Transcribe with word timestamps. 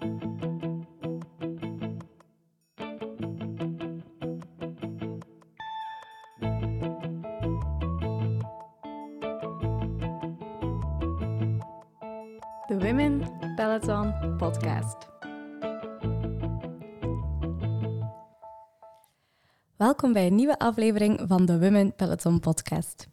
De 0.00 0.06
Women 12.78 13.38
Peloton 13.56 14.36
Podcast. 14.36 14.96
Welkom 19.76 20.12
bij 20.12 20.26
een 20.26 20.34
nieuwe 20.34 20.58
aflevering 20.58 21.20
van 21.28 21.46
de 21.46 21.58
Women 21.58 21.94
Peloton 21.94 22.40
Podcast. 22.40 23.06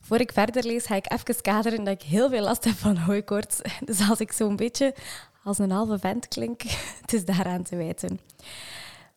Voor 0.00 0.18
ik 0.18 0.32
verder 0.32 0.64
lees, 0.64 0.86
ga 0.86 0.94
ik 0.94 1.12
even 1.12 1.40
kaderen 1.40 1.84
dat 1.84 1.94
ik 1.94 2.02
heel 2.02 2.28
veel 2.28 2.42
last 2.42 2.64
heb 2.64 2.74
van 2.74 2.96
hooikoorts. 2.96 3.60
Dus 3.84 4.08
als 4.08 4.20
ik 4.20 4.32
zo'n 4.32 4.56
beetje 4.56 4.94
als 5.44 5.58
een 5.58 5.70
halve 5.70 5.98
vent 5.98 6.28
klink, 6.28 6.62
het 7.02 7.12
is 7.12 7.24
daaraan 7.24 7.62
te 7.62 7.76
wijten. 7.76 8.20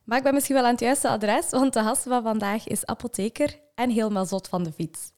Maar 0.04 0.18
ik 0.18 0.24
ben 0.24 0.34
misschien 0.34 0.56
wel 0.56 0.66
aan 0.66 0.72
het 0.72 0.80
juiste 0.80 1.10
adres, 1.10 1.50
want 1.50 1.74
de 1.74 1.82
gast 1.82 2.04
van 2.04 2.24
vandaag 2.24 2.68
is 2.68 2.86
apotheker 2.86 3.60
en 3.76 3.90
helemaal 3.90 4.26
zot 4.26 4.48
van 4.48 4.64
de 4.64 4.72
fiets. 4.72 5.12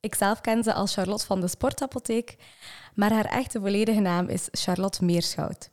Ikzelf 0.00 0.40
ken 0.40 0.62
ze 0.62 0.72
als 0.72 0.94
Charlotte 0.94 1.26
van 1.26 1.40
de 1.40 1.48
Sportapotheek, 1.48 2.36
maar 2.94 3.12
haar 3.12 3.24
echte 3.24 3.60
volledige 3.60 4.00
naam 4.00 4.28
is 4.28 4.48
Charlotte 4.50 5.04
Meerschout. 5.04 5.68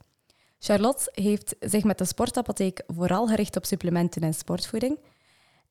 Charlotte 0.58 1.10
heeft 1.14 1.56
zich 1.60 1.84
met 1.84 1.98
de 1.98 2.04
Sportapotheek 2.04 2.82
vooral 2.86 3.26
gericht 3.26 3.56
op 3.56 3.64
supplementen 3.64 4.22
en 4.22 4.34
sportvoeding. 4.34 4.98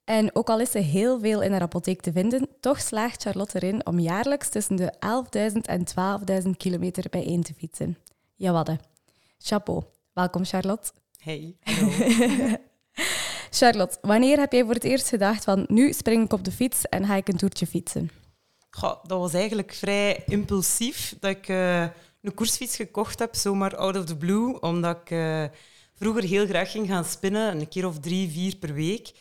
En 0.04 0.36
ook 0.36 0.50
al 0.50 0.60
is 0.60 0.72
ze 0.72 0.80
heel 0.80 1.20
veel 1.20 1.42
in 1.42 1.52
haar 1.52 1.62
apotheek 1.62 2.02
te 2.02 2.12
vinden, 2.12 2.48
toch 2.60 2.82
slaagt 2.82 3.22
Charlotte 3.22 3.56
erin 3.56 3.86
om 3.86 4.00
jaarlijks 4.00 4.50
tussen 4.50 4.76
de 4.76 4.94
11.000 5.52 5.58
en 5.62 5.84
12.000 6.44 6.50
kilometer 6.58 7.06
bijeen 7.10 7.44
te 7.44 7.54
fietsen. 7.54 7.98
Jawadde. 8.36 8.80
Chapeau. 9.38 9.84
Welkom 10.14 10.46
Charlotte. 10.46 10.92
Hey. 11.18 11.58
Charlotte, 13.50 13.98
wanneer 14.02 14.40
heb 14.40 14.52
jij 14.52 14.64
voor 14.64 14.74
het 14.74 14.84
eerst 14.84 15.10
gedacht 15.10 15.44
van 15.44 15.66
nu 15.68 15.94
spring 15.94 16.24
ik 16.24 16.34
op 16.34 16.44
de 16.44 16.52
fiets 16.52 16.86
en 16.86 17.06
ga 17.06 17.16
ik 17.16 17.28
een 17.28 17.38
toertje 17.38 17.68
fietsen? 17.68 18.10
Goh, 18.70 19.04
dat 19.04 19.20
was 19.20 19.34
eigenlijk 19.34 19.74
vrij 19.74 20.24
impulsief 20.26 21.16
dat 21.20 21.32
ik 21.32 21.48
eh, 21.48 21.82
een 22.22 22.34
koersfiets 22.34 22.76
gekocht 22.76 23.20
heb, 23.20 23.36
zomaar 23.36 23.76
out 23.76 23.98
of 23.98 24.06
the 24.06 24.18
blue, 24.18 24.60
omdat 24.60 24.98
ik 25.02 25.12
eh, 25.12 25.44
vroeger 25.96 26.24
heel 26.24 26.46
graag 26.46 26.72
ging 26.72 26.88
gaan 26.88 27.06
spinnen, 27.06 27.60
een 27.60 27.68
keer 27.68 27.88
of 27.88 28.00
drie, 28.00 28.32
vier 28.32 28.56
per 28.56 28.74
week. 28.74 29.12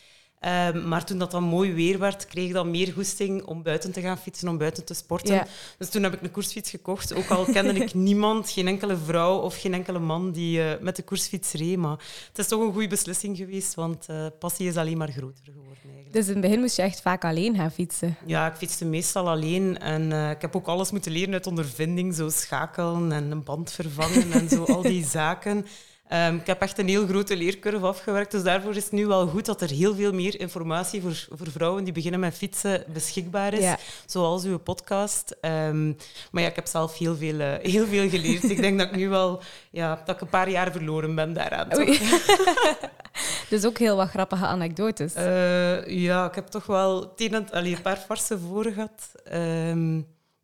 Ehm, 0.46 0.88
maar 0.88 1.04
toen 1.04 1.18
dat 1.18 1.30
dan 1.30 1.42
mooi 1.42 1.72
weer 1.72 1.98
werd, 1.98 2.26
kreeg 2.26 2.46
ik 2.46 2.52
dan 2.52 2.70
meer 2.70 2.92
goesting 2.92 3.44
om 3.44 3.62
buiten 3.62 3.92
te 3.92 4.00
gaan 4.00 4.18
fietsen, 4.18 4.48
om 4.48 4.58
buiten 4.58 4.84
te 4.84 4.94
sporten. 4.94 5.34
Ja. 5.34 5.46
Dus 5.78 5.88
toen 5.88 6.02
heb 6.02 6.12
ik 6.12 6.22
een 6.22 6.30
koersfiets 6.30 6.70
gekocht. 6.70 7.14
Ook 7.14 7.28
al 7.28 7.44
kende 7.44 7.72
ik 7.72 7.94
niemand, 8.08 8.50
geen 8.50 8.66
enkele 8.66 8.96
vrouw 8.96 9.38
of 9.38 9.60
geen 9.60 9.74
enkele 9.74 9.98
man 9.98 10.32
die 10.32 10.62
eh, 10.62 10.80
met 10.80 10.96
de 10.96 11.02
koersfiets 11.02 11.52
reed. 11.52 11.76
Maar 11.76 11.98
het 12.28 12.38
is 12.38 12.48
toch 12.48 12.60
een 12.60 12.72
goede 12.72 12.88
beslissing 12.88 13.36
geweest, 13.36 13.74
want 13.74 14.06
eh, 14.08 14.26
passie 14.38 14.68
is 14.68 14.76
alleen 14.76 14.98
maar 14.98 15.10
groter 15.12 15.44
geworden 15.44 15.82
eigenlijk. 15.82 16.12
Dus 16.12 16.26
in 16.26 16.32
het 16.32 16.40
begin 16.40 16.60
moest 16.60 16.76
je 16.76 16.82
echt 16.82 17.00
vaak 17.00 17.24
alleen 17.24 17.56
gaan 17.56 17.70
fietsen. 17.70 18.16
Ja, 18.26 18.46
ik 18.46 18.56
fietste 18.56 18.84
meestal 18.84 19.28
alleen 19.28 19.78
en 19.78 20.12
eh, 20.12 20.30
ik 20.30 20.40
heb 20.40 20.56
ook 20.56 20.66
alles 20.66 20.90
moeten 20.90 21.12
leren 21.12 21.32
uit 21.32 21.46
ondervinding, 21.46 22.14
zo 22.14 22.28
schakelen 22.28 23.12
en 23.12 23.30
een 23.30 23.44
band 23.44 23.72
vervangen 23.72 24.32
en 24.32 24.48
zo, 24.48 24.64
al 24.64 24.82
die 24.82 25.04
zaken. 25.20 25.66
Ehm, 26.08 26.34
ik 26.36 26.46
heb 26.46 26.60
echt 26.62 26.78
een 26.78 26.88
heel 26.88 27.06
grote 27.06 27.36
leercurve 27.36 27.86
afgewerkt, 27.86 28.30
dus 28.30 28.42
daarvoor 28.42 28.76
is 28.76 28.82
het 28.84 28.92
nu 28.92 29.06
wel 29.06 29.26
goed 29.26 29.46
dat 29.46 29.60
er 29.60 29.70
heel 29.70 29.94
veel 29.94 30.12
meer 30.12 30.40
informatie 30.40 31.00
voor, 31.00 31.26
voor 31.30 31.50
vrouwen 31.50 31.84
die 31.84 31.92
beginnen 31.92 32.20
met 32.20 32.34
fietsen 32.34 32.84
beschikbaar 32.92 33.52
is, 33.52 33.60
Ja. 33.60 33.78
zoals 34.06 34.44
uw 34.44 34.58
podcast. 34.58 35.36
Ehm, 35.40 35.86
maar 36.30 36.42
ja, 36.42 36.48
ik 36.48 36.56
heb 36.56 36.66
zelf 36.66 36.98
heel 36.98 37.16
veel, 37.16 37.40
eh, 37.40 37.52
heel 37.72 37.86
veel 37.86 38.08
geleerd. 38.08 38.50
ik 38.50 38.60
denk 38.60 38.78
dat 38.78 38.88
ik 38.88 38.96
nu 38.96 39.08
wel 39.08 39.40
ja, 39.70 40.02
dat 40.04 40.14
ik 40.14 40.20
een 40.20 40.28
paar 40.28 40.50
jaar 40.50 40.72
verloren 40.72 41.14
ben 41.14 41.32
daaraan. 41.32 41.68
dus 43.48 43.64
ook 43.64 43.78
heel 43.78 43.96
wat 43.96 44.08
grappige 44.08 44.46
anekdotes. 44.46 45.14
Eh, 45.14 45.86
ja, 45.86 46.26
ik 46.28 46.34
heb 46.34 46.46
toch 46.46 46.66
wel 46.66 47.14
en- 47.16 47.50
allee, 47.50 47.74
een 47.76 47.82
paar 47.82 47.96
farsen 47.96 48.40
voor 48.40 48.64
gehad. 48.64 49.10
Ehm, 49.24 49.98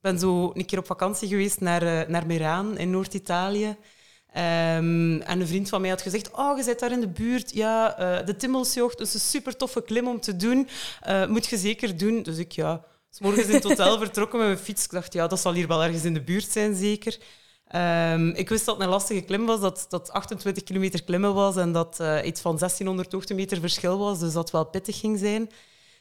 Ik 0.04 0.10
ben 0.10 0.18
zo 0.18 0.50
een 0.54 0.64
keer 0.66 0.78
op 0.78 0.86
vakantie 0.86 1.28
geweest 1.28 1.60
naar, 1.60 1.82
eh, 1.82 2.08
naar 2.08 2.26
Meraan 2.26 2.78
in 2.78 2.90
Noord-Italië. 2.90 3.76
Ehm, 4.32 5.20
en 5.20 5.40
een 5.40 5.46
vriend 5.46 5.68
van 5.68 5.80
mij 5.80 5.90
had 5.90 6.02
gezegd, 6.02 6.30
oh, 6.30 6.56
je 6.56 6.62
zit 6.62 6.80
daar 6.80 6.92
in 6.92 7.00
de 7.00 7.08
buurt. 7.08 7.54
Ja, 7.54 7.98
eh, 7.98 8.26
de 8.26 8.36
Timmelsjocht, 8.36 9.00
is 9.00 9.14
een 9.14 9.20
super 9.20 9.56
toffe 9.56 9.82
klim 9.82 10.08
om 10.08 10.20
te 10.20 10.36
doen. 10.36 10.68
Eh, 11.00 11.26
moet 11.26 11.46
je 11.46 11.56
zeker 11.56 11.96
doen. 11.96 12.22
Dus 12.22 12.38
ik, 12.38 12.52
ja, 12.52 12.84
s 13.10 13.20
morgens 13.20 13.46
in 13.46 13.54
het 13.54 13.64
hotel 13.64 13.98
vertrokken 14.04 14.38
met 14.38 14.48
mijn 14.48 14.58
fiets. 14.58 14.84
Ik 14.84 14.90
dacht, 14.90 15.12
ja, 15.12 15.26
dat 15.26 15.40
zal 15.40 15.52
hier 15.52 15.68
wel 15.68 15.82
ergens 15.82 16.04
in 16.04 16.14
de 16.14 16.22
buurt 16.22 16.50
zijn, 16.50 16.74
zeker. 16.74 17.18
Ehm, 17.68 18.28
ik 18.28 18.48
wist 18.48 18.64
dat 18.64 18.74
het 18.74 18.84
een 18.84 18.90
lastige 18.90 19.20
klim 19.20 19.46
was, 19.46 19.60
dat 19.60 19.86
dat 19.88 20.10
28 20.10 20.62
kilometer 20.62 21.04
klimmen 21.04 21.34
was 21.34 21.56
en 21.56 21.72
dat 21.72 22.00
eh, 22.00 22.18
iets 22.24 22.40
van 22.40 22.58
1600 22.58 23.12
hoogtemeter 23.12 23.60
verschil 23.60 23.98
was, 23.98 24.18
dus 24.18 24.32
dat 24.32 24.50
wel 24.50 24.64
pittig 24.64 24.98
ging 24.98 25.18
zijn. 25.18 25.50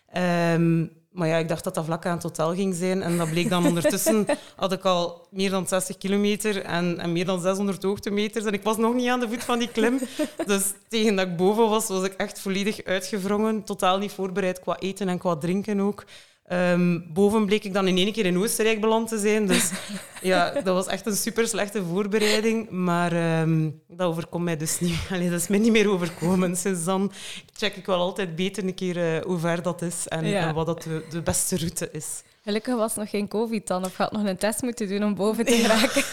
Ehm, 0.07 0.85
maar 1.11 1.27
ja, 1.27 1.37
ik 1.37 1.47
dacht 1.47 1.63
dat 1.63 1.73
dat 1.73 1.85
vlak 1.85 2.05
aan 2.05 2.13
het 2.13 2.23
hotel 2.23 2.53
ging 2.53 2.75
zijn. 2.75 3.01
En 3.01 3.17
dat 3.17 3.29
bleek 3.29 3.49
dan 3.49 3.65
ondertussen, 3.65 4.25
had 4.55 4.71
ik 4.71 4.85
al 4.85 5.27
meer 5.29 5.49
dan 5.49 5.67
60 5.67 5.97
kilometer 5.97 6.63
en, 6.63 6.99
en 6.99 7.11
meer 7.11 7.25
dan 7.25 7.41
600 7.41 7.83
hoogtemeters. 7.83 8.45
En 8.45 8.53
ik 8.53 8.63
was 8.63 8.77
nog 8.77 8.93
niet 8.93 9.09
aan 9.09 9.19
de 9.19 9.29
voet 9.29 9.43
van 9.43 9.59
die 9.59 9.71
klim. 9.71 9.99
Dus 10.45 10.63
tegen 10.87 11.15
dat 11.15 11.27
ik 11.27 11.37
boven 11.37 11.69
was, 11.69 11.87
was 11.87 12.03
ik 12.03 12.13
echt 12.13 12.39
volledig 12.39 12.83
uitgevrongen. 12.83 13.63
Totaal 13.63 13.97
niet 13.97 14.11
voorbereid 14.11 14.59
qua 14.59 14.79
eten 14.79 15.09
en 15.09 15.17
qua 15.17 15.35
drinken 15.35 15.79
ook. 15.79 16.03
Ehm, 16.51 16.99
boven 17.13 17.45
bleek 17.45 17.63
ik 17.63 17.73
dan 17.73 17.87
in 17.87 17.97
één 17.97 18.11
keer 18.13 18.25
in 18.25 18.37
Oostenrijk 18.37 18.81
beland 18.81 19.07
te 19.07 19.19
zijn. 19.19 19.47
Dus 19.47 19.71
ja, 20.21 20.51
dat 20.51 20.65
was 20.75 20.87
echt 20.87 21.05
een 21.05 21.15
super 21.15 21.47
slechte 21.47 21.83
voorbereiding. 21.83 22.69
Maar 22.69 23.11
ehm, 23.11 23.69
dat 23.87 24.07
overkomt 24.07 24.43
mij 24.43 24.57
dus 24.57 24.79
niet. 24.79 24.99
Allee, 25.11 25.29
dat 25.29 25.39
is 25.39 25.47
mij 25.47 25.59
niet 25.59 25.71
meer 25.71 25.89
overkomen. 25.89 26.55
Sinds 26.55 26.83
dan 26.83 27.11
check 27.53 27.75
ik 27.75 27.85
wel 27.85 27.99
altijd 27.99 28.35
beter 28.35 28.63
een 28.63 28.73
keer 28.73 28.97
eh, 29.15 29.23
hoe 29.25 29.39
ver 29.39 29.61
dat 29.61 29.81
is 29.81 30.07
en, 30.07 30.25
Ja. 30.27 30.47
en 30.47 30.53
wat 30.53 30.65
dat 30.65 30.83
de, 30.83 31.03
de 31.09 31.21
beste 31.21 31.57
route 31.57 31.89
is. 31.91 32.23
Gelukkig 32.43 32.75
was 32.75 32.95
nog 32.95 33.09
geen 33.09 33.27
COVID 33.27 33.67
dan, 33.67 33.85
of 33.85 33.97
had 33.97 34.11
nog 34.11 34.23
een 34.25 34.37
test 34.37 34.61
moeten 34.61 34.87
doen 34.87 35.03
om 35.03 35.15
boven 35.15 35.45
te 35.45 35.53
geraken. 35.55 36.03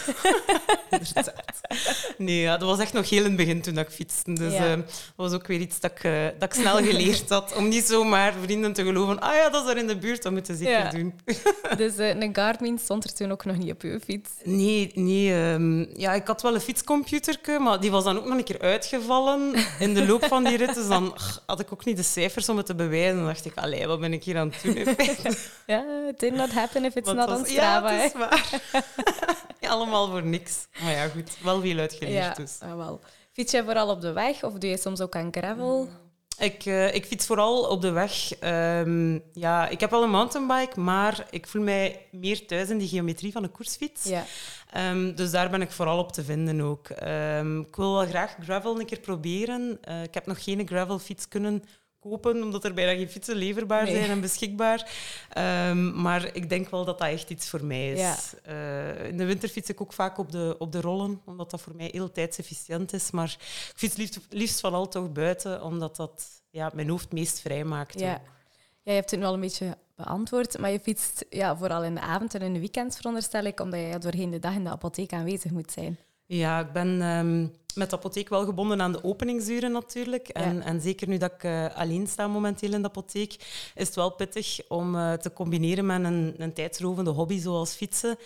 Inderdaad. 0.89 1.33
Nee, 2.17 2.39
ja, 2.39 2.57
dat 2.57 2.67
was 2.69 2.79
echt 2.79 2.93
nog 2.93 3.09
heel 3.09 3.19
in 3.19 3.25
het 3.25 3.35
begin 3.35 3.61
toen 3.61 3.77
ik 3.77 3.89
fietste. 3.89 4.33
Dus 4.33 4.53
Ja. 4.53 4.71
eh, 4.71 4.77
dat 4.77 4.85
was 5.15 5.33
ook 5.33 5.47
weer 5.47 5.59
iets 5.59 5.79
dat 5.79 5.91
ik, 5.91 6.03
eh, 6.03 6.23
dat 6.39 6.53
ik 6.55 6.61
snel 6.61 6.77
geleerd 6.77 7.29
had. 7.29 7.55
Om 7.55 7.67
niet 7.67 7.85
zomaar 7.85 8.33
vrienden 8.43 8.73
te 8.73 8.83
geloven. 8.83 9.19
Ah 9.19 9.35
ja, 9.35 9.49
dat 9.49 9.61
is 9.61 9.67
daar 9.67 9.77
in 9.77 9.87
de 9.87 9.97
buurt, 9.97 10.23
dat 10.23 10.31
moeten 10.31 10.57
ze 10.57 10.63
zeker 10.63 10.79
Ja. 10.83 10.89
doen. 10.89 11.13
Dus 11.77 11.97
eh, 11.97 12.09
een 12.19 12.35
Garmin 12.35 12.79
stond 12.79 13.03
er 13.03 13.13
toen 13.13 13.31
ook 13.31 13.45
nog 13.45 13.57
niet 13.57 13.71
op 13.71 13.81
je 13.81 13.99
fiets. 14.03 14.29
Nee, 14.43 14.91
nee 14.93 15.33
ehm, 15.33 15.99
ja, 15.99 16.13
ik 16.13 16.27
had 16.27 16.41
wel 16.41 16.53
een 16.53 16.61
fietscomputerke, 16.61 17.59
maar 17.59 17.79
die 17.79 17.91
was 17.91 18.03
dan 18.03 18.17
ook 18.17 18.25
nog 18.25 18.37
een 18.37 18.43
keer 18.43 18.61
uitgevallen 18.61 19.53
in 19.79 19.93
de 19.93 20.05
loop 20.05 20.25
van 20.25 20.43
die 20.43 20.57
rit. 20.57 20.75
Dus 20.75 20.87
dan 20.87 21.13
ach, 21.13 21.43
had 21.45 21.59
ik 21.59 21.73
ook 21.73 21.85
niet 21.85 21.97
de 21.97 22.03
cijfers 22.03 22.49
om 22.49 22.57
het 22.57 22.65
te 22.65 22.75
bewijzen. 22.75 23.15
Dan 23.17 23.25
dacht 23.25 23.45
ik, 23.45 23.55
allee, 23.55 23.87
wat 23.87 23.99
ben 23.99 24.13
ik 24.13 24.23
hier 24.23 24.37
aan 24.37 24.53
het 24.61 24.75
doen? 24.75 24.95
Ja, 25.65 25.85
did 26.19 26.33
not 26.33 26.51
happen 26.51 26.85
if 26.85 26.95
it's 26.95 27.05
Want 27.13 27.17
not 27.19 27.29
on 27.29 27.39
was- 27.41 27.49
Strava. 27.49 27.91
Ja, 27.91 28.03
is 28.03 28.13
waar. 28.13 28.59
Ja, 29.59 29.69
allemaal 29.69 30.07
voor 30.09 30.23
niks. 30.23 30.67
Maar 30.83 30.91
ja, 30.91 31.07
goed, 31.07 31.37
wel 31.43 31.61
veel 31.61 31.77
uitgeleerd 31.77 32.13
Ja, 32.13 32.33
dus. 32.33 32.57
ah, 32.59 32.75
wel. 32.75 32.99
Fiets 33.31 33.51
jij 33.51 33.63
vooral 33.63 33.89
op 33.89 34.01
de 34.01 34.11
weg 34.11 34.43
of 34.43 34.53
doe 34.53 34.69
je 34.69 34.77
soms 34.77 35.01
ook 35.01 35.15
aan 35.15 35.27
gravel? 35.31 35.89
Ik, 36.37 36.65
eh, 36.65 36.93
ik 36.95 37.05
fiets 37.05 37.25
vooral 37.25 37.63
op 37.63 37.81
de 37.81 37.91
weg. 37.91 38.31
Ehm, 38.39 39.19
ja, 39.33 39.67
ik 39.67 39.79
heb 39.79 39.89
wel 39.91 40.03
een 40.03 40.09
mountainbike, 40.09 40.79
maar 40.79 41.27
ik 41.29 41.47
voel 41.47 41.61
mij 41.61 42.05
meer 42.11 42.45
thuis 42.47 42.69
in 42.69 42.77
die 42.77 42.87
geometrie 42.87 43.31
van 43.31 43.43
een 43.43 43.51
koersfiets. 43.51 44.03
Ja. 44.03 44.23
Ehm, 44.71 45.15
dus 45.15 45.31
daar 45.31 45.49
ben 45.49 45.61
ik 45.61 45.71
vooral 45.71 45.99
op 45.99 46.11
te 46.11 46.23
vinden 46.23 46.61
ook. 46.61 46.89
Ehm, 46.89 47.59
ik 47.59 47.75
wil 47.75 47.93
wel 47.93 48.05
graag 48.05 48.35
gravel 48.43 48.79
een 48.79 48.85
keer 48.85 48.99
proberen. 48.99 49.77
Eh, 49.81 50.03
ik 50.03 50.13
heb 50.13 50.25
nog 50.25 50.43
geen 50.43 50.67
gravelfiets 50.67 51.27
kunnen 51.27 51.63
kopen, 51.99 52.43
omdat 52.43 52.63
er 52.63 52.73
bijna 52.73 52.91
geen 52.91 53.09
fietsen 53.09 53.35
leverbaar 53.35 53.83
Nee. 53.83 53.95
zijn 53.95 54.09
en 54.09 54.21
beschikbaar. 54.21 54.91
Ehm, 55.29 56.01
maar 56.01 56.35
ik 56.35 56.49
denk 56.49 56.69
wel 56.69 56.85
dat 56.85 56.99
dat 56.99 57.07
echt 57.07 57.29
iets 57.29 57.49
voor 57.49 57.65
mij 57.65 57.91
is. 57.91 57.99
Ja. 57.99 58.15
Eh, 58.43 59.07
in 59.07 59.17
de 59.17 59.25
winter 59.25 59.49
fiets 59.49 59.69
ik 59.69 59.81
ook 59.81 59.93
vaak 59.93 60.17
op 60.17 60.31
de, 60.31 60.55
op 60.57 60.71
de 60.71 60.81
rollen, 60.81 61.21
omdat 61.25 61.51
dat 61.51 61.61
voor 61.61 61.75
mij 61.75 61.89
heel 61.91 62.11
tijdsefficiënt 62.11 62.93
is. 62.93 63.11
Maar 63.11 63.35
ik 63.39 63.73
fiets 63.75 63.95
liefst, 63.95 64.19
liefst 64.29 64.59
vooral 64.59 64.87
toch 64.87 65.11
buiten, 65.11 65.63
omdat 65.63 65.95
dat 65.95 66.23
ja, 66.49 66.71
mijn 66.73 66.89
hoofd 66.89 67.11
meest 67.11 67.39
vrij 67.39 67.63
maakt. 67.63 67.99
Ja. 67.99 68.21
je 68.83 68.91
hebt 68.91 69.11
het 69.11 69.19
nu 69.19 69.25
al 69.25 69.33
een 69.33 69.39
beetje 69.39 69.77
beantwoord, 69.95 70.57
maar 70.57 70.71
je 70.71 70.79
fietst 70.79 71.25
ja, 71.29 71.57
vooral 71.57 71.83
in 71.83 71.95
de 71.95 72.01
avond 72.01 72.33
en 72.35 72.41
in 72.41 72.53
de 72.53 72.59
weekends, 72.59 72.95
veronderstel 72.95 73.43
ik, 73.43 73.59
omdat 73.59 73.79
je 73.79 73.97
doorheen 73.99 74.29
de 74.29 74.39
dag 74.39 74.53
in 74.53 74.63
de 74.63 74.69
apotheek 74.69 75.13
aanwezig 75.13 75.51
moet 75.51 75.71
zijn. 75.71 75.97
Ja, 76.25 76.59
ik 76.59 76.71
ben 76.71 77.01
ehm, 77.01 77.47
met 77.75 77.89
de 77.89 77.95
apotheek 77.95 78.29
wel 78.29 78.45
gebonden 78.45 78.81
aan 78.81 78.91
de 78.91 79.03
openingsuren 79.03 79.71
natuurlijk. 79.71 80.27
En, 80.27 80.55
Ja. 80.55 80.63
en 80.63 80.81
zeker 80.81 81.07
nu 81.07 81.17
dat 81.17 81.31
ik 81.31 81.43
eh, 81.43 81.75
alleen 81.75 82.07
sta 82.07 82.27
momenteel 82.27 82.73
in 82.73 82.81
de 82.81 82.87
apotheek, 82.87 83.33
is 83.75 83.85
het 83.85 83.95
wel 83.95 84.11
pittig 84.11 84.59
om 84.67 84.95
eh, 84.95 85.13
te 85.13 85.33
combineren 85.33 85.85
met 85.85 86.03
een, 86.03 86.33
een 86.37 86.53
tijdsrovende 86.53 87.09
hobby 87.09 87.39
zoals 87.39 87.73
fietsen. 87.75 88.17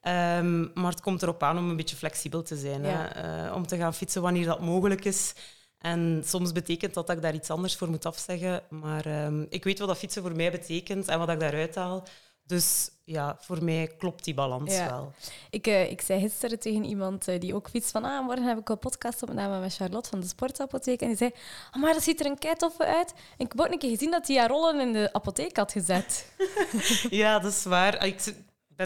Ehm, 0.00 0.60
maar 0.74 0.90
het 0.90 1.00
komt 1.00 1.22
erop 1.22 1.42
aan 1.42 1.58
om 1.58 1.70
een 1.70 1.76
beetje 1.76 1.96
flexibel 1.96 2.42
te 2.42 2.56
zijn. 2.56 2.82
Ja. 2.82 2.88
Hè? 3.12 3.46
Eh, 3.48 3.54
om 3.54 3.66
te 3.66 3.76
gaan 3.76 3.94
fietsen 3.94 4.22
wanneer 4.22 4.46
dat 4.46 4.60
mogelijk 4.60 5.04
is. 5.04 5.32
En 5.78 6.22
soms 6.26 6.52
betekent 6.52 6.94
dat 6.94 7.06
dat 7.06 7.16
ik 7.16 7.22
daar 7.22 7.34
iets 7.34 7.50
anders 7.50 7.76
voor 7.76 7.90
moet 7.90 8.06
afzeggen. 8.06 8.62
Maar 8.70 9.06
ehm, 9.06 9.44
ik 9.48 9.64
weet 9.64 9.78
wat 9.78 9.88
dat 9.88 9.98
fietsen 9.98 10.22
voor 10.22 10.36
mij 10.36 10.50
betekent 10.50 11.08
en 11.08 11.18
wat 11.18 11.28
ik 11.28 11.40
daaruit 11.40 11.74
haal. 11.74 12.02
Dus 12.46 12.90
ja, 13.04 13.36
voor 13.40 13.64
mij 13.64 13.86
klopt 13.98 14.24
die 14.24 14.34
balans 14.34 14.74
Ja. 14.74 14.86
wel. 14.90 15.12
Ik, 15.50 15.66
eh, 15.66 15.90
ik 15.90 16.00
zei 16.00 16.20
gisteren 16.20 16.58
tegen 16.60 16.84
iemand 16.84 17.28
eh, 17.28 17.40
die 17.40 17.54
ook 17.54 17.68
fiets 17.68 17.90
van 17.90 18.04
ah, 18.04 18.24
morgen 18.26 18.44
heb 18.46 18.58
ik 18.58 18.68
een 18.68 18.78
podcast 18.78 19.22
opname 19.22 19.60
met 19.60 19.74
Charlotte 19.74 20.08
van 20.08 20.20
de 20.20 20.26
Sportapotheek. 20.26 21.00
En 21.00 21.08
die 21.08 21.16
zei, 21.16 21.30
oh, 21.76 21.82
maar 21.82 21.92
dat 21.92 22.02
ziet 22.02 22.20
er 22.20 22.26
een 22.26 22.38
kei 22.38 22.54
toffe 22.54 22.84
uit. 22.84 23.12
En 23.12 23.44
ik 23.46 23.52
heb 23.52 23.60
ook 23.60 23.72
een 23.72 23.78
keer 23.78 23.90
gezien 23.90 24.10
dat 24.10 24.26
hij 24.26 24.36
haar 24.36 24.48
rollen 24.48 24.80
in 24.80 24.92
de 24.92 25.12
apotheek 25.12 25.56
had 25.56 25.72
gezet. 25.72 26.32
Ja, 27.10 27.38
dat 27.38 27.52
is 27.52 27.64
waar. 27.64 27.98
Ah, 27.98 28.06
Ik 28.06 28.34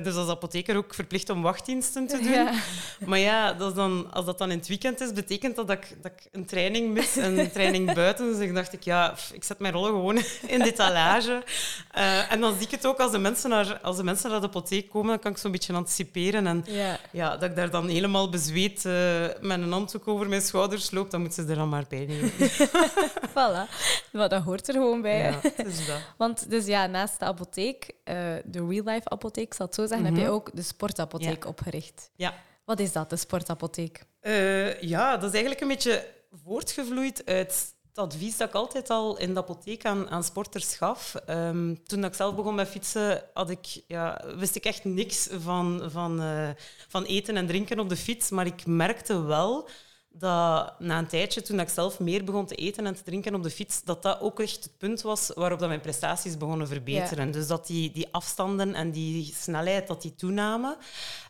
dus 0.00 0.14
als 0.14 0.28
apotheker 0.28 0.76
ook 0.76 0.94
verplicht 0.94 1.30
om 1.30 1.42
wachtdiensten 1.42 2.06
te 2.06 2.18
doen. 2.18 2.32
Ja. 2.32 2.52
Maar 3.06 3.18
ja, 3.18 3.52
dat 3.52 3.68
is 3.70 3.74
dan, 3.74 4.12
als 4.12 4.24
dat 4.24 4.38
dan 4.38 4.50
in 4.50 4.58
het 4.58 4.68
weekend 4.68 5.00
is, 5.00 5.12
betekent 5.12 5.56
dat 5.56 5.66
dat 5.68 5.76
ik, 5.76 5.96
dat 6.02 6.12
ik 6.12 6.28
een 6.32 6.46
training 6.46 6.92
mis, 6.92 7.16
een 7.16 7.50
training 7.52 7.94
buiten. 7.94 8.32
Dus 8.32 8.38
ik 8.38 8.54
dacht, 8.54 8.72
ik, 8.72 8.82
ja, 8.82 9.08
pff, 9.10 9.32
ik 9.32 9.44
zet 9.44 9.58
mijn 9.58 9.72
rollen 9.72 9.90
gewoon 9.90 10.16
in 10.56 10.58
de 10.58 10.72
talage. 10.72 11.42
Eh, 11.90 12.32
en 12.32 12.40
dan 12.40 12.54
zie 12.54 12.64
ik 12.64 12.70
het 12.70 12.86
ook 12.86 12.98
als 12.98 13.12
de 13.12 13.18
mensen 13.18 13.50
naar, 13.50 13.78
als 13.82 13.96
de, 13.96 14.04
mensen 14.04 14.30
naar 14.30 14.40
de 14.40 14.46
apotheek 14.46 14.90
komen, 14.90 15.08
dan 15.08 15.18
kan 15.18 15.30
ik 15.30 15.38
zo'n 15.38 15.50
beetje 15.50 15.72
anticiperen. 15.72 16.46
En 16.46 16.64
Ja. 16.66 16.98
ja, 17.10 17.36
dat 17.36 17.50
ik 17.50 17.56
daar 17.56 17.70
dan 17.70 17.88
helemaal 17.88 18.30
bezweet 18.30 18.84
eh, 18.84 18.92
met 19.40 19.60
een 19.60 19.72
handdoek 19.72 20.08
over 20.08 20.28
mijn 20.28 20.42
schouders 20.42 20.90
loop, 20.90 21.10
dan 21.10 21.20
moeten 21.20 21.44
ze 21.44 21.50
er 21.50 21.56
dan 21.56 21.68
maar 21.68 21.84
bij 21.88 22.06
nemen. 22.06 22.32
Voilà. 23.36 23.70
Maar 24.12 24.28
dat 24.28 24.42
hoort 24.42 24.68
er 24.68 24.74
gewoon 24.74 25.02
bij. 25.02 25.18
Ja, 25.18 25.40
dat. 25.56 26.00
Want 26.16 26.50
dus 26.50 26.66
ja, 26.66 26.86
naast 26.86 27.18
de 27.18 27.24
apotheek, 27.24 27.90
eh, 28.04 28.14
de 28.44 28.66
real 28.68 28.84
life 28.84 29.08
apotheek, 29.08 29.54
zal 29.54 29.66
het 29.66 29.74
zo 29.88 29.94
zeggen, 29.94 30.14
heb 30.14 30.24
je 30.24 30.30
ook 30.30 30.50
de 30.54 30.62
sportapotheek 30.62 31.42
Ja. 31.42 31.48
opgericht. 31.48 32.10
Ja. 32.16 32.34
Wat 32.64 32.80
is 32.80 32.92
dat, 32.92 33.10
de 33.10 33.16
sportapotheek? 33.16 34.04
Eh, 34.20 34.80
ja, 34.82 35.10
dat 35.16 35.24
is 35.24 35.30
eigenlijk 35.30 35.60
een 35.60 35.68
beetje 35.68 36.06
voortgevloeid 36.44 37.22
uit 37.26 37.74
het 37.88 37.98
advies 37.98 38.36
dat 38.36 38.48
ik 38.48 38.54
altijd 38.54 38.90
al 38.90 39.18
in 39.18 39.34
de 39.34 39.40
apotheek 39.40 39.84
aan, 39.84 40.10
aan 40.10 40.24
sporters 40.24 40.74
gaf. 40.76 41.14
Ehm, 41.14 41.74
toen 41.86 42.04
ik 42.04 42.14
zelf 42.14 42.34
begon 42.34 42.54
met 42.54 42.68
fietsen, 42.68 43.22
had 43.34 43.50
ik, 43.50 43.82
ja, 43.86 44.22
wist 44.36 44.54
ik 44.54 44.64
echt 44.64 44.84
niks 44.84 45.28
van, 45.38 45.82
van, 45.90 46.20
eh, 46.20 46.48
van 46.88 47.04
eten 47.04 47.36
en 47.36 47.46
drinken 47.46 47.78
op 47.78 47.88
de 47.88 47.96
fiets. 47.96 48.30
Maar 48.30 48.46
ik 48.46 48.66
merkte 48.66 49.22
wel 49.22 49.68
dat 50.18 50.80
na 50.80 50.98
een 50.98 51.06
tijdje, 51.06 51.42
toen 51.42 51.60
ik 51.60 51.68
zelf 51.68 52.00
meer 52.00 52.24
begon 52.24 52.46
te 52.46 52.54
eten 52.54 52.86
en 52.86 52.94
te 52.94 53.02
drinken 53.02 53.34
op 53.34 53.42
de 53.42 53.50
fiets, 53.50 53.82
dat 53.84 54.02
dat 54.02 54.20
ook 54.20 54.40
echt 54.40 54.64
het 54.64 54.78
punt 54.78 55.02
was 55.02 55.30
waarop 55.34 55.58
dat 55.58 55.68
mijn 55.68 55.80
prestaties 55.80 56.36
begonnen 56.36 56.68
verbeteren. 56.68 57.30
Dus 57.30 57.46
dat 57.46 57.66
die, 57.66 57.90
die 57.92 58.08
afstanden 58.10 58.74
en 58.74 58.90
die 58.90 59.34
snelheid, 59.34 59.86
dat 59.86 60.02
die 60.02 60.14
toenamen. 60.14 60.76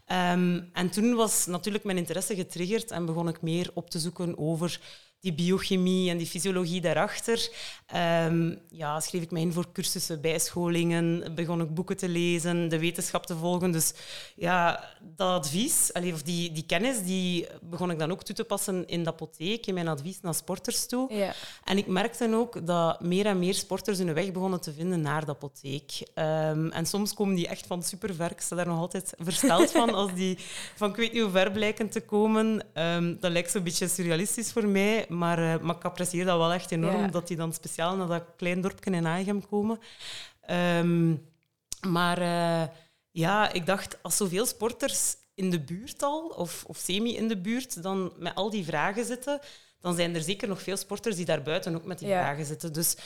Ehm, 0.07 0.61
en 0.73 0.91
toen 0.91 1.15
was 1.15 1.47
natuurlijk 1.47 1.85
mijn 1.85 1.99
interesse 1.99 2.35
getriggerd 2.35 2.91
en 2.91 3.07
begon 3.07 3.29
ik 3.29 3.43
meer 3.43 3.71
op 3.75 3.91
te 3.91 3.99
zoeken 3.99 4.39
over 4.39 4.81
die 5.21 5.35
biochemie 5.35 6.11
en 6.11 6.17
die 6.17 6.27
fysiologie 6.27 6.81
daarachter. 6.81 7.51
Ehm, 7.87 8.55
ja, 8.69 9.01
schreef 9.01 9.23
ik 9.23 9.31
mij 9.31 9.43
in 9.43 9.53
voor 9.53 9.73
cursussen, 9.73 10.21
bijscholingen, 10.21 11.35
begon 11.35 11.61
ik 11.61 11.75
boeken 11.75 11.97
te 11.97 12.09
lezen, 12.09 12.69
de 12.69 12.79
wetenschap 12.79 13.27
te 13.27 13.37
volgen. 13.37 13.71
Dus 13.71 13.93
ja, 14.35 14.85
dat 15.01 15.29
advies, 15.29 15.93
allee, 15.93 16.13
of 16.13 16.23
die, 16.23 16.53
die 16.53 16.67
kennis, 16.67 17.03
die 17.03 17.47
begon 17.63 17.91
ik 17.91 17.99
dan 17.99 18.11
ook 18.11 18.23
toe 18.23 18.35
te 18.35 18.45
passen 18.45 18.87
in 18.87 19.05
de 19.05 19.11
apotheek, 19.11 19.67
in 19.67 19.75
mijn 19.75 19.89
advies 19.89 20.21
naar 20.21 20.35
sporters 20.35 20.87
toe. 20.87 21.15
Ja. 21.15 21.35
En 21.65 21.79
ik 21.79 21.87
merkte 21.87 22.35
ook 22.35 22.67
dat 22.67 23.01
meer 23.01 23.27
en 23.27 23.39
meer 23.39 23.55
sporters 23.55 23.99
hun 23.99 24.15
weg 24.15 24.33
begonnen 24.33 24.61
te 24.61 24.73
vinden 24.73 25.01
naar 25.01 25.25
de 25.25 25.31
apotheek. 25.31 25.93
Ehm, 26.15 26.69
en 26.69 26.87
soms 26.87 27.15
komen 27.15 27.35
die 27.35 27.49
echt 27.49 27.67
van 27.67 27.83
super 27.83 28.15
ver. 28.15 28.31
Ik 28.31 28.41
sta 28.41 28.57
daar 28.57 28.67
nog 28.67 28.79
altijd 28.79 29.15
versteld 29.19 29.71
van 29.71 29.95
als 29.95 30.15
die 30.15 30.39
van 30.75 30.91
ik 30.91 30.97
weet 30.97 31.13
niet 31.13 31.23
hoe 31.23 31.31
ver 31.31 31.51
blijken 31.51 31.89
te 31.89 32.01
komen. 32.01 32.65
Ehm, 32.73 33.15
dat 33.21 33.31
lijkt 33.31 33.51
zo'n 33.51 33.63
beetje 33.63 33.89
surrealistisch 33.89 34.53
voor 34.53 34.67
mij, 34.67 35.07
maar, 35.19 35.39
eh, 35.55 35.61
maar 35.61 35.77
ik 35.77 35.85
apprecieer 35.85 36.25
dat 36.25 36.39
wel 36.39 36.53
echt 36.53 36.71
enorm, 36.71 37.01
Ja. 37.01 37.07
dat 37.07 37.29
die 37.29 37.37
dan 37.37 37.53
speciaal 37.53 37.97
naar 37.97 38.07
dat 38.07 38.25
klein 38.37 38.61
dorpje 38.61 38.91
in 38.91 39.07
Aegem 39.07 39.49
komen. 39.49 39.79
Ehm, 40.41 41.15
maar 41.89 42.19
eh, 42.19 42.69
ja, 43.11 43.53
ik 43.53 43.67
dacht, 43.67 44.03
als 44.03 44.17
zoveel 44.17 44.47
sporters 44.47 45.17
in 45.35 45.51
de 45.51 45.61
buurt 45.61 46.03
al, 46.03 46.27
of, 46.29 46.65
of 46.67 46.77
semi 46.77 47.17
in 47.17 47.29
de 47.29 47.37
buurt, 47.41 47.83
dan 47.83 48.13
met 48.19 48.35
al 48.35 48.51
die 48.51 48.65
vragen 48.65 49.05
zitten, 49.05 49.41
dan 49.81 49.95
zijn 49.95 50.15
er 50.15 50.23
zeker 50.23 50.49
nog 50.49 50.63
veel 50.63 50.77
sporters 50.77 51.17
die 51.17 51.25
daarbuiten 51.25 51.75
ook 51.75 51.85
met 51.85 51.99
die 51.99 52.09
Ja. 52.09 52.21
vragen 52.23 52.45
zitten. 52.47 52.73
Dus 52.73 52.97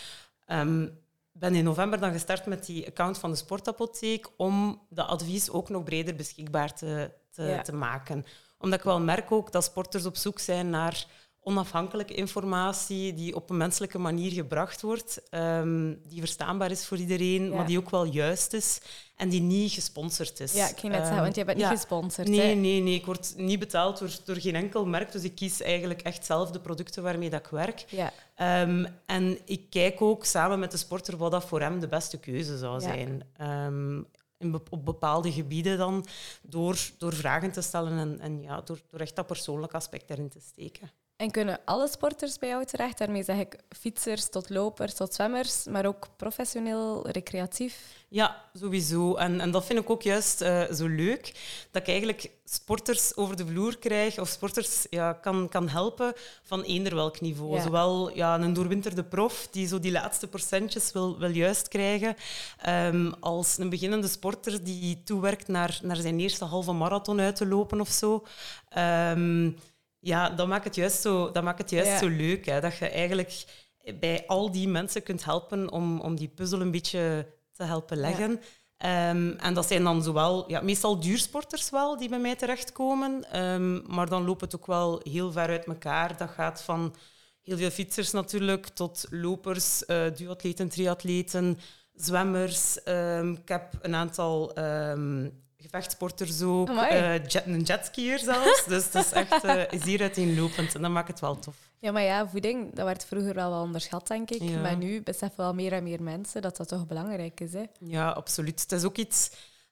ehm, 0.46 0.88
ben 1.32 1.54
in 1.54 1.64
november 1.64 2.00
dan 2.00 2.12
gestart 2.12 2.46
met 2.46 2.66
die 2.66 2.86
account 2.86 3.18
van 3.18 3.30
de 3.30 3.36
Sportapotheek 3.36 4.28
om 4.36 4.82
dat 4.88 5.06
advies 5.08 5.50
ook 5.50 5.68
nog 5.68 5.84
breder 5.84 6.14
beschikbaar 6.16 6.74
te, 6.74 7.10
te, 7.30 7.42
Ja. 7.42 7.62
te 7.62 7.72
maken. 7.72 8.24
Omdat 8.58 8.78
ik 8.78 8.84
wel 8.84 9.00
merk 9.00 9.32
ook 9.32 9.52
dat 9.52 9.64
sporters 9.64 10.04
op 10.06 10.16
zoek 10.16 10.38
zijn 10.38 10.70
naar 10.70 11.06
onafhankelijke 11.42 12.14
informatie 12.14 13.14
die 13.14 13.34
op 13.34 13.50
een 13.50 13.56
menselijke 13.56 13.98
manier 13.98 14.30
gebracht 14.32 14.80
wordt, 14.82 15.22
ehm, 15.30 15.94
die 16.08 16.18
verstaanbaar 16.18 16.70
is 16.70 16.86
voor 16.86 16.96
iedereen, 16.98 17.44
Ja. 17.48 17.54
maar 17.54 17.66
die 17.66 17.78
ook 17.78 17.90
wel 17.90 18.04
juist 18.04 18.52
is 18.52 18.80
en 19.16 19.28
die 19.28 19.40
niet 19.40 19.72
gesponsord 19.72 20.40
is. 20.40 20.52
ja, 20.52 20.68
ik 20.68 20.78
ging 20.78 20.92
net 20.92 20.92
zeggen, 21.00 21.12
Ehm, 21.14 21.22
want 21.22 21.34
je 21.36 21.44
bent 21.44 21.58
ja. 21.60 21.68
niet 21.70 21.78
gesponsord. 21.78 22.28
Nee, 22.28 22.40
hè? 22.40 22.54
nee, 22.54 22.80
nee. 22.80 22.94
Ik 22.94 23.06
word 23.06 23.34
niet 23.36 23.58
betaald 23.58 23.98
door, 23.98 24.10
door 24.24 24.36
geen 24.36 24.54
enkel 24.54 24.86
merk. 24.86 25.12
Dus 25.12 25.22
ik 25.22 25.34
kies 25.34 25.60
eigenlijk 25.62 26.02
echt 26.02 26.24
zelf 26.26 26.50
de 26.50 26.60
producten 26.60 27.02
waarmee 27.02 27.30
dat 27.30 27.40
ik 27.40 27.50
werk. 27.50 27.84
Ja. 27.88 28.12
Ehm, 28.34 28.84
en 29.06 29.38
ik 29.44 29.70
kijk 29.70 30.00
ook 30.00 30.24
samen 30.24 30.58
met 30.58 30.70
de 30.70 30.76
sporter 30.76 31.16
wat 31.16 31.30
dat 31.30 31.44
voor 31.44 31.60
hem 31.60 31.80
de 31.80 31.88
beste 31.88 32.18
keuze 32.18 32.58
zou 32.58 32.80
zijn. 32.80 33.22
Ehm, 33.36 34.02
be- 34.38 34.60
op 34.70 34.84
bepaalde 34.84 35.32
gebieden 35.32 35.78
dan, 35.78 36.06
door, 36.42 36.78
door 36.98 37.14
vragen 37.14 37.52
te 37.52 37.60
stellen 37.60 37.98
en, 37.98 38.20
en 38.20 38.42
ja, 38.42 38.60
door, 38.60 38.80
door 38.90 39.00
echt 39.00 39.16
dat 39.16 39.26
persoonlijke 39.26 39.76
aspect 39.76 40.10
erin 40.10 40.28
te 40.28 40.40
steken. 40.40 40.90
En 41.20 41.30
kunnen 41.30 41.60
alle 41.64 41.88
sporters 41.88 42.38
bij 42.38 42.48
jou 42.48 42.64
terecht? 42.64 42.98
Daarmee 42.98 43.22
zeg 43.22 43.38
ik 43.38 43.56
fietsers 43.68 44.28
tot 44.28 44.50
lopers 44.50 44.94
tot 44.94 45.14
zwemmers, 45.14 45.64
maar 45.64 45.86
ook 45.86 46.08
professioneel, 46.16 47.08
recreatief. 47.08 47.76
Ja, 48.08 48.44
sowieso. 48.54 49.14
En, 49.14 49.40
en 49.40 49.50
dat 49.50 49.64
vind 49.64 49.78
ik 49.78 49.90
ook 49.90 50.02
juist 50.02 50.40
eh, 50.40 50.62
zo 50.72 50.86
leuk, 50.86 51.32
dat 51.70 51.82
ik 51.82 51.88
eigenlijk 51.88 52.30
sporters 52.44 53.16
over 53.16 53.36
de 53.36 53.46
vloer 53.46 53.78
krijg, 53.78 54.18
of 54.18 54.28
sporters 54.28 54.86
ja, 54.90 55.12
kan, 55.12 55.48
kan 55.48 55.68
helpen 55.68 56.12
van 56.42 56.62
eender 56.62 56.94
welk 56.94 57.20
niveau. 57.20 57.54
Ja. 57.54 57.62
Zowel 57.62 58.16
ja, 58.16 58.40
een 58.40 58.52
doorwinterde 58.52 59.04
prof, 59.04 59.48
die 59.50 59.66
zo 59.66 59.78
die 59.78 59.92
laatste 59.92 60.26
procentjes 60.26 60.92
wil, 60.92 61.18
wil 61.18 61.30
juist 61.30 61.68
krijgen, 61.68 62.16
ehm, 62.58 63.12
als 63.20 63.58
een 63.58 63.70
beginnende 63.70 64.08
sporter 64.08 64.64
die 64.64 65.02
toewerkt 65.02 65.48
naar, 65.48 65.78
naar 65.82 65.96
zijn 65.96 66.20
eerste 66.20 66.44
halve 66.44 66.72
marathon 66.72 67.20
uit 67.20 67.36
te 67.36 67.46
lopen 67.46 67.80
of 67.80 67.88
zo. 67.88 68.26
Ehm, 68.68 69.50
ja, 70.00 70.30
dat 70.30 70.48
maakt 70.48 70.64
het 70.64 70.74
juist 70.74 71.00
zo, 71.00 71.30
dat 71.30 71.42
maakt 71.42 71.58
het 71.58 71.70
juist 71.70 71.90
Ja. 71.90 71.98
zo 71.98 72.08
leuk, 72.08 72.46
hè, 72.46 72.60
dat 72.60 72.76
je 72.76 72.88
eigenlijk 72.88 73.44
bij 74.00 74.24
al 74.26 74.50
die 74.50 74.68
mensen 74.68 75.02
kunt 75.02 75.24
helpen 75.24 75.70
om, 75.70 76.00
om 76.00 76.16
die 76.16 76.28
puzzel 76.28 76.60
een 76.60 76.70
beetje 76.70 77.26
te 77.52 77.62
helpen 77.64 77.96
leggen. 77.96 78.40
Ehm, 78.76 79.30
en 79.30 79.54
dat 79.54 79.66
zijn 79.66 79.84
dan 79.84 80.02
zowel, 80.02 80.50
ja, 80.50 80.60
meestal 80.60 81.00
duursporters 81.00 81.70
wel, 81.70 81.96
die 81.98 82.08
bij 82.08 82.18
mij 82.18 82.36
terechtkomen. 82.36 83.30
Ehm, 83.32 83.94
maar 83.94 84.08
dan 84.08 84.24
loopt 84.24 84.40
het 84.40 84.54
ook 84.56 84.66
wel 84.66 85.00
heel 85.02 85.32
ver 85.32 85.48
uit 85.48 85.64
elkaar. 85.64 86.16
Dat 86.16 86.30
gaat 86.30 86.62
van 86.62 86.94
heel 87.42 87.56
veel 87.56 87.70
fietsers 87.70 88.10
natuurlijk, 88.10 88.66
tot 88.66 89.06
lopers, 89.10 89.84
eh 89.84 90.04
duatleten, 90.16 90.68
triatleten, 90.68 91.58
zwemmers. 91.94 92.82
Ehm, 92.82 93.32
ik 93.32 93.48
heb 93.48 93.72
een 93.82 93.94
aantal 93.94 94.52
gevechtsporters 95.60 96.42
ook, 96.42 96.68
Amai. 96.68 96.90
eh, 96.90 97.26
jet, 97.26 97.46
een 97.46 97.60
jetskier 97.62 98.18
zelfs. 98.18 98.64
dus 98.64 98.84
het 98.84 98.94
is 98.94 99.12
echt 99.12 99.44
eh, 99.44 99.62
zeer 99.84 100.00
uiteenlopend 100.00 100.74
en 100.74 100.82
dat 100.82 100.90
maakt 100.90 101.08
het 101.08 101.20
wel 101.20 101.38
tof. 101.38 101.56
Ja, 101.78 101.92
maar 101.92 102.02
ja, 102.02 102.28
voeding, 102.28 102.74
dat 102.74 102.84
werd 102.84 103.04
vroeger 103.04 103.34
wel 103.34 103.50
wel 103.50 103.62
onderschat, 103.62 104.06
denk 104.06 104.30
ik. 104.30 104.42
Ja. 104.42 104.60
Maar 104.60 104.76
nu 104.76 105.02
beseffen 105.02 105.36
wel 105.44 105.54
meer 105.54 105.72
en 105.72 105.82
meer 105.82 106.02
mensen 106.02 106.42
dat 106.42 106.56
dat 106.56 106.68
toch 106.68 106.86
belangrijk 106.86 107.40
is. 107.40 107.52
Hè? 107.52 107.62
Ja, 107.80 108.10
absoluut. 108.10 108.60
Het 108.60 108.72
is 108.72 108.84
ook 108.84 108.96
iets 108.96 109.30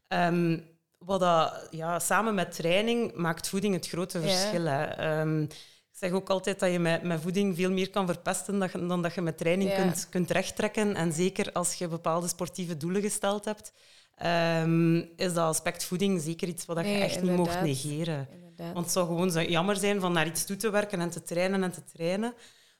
ehm, 0.08 0.58
wat 0.98 1.20
dat, 1.20 1.66
ja, 1.70 1.98
samen 1.98 2.34
met 2.34 2.54
training 2.54 3.14
maakt 3.14 3.48
voeding 3.48 3.74
het 3.74 3.88
grote 3.88 4.18
Ja. 4.18 4.24
verschil. 4.28 4.64
Hè. 4.64 4.84
Ehm, 4.84 5.42
ik 5.42 6.04
zeg 6.04 6.10
ook 6.10 6.30
altijd 6.30 6.58
dat 6.60 6.72
je 6.72 6.78
met, 6.78 7.02
met 7.02 7.20
voeding 7.20 7.56
veel 7.56 7.70
meer 7.70 7.90
kan 7.90 8.06
verpesten 8.06 8.58
dan, 8.58 8.88
dan 8.88 9.02
dat 9.02 9.14
je 9.14 9.20
met 9.20 9.38
training 9.38 9.70
Ja. 9.70 9.76
kunt, 9.76 10.06
kunt 10.10 10.30
rechttrekken. 10.30 10.94
En 10.94 11.12
zeker 11.12 11.52
als 11.52 11.74
je 11.74 11.88
bepaalde 11.88 12.28
sportieve 12.28 12.76
doelen 12.76 13.02
gesteld 13.02 13.44
hebt, 13.44 13.72
ehm, 14.18 14.96
is 14.96 15.32
dat 15.34 15.36
aspect 15.38 15.84
voeding 15.84 16.20
zeker 16.20 16.48
iets 16.48 16.66
wat 16.66 16.76
dat 16.76 16.84
je 16.84 16.90
Nee, 16.90 17.02
echt 17.02 17.22
niet 17.22 17.36
mocht 17.36 17.60
negeren. 17.62 18.28
Inderdaad. 18.32 18.72
Want 18.72 18.84
het 18.84 18.94
zou 18.94 19.06
gewoon 19.06 19.30
zo 19.30 19.40
jammer 19.42 19.76
zijn 19.76 20.00
van 20.00 20.12
naar 20.12 20.26
iets 20.26 20.44
toe 20.44 20.56
te 20.56 20.70
werken 20.70 21.00
en 21.00 21.10
te 21.10 21.22
trainen 21.22 21.62
en 21.62 21.72
te 21.72 21.82
trainen, 21.94 22.34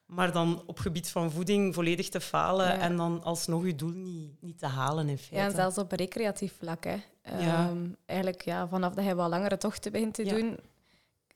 maar 0.07 0.33
dan 0.33 0.63
op 0.67 0.79
gebied 0.79 1.09
van 1.11 1.31
voeding 1.31 1.75
volledig 1.75 2.09
te 2.09 2.21
falen 2.21 2.67
Ja. 2.67 2.79
en 2.79 2.97
dan 2.97 3.23
alsnog 3.25 3.67
je 3.67 3.75
doel 3.75 3.91
niet, 3.93 4.33
niet 4.41 4.59
te 4.59 4.67
halen 4.67 5.09
in 5.09 5.19
feite. 5.19 5.35
Ja, 5.37 5.45
en 5.45 5.53
zelfs 5.55 5.79
op 5.79 5.93
recreatief 5.93 6.53
vlak. 6.59 6.85
Hè. 6.85 6.97
Ja. 7.39 7.69
Ehm, 7.69 7.79
eigenlijk, 8.07 8.43
ja, 8.45 8.69
vanaf 8.69 8.95
dat 8.95 9.05
je 9.05 9.15
wat 9.15 9.29
langere 9.29 9.57
tochten 9.59 9.93
begint 9.93 10.15
te 10.15 10.25
Ja. 10.25 10.35
doen, 10.35 10.57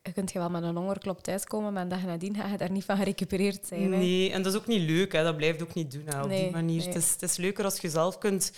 je 0.03 0.13
kunt 0.13 0.33
je 0.33 0.39
wel 0.39 0.51
met 0.51 0.63
een 0.63 0.77
hongerklop 0.77 1.23
thuiskomen, 1.23 1.73
maar 1.73 1.89
dag 1.89 2.03
nadien 2.05 2.37
ga 2.37 2.47
je 2.49 2.57
daar 2.57 2.71
niet 2.71 2.85
van 2.85 2.97
gerecupereerd 2.97 3.67
zijn. 3.67 3.83
Hè. 3.93 3.99
Nee, 3.99 4.31
en 4.33 4.43
dat 4.43 4.53
is 4.53 4.59
ook 4.59 4.67
niet 4.67 4.91
leuk. 4.91 5.13
Hè. 5.13 5.23
Dat 5.23 5.37
blijft 5.37 5.63
ook 5.63 5.75
niet 5.75 5.91
doen 5.93 6.07
hè, 6.07 6.23
op 6.23 6.29
Nee, 6.29 6.43
die 6.43 6.51
manier. 6.51 6.77
nee. 6.79 6.87
Het, 6.87 6.97
is, 6.97 7.11
het 7.13 7.23
is 7.23 7.37
leuker 7.37 7.65
als 7.65 7.79
je 7.81 7.91
zelf 7.91 8.19
kunt... 8.19 8.53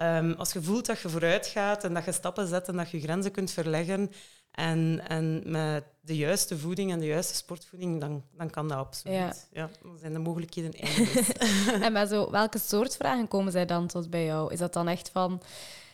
ehm, 0.00 0.32
als 0.32 0.52
je 0.52 0.62
voelt 0.62 0.86
dat 0.86 1.00
je 1.00 1.08
vooruit 1.08 1.46
gaat 1.46 1.84
en 1.84 1.94
dat 1.94 2.04
je 2.04 2.12
stappen 2.12 2.46
zet 2.46 2.68
en 2.68 2.76
dat 2.76 2.90
je 2.90 3.00
grenzen 3.00 3.30
kunt 3.30 3.50
verleggen 3.50 4.10
en, 4.50 5.02
en 5.08 5.42
met 5.44 5.84
de 6.00 6.16
juiste 6.16 6.58
voeding 6.58 6.92
en 6.92 6.98
de 6.98 7.06
juiste 7.06 7.34
sportvoeding, 7.34 8.00
dan, 8.00 8.24
dan 8.36 8.50
kan 8.50 8.68
dat 8.68 8.78
absoluut. 8.78 9.48
Ja. 9.52 9.70
dan 9.82 9.98
zijn 9.98 10.12
de 10.12 10.18
mogelijkheden 10.18 10.72
eindeloos. 10.72 11.32
En 11.86 11.92
met 11.92 12.08
zo, 12.08 12.30
welke 12.30 12.58
soort 12.58 12.96
vragen 12.96 13.28
komen 13.28 13.52
zij 13.52 13.66
dan 13.66 13.86
tot 13.86 14.10
bij 14.10 14.24
jou? 14.24 14.52
Is 14.52 14.58
dat 14.58 14.72
dan 14.72 14.88
echt 14.88 15.10
van... 15.10 15.42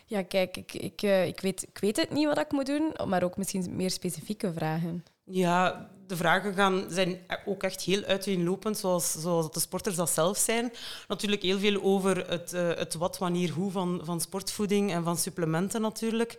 Ja, 0.08 0.22
kijk, 0.22 0.56
ik, 0.56 0.72
ik, 0.72 1.02
eh, 1.02 1.26
ik, 1.26 1.40
weet, 1.40 1.62
ik 1.62 1.78
weet 1.78 1.96
het 1.96 2.10
niet 2.10 2.26
wat 2.26 2.38
ik 2.38 2.52
moet 2.52 2.66
doen, 2.66 2.94
maar 3.06 3.22
ook 3.22 3.36
misschien 3.36 3.76
meer 3.76 3.90
specifieke 3.90 4.52
vragen. 4.52 5.04
Ja, 5.30 5.88
de 6.06 6.16
vragen 6.16 6.54
gaan, 6.54 6.84
zijn 6.88 7.18
ook 7.44 7.62
echt 7.62 7.80
heel 7.80 8.02
uiteenlopend, 8.02 8.78
zoals, 8.78 9.12
zoals 9.12 9.50
de 9.50 9.60
sporters 9.60 9.96
dat 9.96 10.10
zelf 10.10 10.38
zijn. 10.38 10.72
Natuurlijk 11.08 11.42
heel 11.42 11.58
veel 11.58 11.82
over 11.82 12.28
het, 12.30 12.52
uh, 12.52 12.68
het 12.68 12.94
wat, 12.94 13.18
wanneer, 13.18 13.50
hoe 13.50 13.70
van, 13.70 14.00
van 14.04 14.20
sportvoeding 14.20 14.92
en 14.92 15.04
van 15.04 15.16
supplementen 15.16 15.80
natuurlijk. 15.80 16.32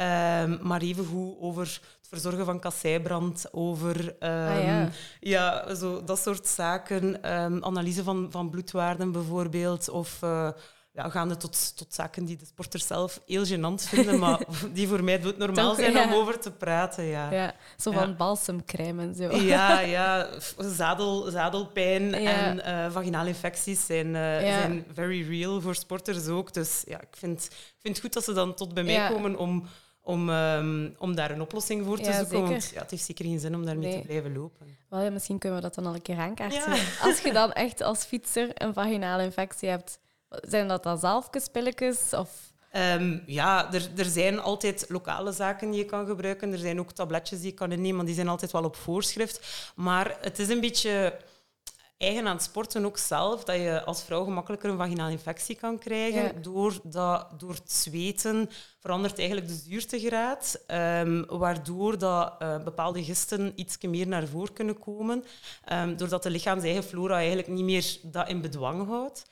Um, 0.00 0.58
maar 0.62 0.80
evengoed 0.80 1.36
over 1.40 1.62
het 1.62 2.08
verzorgen 2.08 2.44
van 2.44 2.60
kasseibrand, 2.60 3.46
over 3.50 4.04
um, 4.04 4.14
ah, 4.20 4.64
ja. 4.64 4.88
ja. 5.20 5.74
zo, 5.74 6.04
dat 6.04 6.18
soort 6.18 6.46
zaken. 6.46 7.32
Um, 7.42 7.64
analyse 7.64 8.02
van, 8.02 8.26
van 8.30 8.50
bloedwaarden 8.50 9.12
bijvoorbeeld. 9.12 9.88
Of... 9.88 10.18
Uh, 10.24 10.48
ja, 10.94 11.08
gaande 11.08 11.36
tot, 11.36 11.76
tot 11.76 11.94
zaken 11.94 12.24
die 12.24 12.36
de 12.36 12.44
sporters 12.44 12.86
zelf 12.86 13.20
heel 13.26 13.46
gênant 13.46 13.88
vinden, 13.88 14.18
maar 14.18 14.40
die 14.74 14.88
voor 14.88 15.04
mij 15.04 15.20
doet 15.20 15.38
normaal 15.38 15.74
zijn 15.74 15.98
om 15.98 16.12
over 16.12 16.38
te 16.38 16.50
praten. 16.50 17.04
Ja. 17.04 17.30
Ja, 17.32 17.54
zo 17.76 17.90
van 17.90 18.16
balsemcrème 18.16 19.02
en 19.02 19.14
zo. 19.14 19.36
Ja, 19.36 19.80
ja 19.80 20.28
zadel, 20.58 21.30
zadelpijn 21.30 22.14
en 22.14 22.56
uh, 22.56 22.92
vaginale 22.92 23.28
infecties 23.28 23.86
zijn, 23.86 24.06
uh, 24.06 24.38
zijn 24.38 24.84
very 24.92 25.28
real 25.28 25.60
voor 25.60 25.74
sporters 25.74 26.26
ook. 26.26 26.52
Dus 26.52 26.82
ja, 26.86 27.00
ik 27.00 27.16
vind, 27.16 27.44
ik 27.44 27.80
vind 27.80 27.94
het 27.94 28.04
goed 28.04 28.12
dat 28.12 28.24
ze 28.24 28.32
dan 28.32 28.54
tot 28.54 28.74
bij 28.74 28.84
mij 28.84 29.08
komen 29.08 29.36
om, 29.36 29.66
om, 30.02 30.28
um, 30.28 30.94
om 30.98 31.14
daar 31.14 31.30
een 31.30 31.40
oplossing 31.40 31.84
voor 31.86 31.96
te 31.96 32.12
zoeken. 32.12 32.26
Zeker. 32.26 32.48
Want 32.48 32.70
ja, 32.74 32.80
het 32.80 32.90
heeft 32.90 33.04
zeker 33.04 33.24
geen 33.24 33.40
zin 33.40 33.54
om 33.54 33.64
daarmee 33.64 33.90
nee. 33.90 34.00
te 34.00 34.06
blijven 34.06 34.32
lopen. 34.36 34.76
Wel, 34.88 35.00
ja, 35.00 35.10
misschien 35.10 35.38
kunnen 35.38 35.58
we 35.58 35.64
dat 35.64 35.74
dan 35.74 35.86
al 35.86 35.94
een 35.94 36.02
keer 36.02 36.18
aankaarten. 36.18 36.72
Als 37.02 37.20
je 37.20 37.32
dan 37.32 37.52
echt 37.66 37.80
als 37.80 38.04
fietser 38.04 38.50
een 38.54 38.74
vaginale 38.74 39.22
infectie 39.24 39.68
hebt 39.68 40.00
zijn 40.40 40.68
dat 40.68 40.82
dan 40.82 40.98
zalfjespilletjes? 40.98 42.12
Of... 42.12 42.30
Um, 42.76 43.22
ja, 43.26 43.72
er, 43.72 43.88
er 43.96 44.04
zijn 44.04 44.40
altijd 44.40 44.84
lokale 44.88 45.32
zaken 45.32 45.70
die 45.70 45.78
je 45.78 45.86
kan 45.86 46.06
gebruiken. 46.06 46.52
Er 46.52 46.58
zijn 46.58 46.80
ook 46.80 46.92
tabletjes 46.92 47.40
die 47.40 47.50
je 47.50 47.54
kan 47.54 47.72
innemen, 47.72 48.04
die 48.04 48.14
zijn 48.14 48.28
altijd 48.28 48.52
wel 48.52 48.64
op 48.64 48.76
voorschrift. 48.76 49.72
Maar 49.74 50.16
het 50.20 50.38
is 50.38 50.48
een 50.48 50.60
beetje 50.60 51.18
eigen 51.98 52.26
aan 52.26 52.34
het 52.34 52.44
sporten 52.44 52.84
ook 52.84 52.98
zelf, 52.98 53.44
dat 53.44 53.56
je 53.56 53.84
als 53.84 54.02
vrouw 54.02 54.24
gemakkelijker 54.24 54.70
een 54.70 54.76
vaginale 54.76 55.10
infectie 55.10 55.56
kan 55.56 55.78
krijgen. 55.78 56.22
Ja. 56.22 56.32
Door, 56.40 56.80
dat, 56.82 57.26
door 57.38 57.54
het 57.54 57.72
zweten 57.72 58.50
verandert 58.80 59.18
eigenlijk 59.18 59.48
de 59.48 59.54
zuurtegraad, 59.54 60.60
um, 60.66 61.24
waardoor 61.26 61.98
dat, 61.98 62.34
uh, 62.42 62.62
bepaalde 62.62 63.04
gisten 63.04 63.52
iets 63.54 63.78
meer 63.80 64.06
naar 64.06 64.26
voren 64.26 64.52
kunnen 64.52 64.78
komen, 64.78 65.24
um, 65.72 65.96
doordat 65.96 66.22
de 66.22 66.30
lichaam 66.30 66.60
zijn 66.60 66.72
eigen 66.72 66.90
flora 66.90 67.16
eigenlijk 67.16 67.48
niet 67.48 67.64
meer 67.64 67.96
dat 68.02 68.28
in 68.28 68.40
bedwang 68.40 68.86
houdt. 68.86 69.24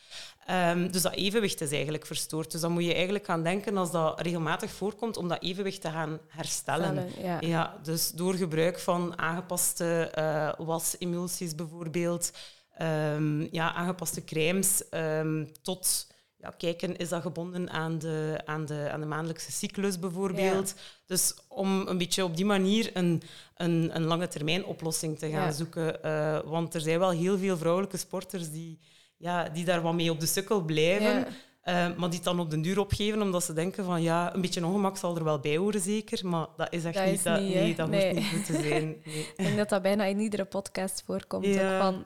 Um, 0.49 0.92
dus 0.92 1.02
dat 1.02 1.14
evenwicht 1.14 1.61
is 1.61 1.73
eigenlijk 1.73 2.06
verstoord. 2.06 2.50
Dus 2.50 2.61
dan 2.61 2.73
moet 2.73 2.85
je 2.85 2.94
eigenlijk 2.94 3.25
gaan 3.25 3.42
denken 3.42 3.76
als 3.76 3.90
dat 3.90 4.20
regelmatig 4.20 4.70
voorkomt 4.70 5.16
om 5.16 5.28
dat 5.28 5.42
evenwicht 5.42 5.80
te 5.80 5.90
gaan 5.90 6.18
herstellen. 6.28 7.09
ja. 7.23 7.37
ja. 7.40 7.78
dus 7.82 8.11
door 8.11 8.35
gebruik 8.35 8.78
van 8.78 9.18
aangepaste 9.18 10.12
uh, 10.18 10.66
wasemulsies 10.66 11.54
bijvoorbeeld, 11.54 12.32
um, 12.80 13.49
ja, 13.50 13.73
aangepaste 13.73 14.25
crèmes 14.25 14.82
um, 14.90 15.52
tot 15.62 16.06
ja, 16.37 16.54
kijken, 16.59 16.97
is 16.97 17.09
dat 17.09 17.23
gebonden 17.23 17.70
aan 17.70 17.99
de, 17.99 18.40
aan 18.44 18.64
de, 18.66 18.88
aan 18.92 19.00
de 19.00 19.06
maandelijkse 19.06 19.52
cyclus 19.52 19.99
bijvoorbeeld? 19.99 20.75
Dus 21.06 21.35
om 21.49 21.88
een 21.88 21.99
beetje 21.99 22.25
op 22.25 22.37
die 22.37 22.44
manier 22.44 22.90
een, 22.94 23.23
een, 23.56 23.90
een 23.94 24.04
lange 24.04 24.28
termijn 24.28 24.64
oplossing 24.64 25.18
te 25.18 25.30
gaan 25.30 25.52
zoeken. 25.52 25.99
Uh, 26.04 26.38
want 26.44 26.75
er 26.75 26.80
zijn 26.80 26.99
wel 26.99 27.11
heel 27.11 27.38
veel 27.38 27.56
vrouwelijke 27.56 27.97
sporters 27.97 28.50
die 28.50 28.78
ja, 29.20 29.48
die 29.48 29.64
daar 29.64 29.82
wat 29.82 29.94
mee 29.94 30.10
op 30.10 30.20
de 30.20 30.26
sukkel 30.26 30.62
blijven. 30.62 31.26
Uh, 31.64 31.74
maar 31.96 32.08
die 32.08 32.18
het 32.18 32.24
dan 32.24 32.40
op 32.40 32.50
de 32.50 32.60
duur 32.60 32.78
opgeven, 32.78 33.22
omdat 33.22 33.44
ze 33.44 33.52
denken 33.52 33.84
van 33.84 34.02
ja, 34.02 34.34
een 34.34 34.40
beetje 34.40 34.66
ongemak 34.66 34.96
zal 34.96 35.16
er 35.16 35.24
wel 35.24 35.40
bij 35.40 35.56
horen, 35.56 35.80
zeker. 35.80 36.26
Maar 36.26 36.46
dat 36.56 36.72
is 36.72 36.84
echt 36.84 37.04
niet, 37.10 37.22
dat, 37.22 37.40
nee, 37.40 37.74
dat 37.74 37.88
nee. 37.88 38.14
niet 38.14 38.26
goed 38.26 38.46
te 38.46 38.52
zijn. 38.52 38.84
Nee. 39.04 39.20
Ik 39.20 39.34
denk 39.36 39.56
dat 39.56 39.68
dat 39.68 39.82
bijna 39.82 40.04
in 40.04 40.20
iedere 40.20 40.44
podcast 40.44 41.02
voorkomt. 41.06 41.46
Ja. 41.46 41.80
van, 41.80 42.04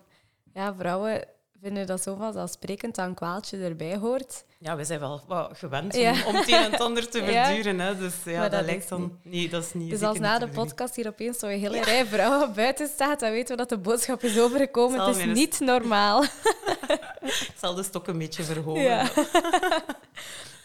ja, 0.52 0.74
vrouwen 0.74 1.24
vinden 1.64 1.86
dat 1.86 2.02
zo 2.02 2.14
vanzelfsprekend 2.14 2.94
dat 2.94 3.06
een 3.06 3.14
kwaaltje 3.14 3.58
erbij 3.58 3.96
hoort. 3.96 4.44
Ja, 4.58 4.76
we 4.76 4.84
zijn 4.84 5.00
wel 5.00 5.22
wat 5.26 5.58
gewend 5.58 5.94
om, 5.96 6.00
om 6.28 6.34
het 6.34 6.48
een 6.48 6.54
en 6.54 6.70
het 6.70 6.80
ander 6.80 7.08
te 7.08 7.24
verduren. 7.24 7.80
Hè. 7.80 7.96
Dus 7.96 8.14
ja, 8.24 8.42
dat, 8.42 8.50
dat 8.50 8.64
lijkt 8.64 8.88
dan... 8.88 9.18
Nee, 9.22 9.48
dat 9.48 9.64
is 9.64 9.72
niet... 9.72 9.90
Dus 9.90 10.02
als 10.02 10.18
na 10.18 10.38
de 10.38 10.48
podcast 10.48 10.96
hier 10.96 11.08
opeens 11.08 11.38
zo'n 11.38 11.48
hele 11.48 11.82
rij 11.82 12.06
vrouwen 12.06 12.54
buiten 12.54 12.88
staat, 12.88 13.20
dan 13.20 13.30
weten 13.30 13.50
we 13.50 13.56
dat 13.56 13.68
de 13.68 13.78
boodschap 13.78 14.22
is 14.22 14.38
overgekomen. 14.38 15.06
Het 15.06 15.16
is 15.16 15.24
niet 15.24 15.60
normaal. 15.60 16.22
Ik 17.22 17.54
zal 17.56 17.74
de 17.74 17.82
stok 17.82 18.06
een 18.06 18.18
beetje 18.18 18.42
verhogen. 18.42 18.82
Ja. 18.82 19.10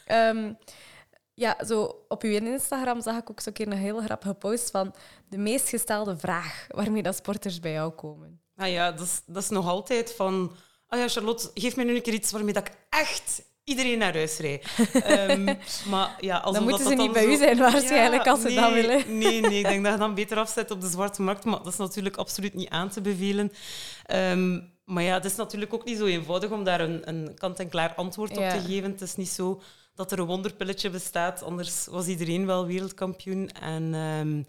um, 0.08 0.58
ja, 1.44 1.58
zo 1.66 2.06
op 2.08 2.24
uw 2.24 2.32
Instagram 2.32 3.02
zag 3.02 3.18
ik 3.18 3.30
ook 3.30 3.40
zo'n 3.40 3.54
keer 3.54 3.68
een 3.68 3.78
heel 3.78 4.02
grappige 4.02 4.34
post 4.34 4.72
van 4.72 4.96
de 5.30 5.38
meest 5.38 5.70
gestelde 5.70 6.18
vraag 6.18 6.66
waarmee 6.68 7.04
dat 7.04 7.16
sporters 7.16 7.60
bij 7.60 7.72
jou 7.72 7.92
komen. 7.92 8.42
Ah 8.56 8.70
ja, 8.70 8.92
dat 8.92 9.06
is, 9.06 9.22
dat 9.26 9.44
is 9.44 9.50
nog 9.50 9.68
altijd 9.68 10.14
van 10.14 10.52
oh 10.90 11.00
ja, 11.00 11.08
Charlotte, 11.08 11.52
geef 11.54 11.76
mij 11.76 11.86
nu 11.86 11.96
een 11.96 12.02
keer 12.02 12.14
iets 12.14 12.32
waarmee 12.32 12.54
dat 12.54 12.68
ik 12.68 12.74
echt 12.90 13.42
iedereen 13.64 13.98
naar 13.98 14.14
huis 14.14 14.38
rijd. 14.38 14.68
um, 15.30 15.44
maar 15.92 16.16
ja, 16.20 16.38
als 16.38 16.56
dan 16.56 16.64
moeten 16.64 16.88
ze 16.88 16.96
niet 16.96 17.12
bij 17.12 17.26
u 17.26 17.36
zijn 17.36 17.58
waarschijnlijk, 17.58 18.28
als 18.28 18.42
ze 18.42 18.54
dat 18.54 18.74
willen. 18.74 19.18
Nee, 19.18 19.42
nee, 19.42 19.60
ik 19.60 19.68
denk 19.68 19.84
dat 19.84 19.94
je 19.94 20.00
dan 20.06 20.14
beter 20.14 20.38
afzet 20.38 20.72
op 20.72 20.82
de 20.82 20.90
zwarte 20.90 21.22
markt, 21.22 21.44
maar 21.44 21.58
dat 21.58 21.74
is 21.74 21.78
natuurlijk 21.78 22.18
absoluut 22.18 22.54
niet 22.54 22.70
aan 22.70 22.90
te 22.90 23.02
bevelen. 23.02 23.52
Um, 24.14 24.78
maar 24.86 25.04
ja, 25.04 25.14
het 25.14 25.26
is 25.26 25.36
natuurlijk 25.36 25.74
ook 25.74 25.86
niet 25.86 25.98
zo 25.98 26.06
eenvoudig 26.06 26.50
om 26.50 26.64
daar 26.64 26.82
een, 26.82 27.10
een 27.10 27.36
kant-en-klaar 27.36 27.94
antwoord 27.96 28.38
op 28.38 28.50
te 28.50 28.62
geven. 28.66 28.92
Het 28.92 29.02
is 29.02 29.16
niet 29.16 29.30
zo 29.30 29.62
dat 29.96 30.12
er 30.12 30.20
een 30.20 30.26
wonderpilletje 30.26 30.90
bestaat, 30.90 31.44
anders 31.44 31.86
was 31.86 32.08
iedereen 32.08 32.46
wel 32.46 32.66
wereldkampioen. 32.66 33.50
En 33.50 33.94
um, 33.94 34.46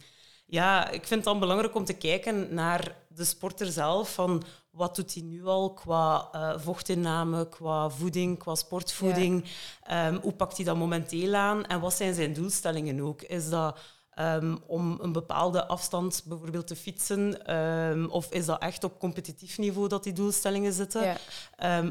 ja, 0.46 0.90
ik 0.90 1.06
vind 1.06 1.10
het 1.10 1.24
dan 1.24 1.38
belangrijk 1.38 1.74
om 1.74 1.84
te 1.84 1.92
kijken 1.92 2.54
naar 2.54 2.96
de 3.08 3.24
sporter 3.24 3.66
zelf. 3.66 4.14
Van 4.14 4.42
wat 4.70 4.96
doet 4.96 5.14
hij 5.14 5.22
nu 5.22 5.46
al 5.46 5.72
qua 5.72 6.28
uh, 6.34 6.58
vochtinname, 6.58 7.48
qua 7.48 7.88
voeding, 7.88 8.38
qua 8.38 8.54
sportvoeding? 8.54 9.44
Ehm, 9.82 10.14
hoe 10.14 10.32
pakt 10.32 10.56
hij 10.56 10.64
dat 10.64 10.76
momenteel 10.76 11.34
aan? 11.34 11.64
En 11.66 11.80
wat 11.80 11.94
zijn 11.94 12.14
zijn 12.14 12.32
doelstellingen 12.32 13.00
ook? 13.00 13.22
Is 13.22 13.48
dat 13.48 13.78
um, 14.18 14.58
om 14.66 14.98
een 15.00 15.12
bepaalde 15.12 15.66
afstand 15.66 16.22
bijvoorbeeld 16.24 16.66
te 16.66 16.76
fietsen? 16.76 17.54
Um, 17.56 18.10
of 18.10 18.32
is 18.32 18.46
dat 18.46 18.62
echt 18.62 18.84
op 18.84 18.98
competitief 18.98 19.58
niveau 19.58 19.88
dat 19.88 20.04
die 20.04 20.12
doelstellingen 20.12 20.72
zitten? 20.72 21.02
Ja. 21.02 21.16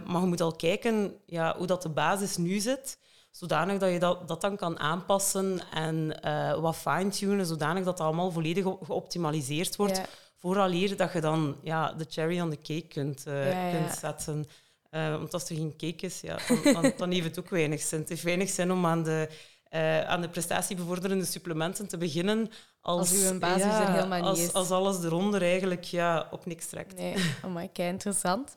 maar 0.05 0.21
je 0.21 0.27
moet 0.27 0.41
al 0.41 0.55
kijken 0.55 1.13
ja, 1.25 1.57
hoe 1.57 1.67
dat 1.67 1.81
de 1.81 1.89
basis 1.89 2.37
nu 2.37 2.59
zit 2.59 2.97
zodanig 3.31 3.79
dat 3.79 3.91
je 3.91 3.99
dat, 3.99 4.27
dat 4.27 4.41
dan 4.41 4.55
kan 4.55 4.79
aanpassen 4.79 5.61
en 5.73 6.19
uh, 6.25 6.59
wat 6.59 6.75
fine-tunen, 6.75 7.45
zodanig 7.45 7.83
dat 7.83 7.99
allemaal 7.99 8.31
volledig 8.31 8.63
geoptimaliseerd 8.63 9.75
wordt. 9.75 9.97
Ja. 9.97 10.05
Vooraleer 10.39 10.97
dat 10.97 11.13
je 11.13 11.21
dan 11.21 11.57
ja, 11.63 11.93
de 11.93 12.05
cherry 12.09 12.41
on 12.41 12.49
the 12.49 12.61
cake 12.61 12.87
kunt, 12.87 13.25
uh, 13.27 13.71
kunt 13.71 13.91
zetten. 13.91 14.45
Uh, 14.91 15.09
want 15.09 15.33
als 15.33 15.49
er 15.49 15.55
geen 15.55 15.73
cake 15.77 16.05
is, 16.05 16.21
ja, 16.21 16.37
dan, 16.47 16.73
dan, 16.73 16.93
dan, 16.97 17.11
heeft 17.11 17.25
het 17.25 17.39
ook 17.39 17.49
weinig 17.49 17.81
zin. 17.81 17.99
Het 17.99 18.09
heeft 18.09 18.23
weinig 18.23 18.49
zin 18.49 18.71
om 18.71 18.85
aan 18.85 19.03
de, 19.03 19.29
aan 20.07 20.21
de 20.21 20.29
prestatiebevorderende 20.29 21.25
supplementen 21.25 21.87
te 21.87 21.97
beginnen 21.97 22.51
als, 22.81 22.99
als 22.99 23.31
uw 23.31 23.39
basis 23.39 23.63
er 23.63 23.91
helemaal 23.91 24.19
niet 24.19 24.27
als, 24.27 24.39
is. 24.39 24.53
Als 24.53 24.71
alles 24.71 25.03
eronder 25.03 25.41
eigenlijk 25.41 25.83
ja, 25.83 26.27
op 26.31 26.45
niks 26.45 26.67
trekt. 26.67 26.97
Nee, 26.97 27.15
my, 27.53 27.67
kei 27.67 27.89
interessant. 27.89 28.55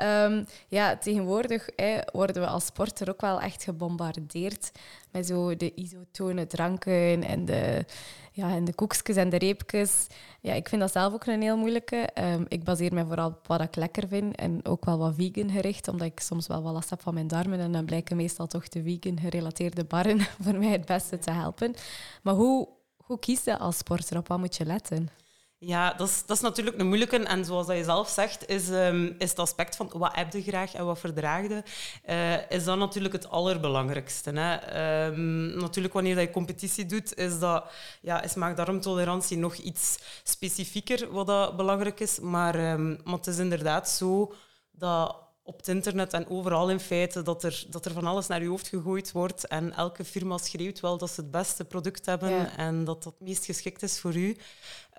Um, 0.00 0.46
ja, 0.68 0.96
tegenwoordig 0.96 1.68
worden 2.12 2.42
we 2.42 2.48
als 2.48 2.66
sporter 2.66 3.08
ook 3.08 3.20
wel 3.20 3.40
echt 3.40 3.64
gebombardeerd 3.64 4.70
met 5.10 5.26
zo 5.26 5.56
de 5.56 5.74
isotone 5.74 6.46
dranken 6.46 7.22
en 7.22 7.44
de, 7.44 7.84
ja, 8.32 8.50
en 8.50 8.64
de 8.64 8.74
koekjes 8.74 9.16
en 9.16 9.28
de 9.28 9.38
reepjes. 9.38 10.06
Ja, 10.40 10.52
ik 10.52 10.68
vind 10.68 10.80
dat 10.80 10.92
zelf 10.92 11.12
ook 11.12 11.26
een 11.26 11.42
heel 11.42 11.56
moeilijke. 11.56 12.08
Um, 12.14 12.44
ik 12.48 12.64
baseer 12.64 12.94
me 12.94 13.06
vooral 13.06 13.28
op 13.28 13.46
wat 13.46 13.60
ik 13.60 13.76
lekker 13.76 14.08
vind 14.08 14.36
en 14.36 14.64
ook 14.64 14.84
wel 14.84 14.98
wat 14.98 15.14
vegan 15.14 15.50
gericht, 15.50 15.88
omdat 15.88 16.06
ik 16.06 16.20
soms 16.20 16.46
wel 16.46 16.62
wat 16.62 16.72
last 16.72 16.90
heb 16.90 17.02
van 17.02 17.14
mijn 17.14 17.26
darmen 17.26 17.60
en 17.60 17.72
dan 17.72 17.84
blijken 17.84 18.16
meestal 18.16 18.46
toch 18.46 18.68
de 18.68 18.82
vegan 18.82 19.20
gerelateerde 19.20 19.84
barren 19.84 20.20
voor 20.42 20.54
mij 20.54 20.70
het 20.70 20.84
beste 20.84 21.18
te 21.18 21.30
helpen. 21.30 21.74
Maar 22.22 22.34
hoe 22.34 22.68
hoe 23.04 23.18
kies 23.18 23.44
je 23.44 23.58
als 23.58 23.78
sporter? 23.78 24.16
Op 24.16 24.28
wat 24.28 24.38
moet 24.38 24.56
je 24.56 24.64
letten? 24.64 25.10
Ja, 25.58 25.92
dat 25.92 26.08
is, 26.08 26.26
dat 26.26 26.36
is 26.36 26.42
natuurlijk 26.42 26.78
een 26.78 26.86
moeilijke. 26.86 27.18
En 27.18 27.44
zoals 27.44 27.66
dat 27.66 27.76
je 27.76 27.84
zelf 27.84 28.08
zegt, 28.08 28.48
is, 28.48 28.68
um, 28.68 29.14
is 29.18 29.30
het 29.30 29.38
aspect 29.38 29.76
van 29.76 29.90
wat 29.92 30.14
heb 30.14 30.32
je 30.32 30.42
graag 30.42 30.74
en 30.74 30.84
wat 30.84 30.98
verdraag 30.98 31.42
je, 31.42 31.62
uh, 32.06 32.50
is 32.50 32.64
dat 32.64 32.78
natuurlijk 32.78 33.14
het 33.14 33.28
allerbelangrijkste. 33.28 34.30
Hè. 34.30 35.06
Um, 35.06 35.58
natuurlijk, 35.58 35.94
wanneer 35.94 36.20
je 36.20 36.30
competitie 36.30 36.86
doet, 36.86 37.14
is, 37.14 37.38
dat, 37.38 37.64
ja, 38.00 38.22
is 38.22 38.34
maag-darmtolerantie 38.34 39.36
nog 39.36 39.54
iets 39.54 39.98
specifieker 40.22 41.12
wat 41.12 41.26
dat 41.26 41.56
belangrijk 41.56 42.00
is. 42.00 42.18
Maar, 42.20 42.72
um, 42.72 43.00
maar 43.04 43.14
het 43.14 43.26
is 43.26 43.38
inderdaad 43.38 43.88
zo 43.88 44.34
dat 44.70 45.23
op 45.46 45.56
het 45.56 45.68
internet 45.68 46.12
en 46.12 46.28
overal 46.28 46.70
in 46.70 46.80
feite 46.80 47.22
dat 47.22 47.44
er, 47.44 47.64
dat 47.68 47.84
er 47.84 47.92
van 47.92 48.06
alles 48.06 48.26
naar 48.26 48.42
je 48.42 48.48
hoofd 48.48 48.68
gegooid 48.68 49.12
wordt. 49.12 49.46
En 49.46 49.72
elke 49.72 50.04
firma 50.04 50.38
schreeuwt 50.38 50.80
wel 50.80 50.98
dat 50.98 51.10
ze 51.10 51.20
het 51.20 51.30
beste 51.30 51.64
product 51.64 52.06
hebben 52.06 52.56
en 52.56 52.84
dat 52.84 52.94
dat 52.94 53.04
het 53.04 53.28
meest 53.28 53.44
geschikt 53.44 53.82
is 53.82 54.00
voor 54.00 54.14
u. 54.14 54.36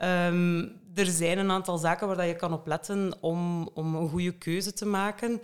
Um, 0.04 0.82
er 0.94 1.06
zijn 1.06 1.38
een 1.38 1.52
aantal 1.52 1.78
zaken 1.78 2.08
waar 2.08 2.26
je 2.26 2.36
kan 2.36 2.54
op 2.54 2.68
letten 2.68 3.18
om, 3.22 3.70
om 3.74 3.96
een 3.96 4.10
goede 4.10 4.38
keuze 4.38 4.74
te 4.74 4.86
maken. 4.86 5.42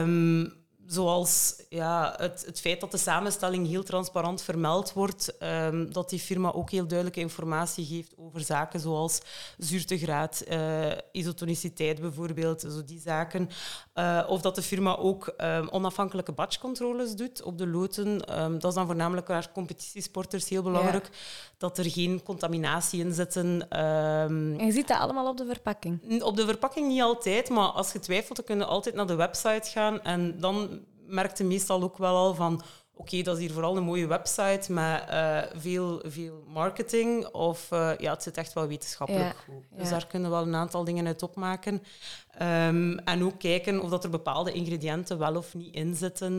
Um, 0.00 0.57
zoals 0.88 1.54
ja, 1.68 2.14
het, 2.16 2.42
het 2.46 2.60
feit 2.60 2.80
dat 2.80 2.90
de 2.90 2.98
samenstelling 2.98 3.66
heel 3.66 3.82
transparant 3.82 4.42
vermeld 4.42 4.92
wordt, 4.92 5.36
ehm, 5.38 5.90
dat 5.90 6.10
die 6.10 6.18
firma 6.18 6.52
ook 6.52 6.70
heel 6.70 6.86
duidelijke 6.86 7.20
informatie 7.20 7.86
geeft 7.86 8.14
over 8.16 8.40
zaken 8.40 8.80
zoals 8.80 9.20
zuurtegraad, 9.58 10.44
uh, 10.48 10.90
isotoniciteit 11.12 12.00
bijvoorbeeld, 12.00 12.60
zo 12.60 12.84
die 12.84 13.00
zaken. 13.00 13.48
Uh, 13.94 14.24
of 14.28 14.40
dat 14.40 14.54
de 14.54 14.62
firma 14.62 14.96
ook 14.96 15.34
um, 15.38 15.68
onafhankelijke 15.68 16.32
batchcontroles 16.32 17.14
doet 17.14 17.42
op 17.42 17.58
de 17.58 17.66
loten. 17.66 18.40
Um, 18.42 18.58
dat 18.58 18.70
is 18.70 18.74
dan 18.74 18.86
voornamelijk 18.86 19.28
naar 19.28 19.52
competitiesporters 19.52 20.48
heel 20.48 20.62
belangrijk, 20.62 21.08
dat 21.58 21.78
er 21.78 21.90
geen 21.90 22.22
contaminatie 22.22 23.04
in 23.04 23.12
zit. 23.12 23.36
en 23.36 23.66
je 24.58 24.72
ziet 24.72 24.88
dat 24.88 24.98
allemaal 24.98 25.28
op 25.28 25.36
de 25.36 25.46
verpakking? 25.46 26.22
Op 26.22 26.36
de 26.36 26.46
verpakking 26.46 26.88
niet 26.88 27.02
altijd, 27.02 27.48
maar 27.48 27.68
als 27.68 27.92
je 27.92 27.98
twijfelt, 27.98 28.36
dan 28.36 28.44
kun 28.44 28.58
je 28.58 28.64
altijd 28.64 28.94
naar 28.94 29.06
de 29.06 29.14
website 29.14 29.70
gaan 29.70 30.02
en 30.02 30.40
dan 30.40 30.77
merkte 31.08 31.44
meestal 31.44 31.82
ook 31.82 31.98
wel 31.98 32.16
al 32.16 32.34
van 32.34 32.62
oké, 32.94 33.22
dat 33.22 33.36
is 33.36 33.42
hier 33.42 33.52
vooral 33.52 33.76
een 33.76 33.82
mooie 33.82 34.06
website 34.06 34.72
met 34.72 35.04
uh, 35.10 35.42
veel, 35.54 36.02
veel 36.06 36.44
marketing. 36.46 37.26
Of 37.26 37.70
uh, 37.72 37.90
ja, 37.98 38.12
het 38.12 38.22
zit 38.22 38.36
echt 38.36 38.52
wel 38.52 38.66
wetenschappelijk 38.66 39.24
ja, 39.24 39.52
goed. 39.52 39.64
Dus 39.78 39.90
daar 39.90 40.06
kunnen 40.06 40.30
we 40.30 40.36
wel 40.36 40.46
een 40.46 40.54
aantal 40.54 40.84
dingen 40.84 41.06
uit 41.06 41.22
opmaken. 41.22 41.82
Um, 42.42 42.98
en 42.98 43.24
ook 43.24 43.38
kijken 43.38 43.80
of 43.80 43.90
dat 43.90 44.04
er 44.04 44.10
bepaalde 44.10 44.52
ingrediënten 44.52 45.18
wel 45.18 45.36
of 45.36 45.54
niet 45.54 45.74
in 45.74 45.94
zitten. 45.94 46.32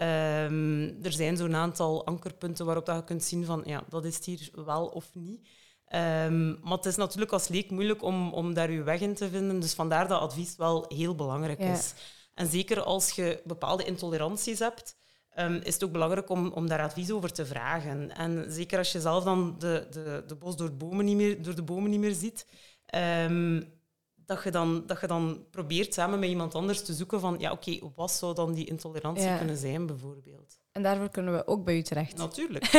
Um, 0.00 0.98
er 1.02 1.12
zijn 1.12 1.36
zo'n 1.36 1.54
aantal 1.54 2.06
ankerpunten 2.06 2.66
waarop 2.66 2.86
dat 2.86 2.96
je 2.96 3.04
kunt 3.04 3.22
zien 3.22 3.44
van 3.44 3.62
ja, 3.64 3.84
dat 3.88 4.04
is 4.04 4.24
hier 4.24 4.50
wel 4.64 4.86
of 4.86 5.10
niet. 5.12 5.48
Um, 5.94 6.58
maar 6.62 6.76
het 6.76 6.86
is 6.86 6.96
natuurlijk 6.96 7.32
als 7.32 7.48
leek 7.48 7.70
moeilijk 7.70 8.02
om, 8.02 8.32
om 8.32 8.54
daar 8.54 8.70
je 8.70 8.82
weg 8.82 9.00
in 9.00 9.14
te 9.14 9.28
vinden. 9.28 9.60
Dus 9.60 9.74
vandaar 9.74 10.08
dat 10.08 10.20
advies 10.20 10.56
wel 10.56 10.84
heel 10.88 11.14
belangrijk 11.14 11.60
ja. 11.60 11.72
is. 11.72 11.94
En 12.34 12.46
zeker 12.46 12.82
als 12.82 13.10
je 13.10 13.40
bepaalde 13.44 13.84
intoleranties 13.84 14.58
hebt, 14.58 14.96
um, 15.38 15.60
is 15.62 15.74
het 15.74 15.84
ook 15.84 15.92
belangrijk 15.92 16.28
om, 16.28 16.52
om 16.52 16.68
daar 16.68 16.82
advies 16.82 17.10
over 17.10 17.32
te 17.32 17.46
vragen. 17.46 18.16
En 18.16 18.44
zeker 18.48 18.78
als 18.78 18.92
je 18.92 19.00
zelf 19.00 19.24
dan 19.24 19.54
de, 19.58 19.86
de, 19.90 20.24
de 20.26 20.34
bos 20.34 20.56
door, 20.56 20.72
bomen 20.72 21.04
niet 21.04 21.16
meer, 21.16 21.42
door 21.42 21.54
de 21.54 21.62
bomen 21.62 21.90
niet 21.90 22.00
meer 22.00 22.14
ziet, 22.14 22.46
um, 22.94 23.72
dat, 24.16 24.44
je 24.44 24.50
dan, 24.50 24.82
dat 24.86 25.00
je 25.00 25.06
dan 25.06 25.46
probeert 25.50 25.94
samen 25.94 26.18
met 26.18 26.28
iemand 26.28 26.54
anders 26.54 26.84
te 26.84 26.92
zoeken 26.92 27.20
van, 27.20 27.36
ja, 27.38 27.52
oké, 27.52 27.70
okay, 27.70 27.90
wat 27.94 28.12
zou 28.12 28.34
dan 28.34 28.54
die 28.54 28.66
intolerantie 28.66 29.26
ja. 29.26 29.36
kunnen 29.36 29.56
zijn, 29.56 29.86
bijvoorbeeld? 29.86 30.58
En 30.72 30.82
daarvoor 30.82 31.08
kunnen 31.08 31.34
we 31.34 31.46
ook 31.46 31.64
bij 31.64 31.76
u 31.76 31.82
terecht. 31.82 32.16
Natuurlijk. 32.16 32.72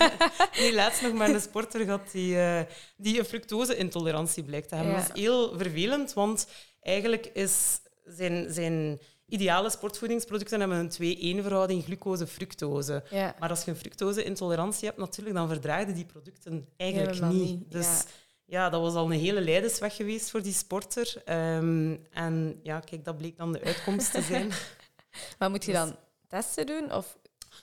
nee, 0.58 0.74
laatst 0.74 1.02
nog 1.02 1.12
maar 1.12 1.28
een 1.28 1.40
sporter 1.40 1.84
gehad 1.84 2.10
die, 2.10 2.34
uh, 2.34 2.60
die 2.96 3.18
een 3.18 3.24
fructose-intolerantie 3.24 4.42
blijkt 4.42 4.68
te 4.68 4.74
hebben. 4.74 4.92
Ja. 4.94 5.00
Dat 5.00 5.16
is 5.16 5.22
heel 5.22 5.58
vervelend, 5.58 6.12
want 6.12 6.46
eigenlijk 6.80 7.26
is 7.26 7.80
zijn, 8.04 8.52
zijn 8.52 9.00
ideale 9.26 9.70
sportvoedingsproducten 9.70 10.60
hebben 10.60 10.78
een 10.78 11.38
2-1 11.38 11.42
verhouding 11.42 11.84
glucose-fructose. 11.84 13.02
Ja. 13.10 13.34
Maar 13.38 13.48
als 13.48 13.64
je 13.64 13.70
een 13.70 13.76
fructose-intolerantie 13.76 14.86
hebt, 14.86 14.98
natuurlijk, 14.98 15.36
dan 15.36 15.48
verdraaide 15.48 15.92
die 15.92 16.04
producten 16.04 16.68
eigenlijk 16.76 17.20
niet. 17.20 17.32
niet. 17.32 17.70
Dus 17.70 17.86
ja. 17.86 18.02
ja. 18.44 18.70
dat 18.70 18.80
was 18.80 18.94
al 18.94 19.04
een 19.04 19.18
hele 19.18 19.40
leidersweg 19.40 19.96
geweest 19.96 20.30
voor 20.30 20.42
die 20.42 20.52
sporter. 20.52 21.22
Um, 21.56 22.06
en 22.10 22.60
ja, 22.62 22.80
kijk, 22.80 23.04
dat 23.04 23.16
bleek 23.16 23.36
dan 23.36 23.52
de 23.52 23.62
uitkomst 23.62 24.12
te 24.12 24.22
zijn. 24.22 24.50
maar 25.38 25.50
moet 25.50 25.64
je 25.64 25.72
dus 25.72 25.80
dan 25.80 25.96
testen 26.28 26.66
doen? 26.66 26.92
Of? 26.92 27.18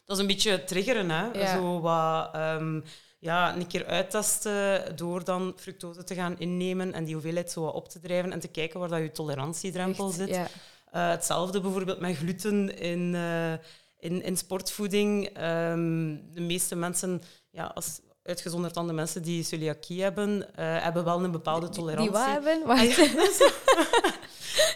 Dat 0.05 0.15
is 0.15 0.21
een 0.21 0.27
beetje 0.27 0.63
triggeren, 0.63 1.09
hè. 1.09 1.31
Ja. 1.31 1.55
Zo 1.55 1.79
wat... 1.79 2.35
Um, 2.35 2.83
ja, 3.19 3.55
een 3.55 3.67
keer 3.67 3.85
uittesten 3.85 4.95
door 4.95 5.23
dan 5.23 5.53
fructose 5.55 6.03
te 6.03 6.15
gaan 6.15 6.39
innemen 6.39 6.93
en 6.93 7.03
die 7.03 7.13
hoeveelheid 7.13 7.51
zo 7.51 7.61
wat 7.61 7.73
op 7.73 7.89
te 7.89 7.99
drijven 7.99 8.31
en 8.31 8.39
te 8.39 8.47
kijken 8.47 8.79
waar 8.79 8.89
dat 8.89 8.99
je 8.99 9.11
tolerantiedrempel 9.11 10.07
Echt, 10.07 10.15
zit. 10.15 10.29
Ja. 10.29 10.47
Uh, 10.93 11.09
hetzelfde 11.09 11.61
bijvoorbeeld 11.61 11.99
met 11.99 12.15
gluten 12.15 12.77
in, 12.77 13.13
uh, 13.13 13.51
in, 13.99 14.23
in 14.23 14.37
sportvoeding. 14.37 15.25
Um, 15.25 16.33
de 16.33 16.41
meeste 16.41 16.75
mensen, 16.75 17.21
ja, 17.49 17.65
als, 17.65 17.99
uitgezonderd 18.29 18.73
dan 18.73 18.87
de 18.87 18.93
mensen 18.93 19.21
die 19.21 19.43
celiakie 19.43 20.01
hebben, 20.01 20.37
uh, 20.37 20.45
hebben 20.55 21.03
wel 21.03 21.23
een 21.23 21.31
bepaalde 21.31 21.69
tolerantie. 21.69 22.11
Die 22.11 22.21
wat 22.21 22.31
hebben? 22.31 22.67
Wacht. 22.67 22.81
Ah, 22.81 22.95
ja, 22.95 23.13
dus, 23.23 23.37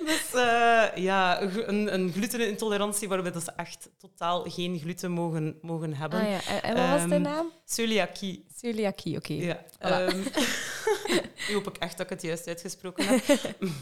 dus 0.06 0.34
uh, 0.36 0.86
ja, 0.96 1.42
een, 1.42 1.94
een 1.94 2.12
glutenintolerantie 2.12 3.08
waarbij 3.08 3.32
dat 3.32 3.44
ze 3.44 3.52
echt 3.56 3.90
totaal 3.98 4.44
geen 4.50 4.80
gluten 4.80 5.12
mogen, 5.12 5.58
mogen 5.62 5.94
hebben. 5.94 6.20
Ah, 6.20 6.30
ja. 6.30 6.62
en, 6.62 6.76
wat 6.76 7.00
was 7.00 7.10
de 7.10 7.16
um, 7.16 7.22
naam? 7.22 7.52
Celiakie. 7.66 8.46
Celiakie, 8.56 9.18
oké. 9.18 9.34
Okay. 9.34 9.46
Ja. 9.46 9.66
Voilà. 9.80 10.14
Um, 10.14 10.24
nu 11.48 11.54
hoop 11.54 11.68
ik 11.68 11.78
echt 11.78 11.98
dat 11.98 12.06
ik 12.06 12.12
het 12.12 12.22
juist 12.22 12.48
uitgesproken 12.48 13.06
heb. 13.08 13.40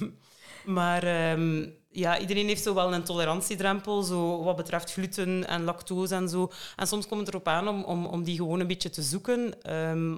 maar 0.78 1.32
um, 1.32 1.80
ja, 1.92 2.20
iedereen 2.20 2.48
heeft 2.48 2.64
zo 2.64 2.74
wel 2.74 2.94
een 2.94 3.04
tolerantiedrempel 3.04 4.02
zo 4.02 4.44
wat 4.44 4.56
betreft 4.56 4.92
gluten 4.94 5.48
en 5.48 5.64
lactose 5.64 6.16
en 6.16 6.30
zo. 6.30 6.52
En 6.76 6.88
soms 6.88 7.08
komt 7.08 7.20
het 7.20 7.30
erop 7.30 7.48
aan 7.48 7.68
om, 7.68 7.84
om, 7.84 8.06
om 8.06 8.24
die 8.24 8.36
gewoon 8.36 8.60
een 8.60 8.68
beetje 8.68 8.90
te 8.90 9.02
zoeken 9.02 9.54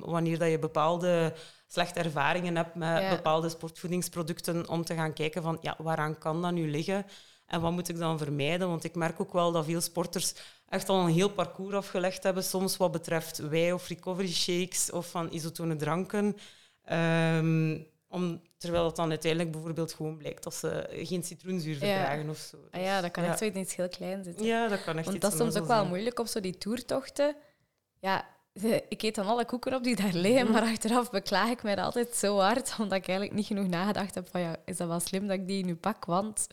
wanneer 0.06 0.40
dat 0.40 0.50
je 0.50 0.60
bepaalde 0.60 1.34
slechte 1.68 2.00
ervaringen 2.00 2.56
hebt 2.56 2.76
met 2.76 3.02
Ja. 3.02 3.10
bepaalde 3.10 3.50
sportvoedingsproducten, 3.50 4.70
om 4.70 4.86
te 4.86 4.94
gaan 4.94 5.14
kijken 5.14 5.42
van 5.42 5.58
ja, 5.62 5.76
waaraan 5.78 6.18
kan 6.18 6.42
dat 6.42 6.52
nu 6.52 6.70
liggen 6.70 7.06
en 7.46 7.62
wat 7.62 7.72
moet 7.72 7.90
ik 7.90 7.98
dan 7.98 8.18
vermijden? 8.18 8.68
Want 8.68 8.84
ik 8.84 8.96
merk 8.96 9.20
ook 9.20 9.34
wel 9.34 9.52
dat 9.52 9.66
veel 9.66 9.82
sporters 9.82 10.34
echt 10.70 10.90
al 10.90 11.00
een 11.00 11.14
heel 11.14 11.30
parcours 11.30 11.76
afgelegd 11.76 12.24
hebben, 12.24 12.44
soms 12.44 12.78
wat 12.78 12.92
betreft 12.92 13.38
wei 13.38 13.74
of 13.74 13.88
recovery 13.88 14.32
shakes 14.32 14.92
of 14.92 15.10
van 15.10 15.32
isotone 15.32 15.76
dranken. 15.76 16.36
Ehm, 16.84 17.78
om, 18.08 18.42
terwijl 18.64 18.86
het 18.86 18.96
dan 18.96 19.10
uiteindelijk 19.10 19.52
bijvoorbeeld 19.52 19.94
gewoon 19.94 20.18
blijkt 20.18 20.44
dat 20.44 20.54
ze 20.54 20.90
geen 20.92 21.24
citroenzuur 21.24 21.76
verdragen 21.76 22.30
of 22.30 22.38
zo. 22.38 22.58
Ah 22.72 22.82
ja, 22.82 23.02
dat 23.02 23.12
kan 23.12 23.24
ja. 23.24 23.30
echt 23.30 23.38
zoiets 23.38 23.76
heel 23.76 23.90
klein 23.90 24.24
zitten. 24.24 24.46
Ja, 24.46 24.68
dat 24.68 24.84
kan 24.84 24.98
echt 24.98 25.06
Want 25.06 25.22
dat 25.22 25.32
is 25.32 25.38
soms 25.38 25.56
ook 25.56 25.68
wel 25.68 25.78
zijn. 25.78 25.88
moeilijk 25.88 26.20
op 26.20 26.28
zo 26.28 26.40
die 26.40 26.58
toertochten. 26.58 27.36
Ja, 28.00 28.26
ik 28.90 29.02
eet 29.02 29.16
dan 29.16 29.26
alle 29.26 29.46
koeken 29.46 29.74
op 29.74 29.84
die 29.84 29.96
daar 29.96 30.14
liggen, 30.14 30.52
maar 30.52 30.62
achteraf 30.62 31.10
beklaag 31.10 31.50
ik 31.50 31.64
mij 31.64 31.78
altijd 31.78 32.16
zo 32.16 32.40
hard, 32.40 32.76
omdat 32.80 32.98
ik 32.98 33.08
eigenlijk 33.08 33.38
niet 33.38 33.48
genoeg 33.48 33.68
nagedacht 33.68 34.16
heb 34.16 34.28
van 34.32 34.42
ja, 34.42 34.56
is 34.66 34.78
dat 34.78 34.88
wel 34.88 35.00
slim 35.00 35.28
dat 35.28 35.38
ik 35.38 35.48
die 35.48 35.66
nu 35.66 35.76
pak? 35.76 36.06
Want 36.06 36.48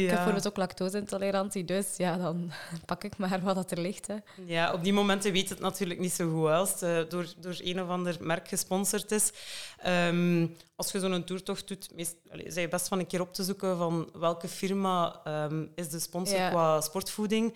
ik 0.00 0.06
heb 0.06 0.14
bijvoorbeeld 0.14 0.46
ook 0.48 0.56
lactose-intolerantie, 0.56 1.64
dus 1.64 1.86
ja, 1.96 2.16
dan 2.16 2.52
pak 2.86 3.04
ik 3.04 3.16
maar 3.16 3.40
wat 3.42 3.54
dat 3.54 3.70
er 3.70 3.80
ligt. 3.80 4.06
Hè. 4.06 4.16
Ja, 4.46 4.72
op 4.72 4.82
die 4.84 4.92
momenten 4.92 5.32
weet 5.32 5.48
het 5.48 5.60
natuurlijk 5.60 6.00
niet 6.00 6.12
zo 6.12 6.30
goed 6.30 6.48
als 6.48 6.70
het 6.70 6.82
eh, 6.82 6.98
door, 7.08 7.26
door 7.40 7.56
een 7.58 7.82
of 7.82 7.88
ander 7.88 8.16
merk 8.20 8.48
gesponsord 8.48 9.10
is. 9.10 9.32
Ehm, 9.78 10.46
als 10.76 10.92
je 10.92 11.00
zo'n 11.00 11.24
toertocht 11.24 11.68
doet, 11.68 11.88
meest, 11.94 12.16
allee, 12.30 12.50
zijn 12.50 12.64
je 12.64 12.70
best 12.70 12.88
van 12.88 12.98
een 12.98 13.06
keer 13.06 13.20
op 13.20 13.34
te 13.34 13.44
zoeken 13.44 13.76
van 13.76 14.08
welke 14.12 14.48
firma 14.48 15.20
ehm, 15.24 15.66
is 15.74 15.88
de 15.88 15.98
sponsor 16.00 16.38
Ja. 16.38 16.48
qua 16.50 16.80
sportvoeding. 16.80 17.54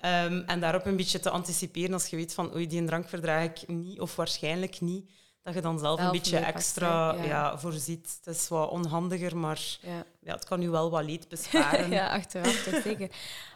Ehm, 0.00 0.42
en 0.46 0.60
daarop 0.60 0.86
een 0.86 0.96
beetje 0.96 1.20
te 1.20 1.30
anticiperen 1.30 1.92
als 1.92 2.06
je 2.06 2.16
weet 2.16 2.34
van 2.34 2.54
oei, 2.54 2.66
die 2.66 2.84
drank 2.84 3.08
verdraag 3.08 3.44
ik 3.44 3.68
niet 3.68 4.00
of 4.00 4.16
waarschijnlijk 4.16 4.80
niet. 4.80 5.10
Dat 5.48 5.56
je 5.56 5.62
dan 5.62 5.78
zelf, 5.78 5.98
Zelf 5.98 6.12
een 6.12 6.20
beetje 6.20 6.38
extra 6.38 7.14
ja. 7.14 7.24
Ja. 7.24 7.58
voorziet. 7.58 8.18
Het 8.24 8.34
is 8.34 8.48
wat 8.48 8.70
onhandiger, 8.70 9.36
maar 9.36 9.78
Ja. 9.80 10.04
ja, 10.20 10.34
het 10.34 10.44
kan 10.44 10.60
je 10.60 10.70
wel 10.70 10.90
wat 10.90 11.04
leed 11.04 11.28
besparen. 11.28 11.90
ja, 11.98 12.08
achteraf 12.08 12.62
toch 12.62 12.82
zeker. 12.82 13.08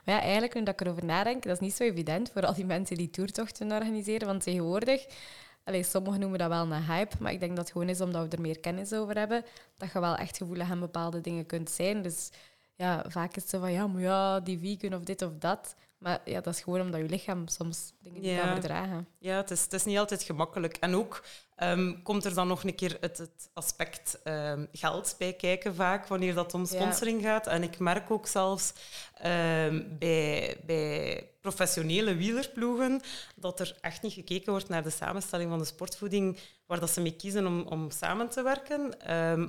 Maar 0.04 0.14
ja, 0.14 0.20
eigenlijk, 0.20 0.54
nu 0.54 0.62
dat 0.62 0.80
ik 0.80 0.80
erover 0.80 1.04
nadenk, 1.04 1.42
dat 1.42 1.52
is 1.52 1.58
niet 1.60 1.74
zo 1.74 1.84
evident 1.84 2.30
voor 2.32 2.46
al 2.46 2.54
die 2.54 2.64
mensen 2.64 2.96
die 2.96 3.10
toertochten 3.10 3.72
organiseren. 3.72 4.26
Want 4.26 4.42
tegenwoordig, 4.42 5.06
allee, 5.64 5.82
sommigen 5.82 6.20
noemen 6.20 6.38
dat 6.38 6.48
wel 6.48 6.62
een 6.62 6.84
hype, 6.84 7.16
maar 7.20 7.32
ik 7.32 7.40
denk 7.40 7.56
dat 7.56 7.64
het 7.64 7.72
gewoon 7.72 7.88
is 7.88 8.00
omdat 8.00 8.22
we 8.28 8.36
er 8.36 8.42
meer 8.42 8.60
kennis 8.60 8.92
over 8.92 9.18
hebben, 9.18 9.44
dat 9.76 9.92
je 9.92 10.00
wel 10.00 10.16
echt 10.16 10.36
gevoelig 10.36 10.70
aan 10.70 10.80
bepaalde 10.80 11.20
dingen 11.20 11.46
kunt 11.46 11.70
zijn. 11.70 12.02
Dus 12.02 12.30
ja, 12.74 13.04
vaak 13.08 13.36
is 13.36 13.42
het 13.42 13.50
zo 13.50 13.60
van, 13.60 13.72
ja, 13.72 13.86
maar 13.86 14.02
ja, 14.02 14.40
die 14.40 14.58
vegan 14.58 14.98
of 14.98 15.04
dit 15.04 15.22
of 15.22 15.32
dat. 15.38 15.74
Maar 16.02 16.20
ja, 16.24 16.40
dat 16.40 16.54
is 16.54 16.60
gewoon 16.60 16.80
omdat 16.80 17.00
je 17.00 17.08
lichaam 17.08 17.48
soms 17.48 17.92
dingen 18.00 18.20
niet 18.20 18.30
Ja. 18.30 18.40
kan 18.44 18.52
verdragen. 18.52 19.06
Ja, 19.18 19.36
het 19.36 19.50
is, 19.50 19.62
het 19.62 19.72
is 19.72 19.84
niet 19.84 19.98
altijd 19.98 20.22
gemakkelijk. 20.22 20.76
En 20.76 20.94
ook 20.94 21.24
ehm, 21.56 22.02
komt 22.02 22.24
er 22.24 22.34
dan 22.34 22.48
nog 22.48 22.64
een 22.64 22.74
keer 22.74 22.96
het, 23.00 23.18
het 23.18 23.50
aspect 23.52 24.20
ehm, 24.22 24.66
geld 24.72 25.14
bij 25.18 25.32
kijken, 25.32 25.74
vaak, 25.74 26.06
wanneer 26.06 26.34
dat 26.34 26.54
om 26.54 26.60
Ja. 26.60 26.66
sponsoring 26.66 27.22
gaat. 27.22 27.46
En 27.46 27.62
ik 27.62 27.78
merk 27.78 28.10
ook 28.10 28.26
zelfs 28.26 28.72
ehm, 29.14 29.82
bij, 29.98 30.56
bij 30.66 31.26
professionele 31.40 32.14
wielerploegen 32.14 33.00
dat 33.36 33.60
er 33.60 33.76
echt 33.80 34.02
niet 34.02 34.12
gekeken 34.12 34.52
wordt 34.52 34.68
naar 34.68 34.82
de 34.82 34.90
samenstelling 34.90 35.50
van 35.50 35.58
de 35.58 35.64
sportvoeding, 35.64 36.38
waar 36.66 36.80
dat 36.80 36.90
ze 36.90 37.00
mee 37.00 37.16
kiezen 37.16 37.46
om, 37.46 37.60
om 37.62 37.90
samen 37.90 38.28
te 38.28 38.42
werken, 38.42 38.94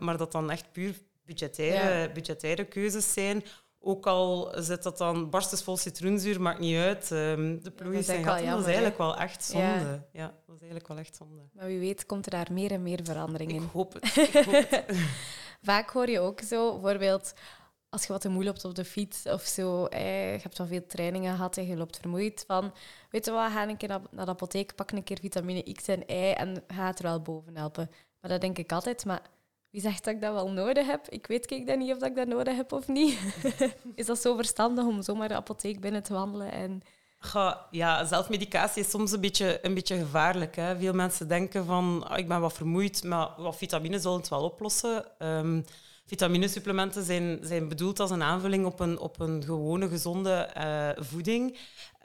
maar 0.06 0.18
dat 0.18 0.32
dan 0.32 0.52
echt 0.52 0.72
puur 0.72 0.96
budgettaire, 1.26 2.12
budgettaire 2.12 2.66
keuzes 2.66 3.14
zijn. 3.14 3.44
Ook 3.86 4.08
al 4.08 4.54
zit 4.56 4.84
dat 4.84 4.98
dan 4.98 5.30
barstensvol 5.30 5.78
citroenzuur, 5.78 6.42
maakt 6.42 6.60
niet 6.60 6.78
uit. 6.78 7.12
Ehm, 7.12 7.58
de 7.62 7.74
is 7.92 8.06
zijn 8.06 8.24
dat 8.24 8.40
is 8.60 8.66
eigenlijk 8.66 8.98
wel 8.98 9.18
echt 9.18 9.44
zonde. 9.44 9.66
Ja. 9.66 10.06
Ja. 10.12 10.26
dat 10.28 10.56
is 10.56 10.62
eigenlijk 10.62 10.88
wel 10.88 10.98
echt 10.98 11.16
zonde. 11.16 11.42
Maar 11.54 11.66
wie 11.66 11.80
weet 11.80 12.06
komt 12.06 12.26
er 12.26 12.32
daar 12.32 12.48
meer 12.52 12.72
en 12.72 12.84
meer 12.84 13.00
verandering 13.04 13.52
Ik 13.52 13.58
in. 13.58 13.70
hoop 13.74 13.94
het. 13.94 14.16
Ik 14.28 14.34
hoop 14.46 14.70
het. 14.70 14.84
Vaak 15.62 15.90
hoor 15.90 16.10
je 16.10 16.20
ook 16.20 16.42
zo, 16.42 16.80
bijvoorbeeld 16.80 17.34
als 17.90 18.06
je 18.06 18.12
wat 18.12 18.22
te 18.22 18.30
moe 18.30 18.44
loopt 18.44 18.66
op 18.66 18.76
de 18.76 18.86
fiets 18.86 19.26
of 19.26 19.42
zo, 19.42 19.86
eh, 19.86 20.34
je 20.34 20.42
hebt 20.42 20.60
al 20.60 20.68
veel 20.68 20.86
trainingen 20.88 21.36
gehad 21.36 21.58
en 21.58 21.68
je 21.68 21.78
loopt 21.78 21.98
vermoeid 21.98 22.44
van, 22.48 22.74
weet 23.10 23.26
je 23.26 23.32
wat, 23.32 23.52
ga 23.52 23.68
een 23.68 23.78
keer 23.78 23.90
naar, 23.90 24.02
naar 24.12 24.26
de 24.26 24.32
apotheek, 24.32 24.76
pak 24.76 24.92
een 24.92 25.04
keer 25.04 25.20
vitamine 25.20 25.74
X 25.74 25.88
en 25.88 26.04
Y 26.08 26.32
en 26.32 26.64
ga 26.68 26.88
het 26.88 27.00
er 27.00 27.06
wel 27.06 27.22
boven 27.22 27.58
helpen. 27.58 27.90
Maar 28.22 28.32
dat 28.32 28.42
denk 28.42 28.58
ik 28.58 28.72
altijd, 28.72 29.06
maar 29.06 29.22
wie 29.74 29.82
zegt 29.82 30.04
dat 30.04 30.14
ik 30.14 30.22
dat 30.22 30.34
wel 30.34 30.52
nodig 30.52 30.86
heb? 30.86 31.08
Ik 31.10 31.28
weet 31.28 31.46
kijk 31.46 31.68
dat 31.68 31.78
niet 31.78 31.96
of 31.96 32.04
ik 32.04 32.16
dat 32.16 32.28
nodig 32.28 32.56
heb 32.56 32.72
of 32.72 32.88
niet. 32.88 33.20
is 33.96 34.06
dat 34.06 34.22
zo 34.22 34.36
verstandig 34.36 34.86
om 34.86 35.02
zomaar 35.02 35.28
de 35.28 35.36
apotheek 35.36 35.82
binnen 35.82 36.04
te 36.04 36.14
wandelen 36.14 36.52
en 36.52 36.82
ja, 37.72 38.06
zelfmedicatie 38.06 38.84
is 38.84 38.90
soms 38.90 39.12
een 39.12 39.22
beetje, 39.22 39.60
een 39.62 39.74
beetje 39.74 39.98
gevaarlijk. 39.98 40.56
Hè. 40.56 40.78
Veel 40.78 40.94
mensen 40.94 41.28
denken 41.28 41.66
van, 41.66 42.08
oh, 42.12 42.18
ik 42.18 42.28
ben 42.28 42.42
wat 42.42 42.54
vermoeid, 42.54 43.04
maar 43.04 43.30
wat 43.38 43.58
vitamine 43.58 44.00
zullen 44.00 44.18
het 44.18 44.30
wel 44.30 44.44
oplossen. 44.44 45.06
Um, 45.20 45.66
vitaminesupplementen 46.06 47.04
zijn, 47.04 47.40
zijn 47.42 47.68
bedoeld 47.68 48.00
als 48.00 48.12
een 48.12 48.24
aanvulling 48.24 48.66
op 48.66 48.80
een, 48.80 49.00
op 49.00 49.20
een 49.20 49.44
gewone, 49.44 49.88
gezonde 49.88 50.50
uh, 50.58 51.04
voeding. 51.04 51.58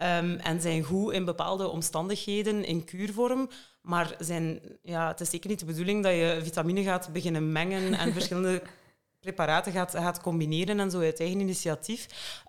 Um, 0.03 0.37
en 0.37 0.61
zijn 0.61 0.83
goed 0.83 1.13
in 1.13 1.25
bepaalde 1.25 1.69
omstandigheden 1.69 2.65
in 2.65 2.85
kuurvorm. 2.85 3.49
Maar 3.81 4.15
zijn, 4.19 4.61
ja, 4.83 5.09
het 5.09 5.21
is 5.21 5.31
zeker 5.31 5.51
niet 5.51 5.59
de 5.59 5.65
bedoeling 5.65 6.03
dat 6.03 6.13
je 6.13 6.41
vitamine 6.43 6.83
gaat 6.83 7.13
beginnen 7.13 7.53
mengen 7.53 7.95
en 7.95 8.13
verschillende 8.13 8.63
preparaten 9.21 9.73
gaat, 9.73 9.91
gaat 9.91 10.21
combineren 10.21 10.81
en 10.81 10.91
zo 10.91 11.01
uit 11.01 11.21
eigen 11.21 11.41
initiatief. 11.41 12.07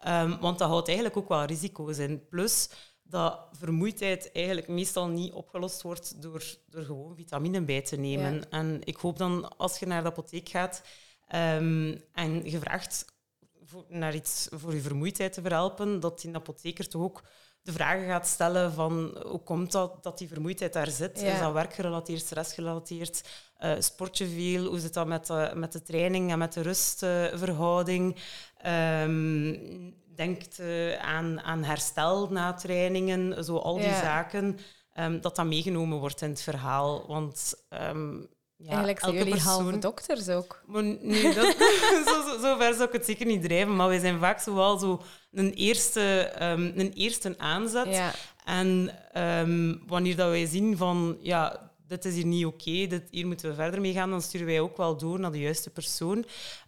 Um, 0.08 0.40
want 0.40 0.60
dat 0.60 0.70
houdt 0.70 0.88
eigenlijk 0.88 1.18
ook 1.18 1.30
wel 1.30 1.44
risico's 1.44 1.98
in. 1.98 2.28
Plus 2.28 2.70
dat 3.04 3.48
vermoeidheid 3.52 4.32
eigenlijk 4.32 4.68
meestal 4.68 5.08
niet 5.08 5.34
opgelost 5.34 5.82
wordt 5.82 6.22
door, 6.22 6.44
door 6.70 6.84
gewoon 6.84 7.16
vitamine 7.16 7.62
bij 7.62 7.82
te 7.82 7.96
nemen. 7.96 8.50
En 8.50 8.80
ik 8.84 8.98
hoop 8.98 9.18
dan, 9.18 9.58
als 9.58 9.80
je 9.80 9.86
naar 9.86 10.04
de 10.04 10.10
apotheek 10.10 10.50
gaat 10.50 10.82
um, 11.36 12.02
en 12.14 12.50
je 12.50 12.60
vraagt 12.60 13.06
voor, 13.64 13.86
naar 13.88 14.16
iets 14.16 14.48
voor 14.52 14.74
je 14.74 14.82
vermoeidheid 14.82 15.34
te 15.34 15.42
verhelpen, 15.42 16.00
dat 16.00 16.22
die 16.22 16.36
apotheker 16.36 16.88
toch 16.88 17.02
ook 17.02 17.22
de 17.62 17.72
vragen 17.72 18.06
gaat 18.06 18.28
stellen 18.28 18.74
van 18.74 19.22
hoe 19.26 19.44
komt 19.44 19.72
dat 19.72 20.04
dat 20.04 20.18
die 20.18 20.28
vermoeidheid 20.28 20.74
daar 20.74 20.88
zit? 20.88 21.22
Is 21.22 21.40
dat 21.40 21.54
werkgerelateerd, 21.54 22.20
stressgerelateerd? 22.20 23.24
Uh, 23.60 23.72
sport 23.80 24.18
je 24.18 24.28
veel? 24.28 24.66
Hoe 24.66 24.80
zit 24.80 24.94
dat 24.94 25.08
met 25.08 25.26
de, 25.28 25.52
met 25.56 25.72
de 25.72 25.82
training 25.82 26.32
en 26.32 26.38
met 26.38 26.54
de 26.54 26.62
rustverhouding? 26.62 28.16
Um, 29.02 29.96
denkt 30.16 30.60
uh, 30.60 30.98
aan, 30.98 31.42
aan 31.42 31.64
herstel 31.64 32.28
na 32.28 32.54
trainingen, 32.54 33.44
zo 33.44 33.58
al 33.58 33.78
die 33.78 33.94
zaken. 33.94 34.60
Um, 35.00 35.22
dat 35.22 35.36
dat 35.36 35.46
meegenomen 35.46 36.00
wordt 36.00 36.22
in 36.22 36.30
het 36.30 36.42
verhaal. 36.42 37.08
Want 37.08 37.54
um, 37.70 38.28
ja, 38.62 38.68
Eigenlijk 38.68 39.00
zijn 39.00 39.14
jullie 39.14 39.32
persoon... 39.32 39.64
halve 39.64 39.78
dokters 39.78 40.30
ook. 40.30 40.64
Maar 40.66 40.84
nee, 40.84 41.34
dat, 41.34 41.56
zo, 42.08 42.22
zo, 42.22 42.40
zo, 42.42 42.58
ver 42.58 42.74
zou 42.74 42.84
ik 42.84 42.92
het 42.92 43.06
zeker 43.06 43.26
niet 43.26 43.42
drijven. 43.42 43.76
Maar 43.76 43.88
wij 43.88 44.00
zijn 44.00 44.20
vaak 44.20 44.40
zo 44.40 44.56
wel 44.56 44.78
zo 44.78 45.02
een 45.32 45.54
eerste, 45.54 46.32
um, 46.42 46.72
een 46.76 46.94
eerste 46.94 47.36
aanzet. 47.38 47.88
Ja. 47.88 48.12
En 48.46 48.96
um, 49.18 49.84
wanneer 49.88 50.16
dat 50.16 50.30
wij 50.30 50.46
zien 50.46 50.78
van... 50.78 51.18
Ja, 51.22 51.72
dit 51.88 52.06
is 52.06 52.16
hier 52.16 52.26
niet 52.26 52.46
oké, 52.46 52.70
okay, 52.70 53.04
hier 53.10 53.28
moeten 53.28 53.50
we 53.50 53.56
verder 53.56 53.82
mee 53.82 53.94
gaan, 53.94 54.10
dan 54.10 54.22
sturen 54.22 54.48
wij 54.48 54.60
ook 54.60 54.78
wel 54.78 54.98
door 54.98 55.20
naar 55.20 55.32
de 55.32 55.40
juiste 55.40 55.70
persoon. 55.70 56.26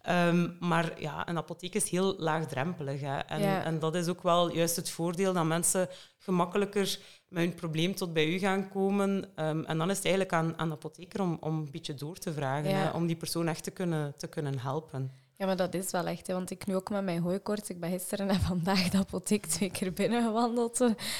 Um, 0.08 0.56
maar 0.60 1.00
ja, 1.00 1.28
een 1.28 1.36
apotheek 1.36 1.74
is 1.74 1.90
heel 1.90 2.14
laagdrempelig. 2.18 3.00
Hè. 3.00 3.18
En, 3.18 3.40
ja. 3.40 3.64
en 3.64 3.78
dat 3.78 3.94
is 3.94 4.08
ook 4.08 4.22
wel 4.22 4.52
juist 4.52 4.76
het 4.76 4.90
voordeel 4.90 5.32
dat 5.32 5.44
mensen 5.44 5.88
gemakkelijker 6.18 6.98
met 7.32 7.42
hun 7.42 7.54
probleem 7.54 7.94
tot 7.94 8.12
bij 8.12 8.26
u 8.26 8.38
gaan 8.38 8.68
komen. 8.68 9.10
Um, 9.36 9.64
en 9.64 9.78
dan 9.78 9.90
is 9.90 9.96
het 9.96 10.04
eigenlijk 10.04 10.34
aan, 10.34 10.58
aan 10.58 10.68
de 10.68 10.74
apotheker 10.74 11.20
om, 11.20 11.36
om 11.40 11.58
een 11.58 11.70
beetje 11.70 11.94
door 11.94 12.16
te 12.16 12.32
vragen, 12.32 12.70
ja. 12.70 12.76
hè, 12.76 12.90
om 12.90 13.06
die 13.06 13.16
persoon 13.16 13.48
echt 13.48 13.64
te 13.64 13.70
kunnen, 13.70 14.14
te 14.16 14.26
kunnen 14.26 14.58
helpen. 14.58 15.12
Ja, 15.36 15.48
maar 15.48 15.56
dat 15.56 15.74
is 15.74 15.90
wel 15.90 16.06
echt, 16.06 16.26
hè, 16.26 16.34
want 16.34 16.50
ik 16.50 16.66
nu 16.66 16.76
ook 16.76 16.90
met 16.90 17.04
mijn 17.04 17.20
hooikoorts. 17.20 17.70
Ik 17.70 17.80
ben 17.80 17.90
gisteren 17.90 18.28
en 18.28 18.40
vandaag 18.52 18.88
de 18.88 18.98
apotheek 18.98 19.46
twee 19.46 19.70
keer 19.70 19.92
binnengewandeld. 19.92 20.78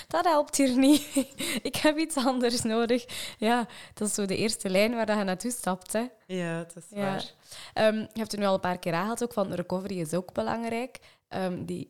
Dat 0.09 0.25
helpt 0.25 0.57
hier 0.57 0.79
niet. 0.79 1.27
ik 1.69 1.77
heb 1.77 1.99
iets 1.99 2.17
anders 2.17 2.63
nodig. 2.63 3.05
Ja, 3.39 3.67
dat 3.95 4.09
is 4.09 4.15
zo 4.15 4.27
de 4.27 4.37
eerste 4.37 4.71
lijn 4.71 4.95
waar 4.95 5.19
je 5.19 5.25
naartoe 5.25 5.51
stapt. 5.51 5.93
Hè. 5.93 6.07
Ja, 6.27 6.59
dat 6.59 6.77
is 6.77 6.99
waar. 6.99 7.33
Um, 7.75 7.99
je 7.99 8.19
hebt 8.19 8.31
het 8.31 8.41
nu 8.41 8.47
al 8.47 8.55
een 8.55 8.61
paar 8.61 8.79
keer 8.79 8.93
aangehaald, 8.93 9.23
ook 9.23 9.33
van 9.33 9.53
recovery 9.53 10.01
is 10.01 10.15
ook 10.15 10.33
belangrijk. 10.33 10.99
Um, 11.35 11.65
die 11.65 11.89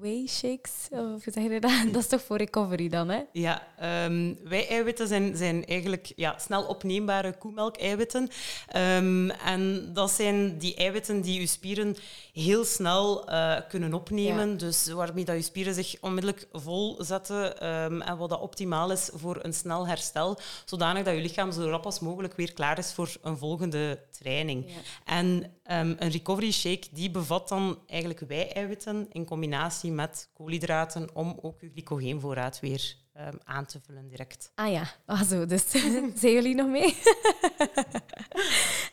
whey 0.00 0.26
shakes, 0.26 0.88
of 0.90 1.24
hoe 1.24 1.32
zeg 1.32 1.44
je 1.44 1.60
dat? 1.60 1.70
Dat 1.92 2.02
is 2.02 2.08
toch 2.08 2.22
voor 2.22 2.36
recovery 2.36 2.88
dan, 2.88 3.08
hè? 3.08 3.20
Ja, 3.32 3.62
um, 4.06 4.38
wij-eiwitten 4.44 5.08
zijn, 5.08 5.36
zijn 5.36 5.64
eigenlijk 5.64 6.12
ja, 6.16 6.38
snel 6.38 6.64
opneembare 6.64 7.38
koemelk-eiwitten. 7.38 8.28
Um, 8.76 9.30
en 9.30 9.90
dat 9.92 10.10
zijn 10.10 10.58
die 10.58 10.74
eiwitten 10.74 11.20
die 11.20 11.40
je 11.40 11.46
spieren 11.46 11.96
heel 12.32 12.64
snel 12.64 13.30
uh, 13.30 13.56
kunnen 13.68 13.94
opnemen. 13.94 14.50
Ja. 14.50 14.56
Dus 14.56 14.92
waarmee 14.92 15.24
dat 15.24 15.36
je 15.36 15.42
spieren 15.42 15.74
zich 15.74 15.96
onmiddellijk 16.00 16.48
vol 16.52 16.96
zetten. 16.98 17.60
en 17.60 18.16
wat 18.16 18.30
dat 18.30 18.40
optimaal 18.40 18.92
is 18.92 19.10
voor 19.14 19.38
een 19.42 19.54
snel 19.54 19.86
herstel. 19.86 20.38
Zodanig 20.64 21.04
dat 21.04 21.14
je 21.14 21.20
lichaam 21.20 21.52
zo 21.52 21.68
rap 21.68 21.84
als 21.84 22.00
mogelijk 22.00 22.36
weer 22.36 22.52
klaar 22.52 22.78
is 22.78 22.92
voor 22.92 23.16
een 23.22 23.38
volgende 23.38 23.98
training. 24.18 24.64
Ja. 24.66 24.74
En 25.04 25.52
een 25.98 26.10
recovery 26.10 26.52
shake 26.52 26.86
die 26.92 27.10
bevat 27.10 27.48
dan 27.48 27.78
eigenlijk 27.86 28.20
wij-eiwitten 28.20 28.63
in 29.10 29.24
combinatie 29.24 29.92
met 29.92 30.28
koolhydraten 30.32 31.14
om 31.14 31.38
ook 31.42 31.60
je 31.60 31.70
glycogeenvoorraad 31.70 32.60
weer 32.60 32.96
um, 33.16 33.38
aan 33.44 33.66
te 33.66 33.80
vullen 33.80 34.08
direct. 34.08 34.52
Ah 34.54 34.72
ja, 34.72 34.84
ah, 35.06 35.22
zo, 35.22 35.46
dus 35.46 35.70
zijn 36.20 36.32
jullie 36.32 36.54
nog 36.54 36.68
mee? 36.68 36.96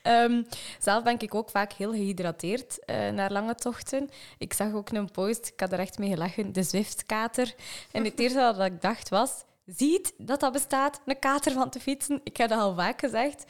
um, 0.03 0.45
zelf 0.79 1.03
ben 1.03 1.19
ik 1.19 1.35
ook 1.35 1.49
vaak 1.49 1.73
heel 1.73 1.91
gehydrateerd 1.91 2.79
uh, 2.85 3.09
naar 3.09 3.31
lange 3.31 3.55
tochten. 3.55 4.09
Ik 4.37 4.53
zag 4.53 4.73
ook 4.73 4.89
een 4.89 5.11
post, 5.11 5.47
ik 5.47 5.59
had 5.59 5.71
er 5.71 5.79
echt 5.79 5.97
mee 5.97 6.09
gelachen, 6.09 6.53
de 6.53 6.63
Zwift-kater. 6.63 7.55
En 7.91 8.03
het 8.03 8.19
eerste 8.19 8.53
wat 8.57 8.65
ik 8.65 8.81
dacht 8.81 9.09
was, 9.09 9.43
ziet 9.65 10.13
dat 10.17 10.39
dat 10.39 10.51
bestaat, 10.53 11.01
een 11.05 11.19
kater 11.19 11.51
van 11.51 11.69
te 11.69 11.79
fietsen. 11.79 12.21
Ik 12.23 12.37
heb 12.37 12.49
dat 12.49 12.59
al 12.59 12.75
vaak 12.75 12.99
gezegd. 12.99 13.45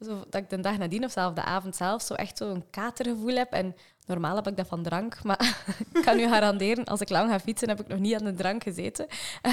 Zo, 0.00 0.24
dat 0.30 0.42
ik 0.42 0.50
de 0.50 0.60
dag 0.60 0.78
nadien 0.78 1.04
of 1.04 1.12
zelf 1.12 1.34
de 1.34 1.42
avond 1.42 1.76
zelf 1.76 2.02
zo 2.02 2.14
echt 2.14 2.38
zo'n 2.38 2.64
katergevoel 2.70 3.34
heb. 3.34 3.52
En 3.52 3.76
Normaal 4.06 4.36
heb 4.36 4.46
ik 4.46 4.56
dat 4.56 4.68
van 4.68 4.82
drank, 4.82 5.22
maar 5.22 5.64
ik 5.94 6.02
kan 6.02 6.18
u 6.18 6.28
garanderen, 6.28 6.84
als 6.84 7.00
ik 7.00 7.08
lang 7.08 7.30
ga 7.30 7.40
fietsen, 7.40 7.68
heb 7.68 7.80
ik 7.80 7.88
nog 7.88 7.98
niet 7.98 8.14
aan 8.14 8.24
de 8.24 8.34
drank 8.34 8.62
gezeten, 8.62 9.06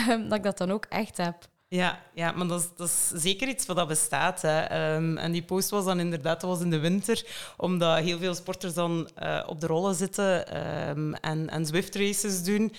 um, 0.09 0.29
dat 0.29 0.37
ik 0.37 0.43
dat 0.43 0.57
dan 0.57 0.71
ook 0.71 0.85
echt 0.89 1.17
heb. 1.17 1.51
Ja, 1.73 1.99
ja 2.13 2.31
maar 2.31 2.47
dat 2.47 2.59
is, 2.59 2.67
dat 2.75 2.87
is 2.87 3.07
zeker 3.21 3.47
iets 3.47 3.65
wat 3.65 3.75
dat 3.75 3.87
bestaat. 3.87 4.41
Hè. 4.41 4.93
Um, 4.95 5.17
en 5.17 5.31
die 5.31 5.43
post 5.43 5.69
was 5.69 5.85
dan 5.85 5.99
inderdaad 5.99 6.41
was 6.41 6.61
in 6.61 6.69
de 6.69 6.79
winter, 6.79 7.25
omdat 7.57 7.99
heel 7.99 8.17
veel 8.17 8.35
sporters 8.35 8.73
dan 8.73 9.09
uh, 9.23 9.43
op 9.47 9.59
de 9.59 9.67
rollen 9.67 9.95
zitten 9.95 10.57
um, 10.89 11.13
en, 11.13 11.49
en 11.49 11.65
Zwift 11.65 11.95
races 11.95 12.43
doen. 12.43 12.73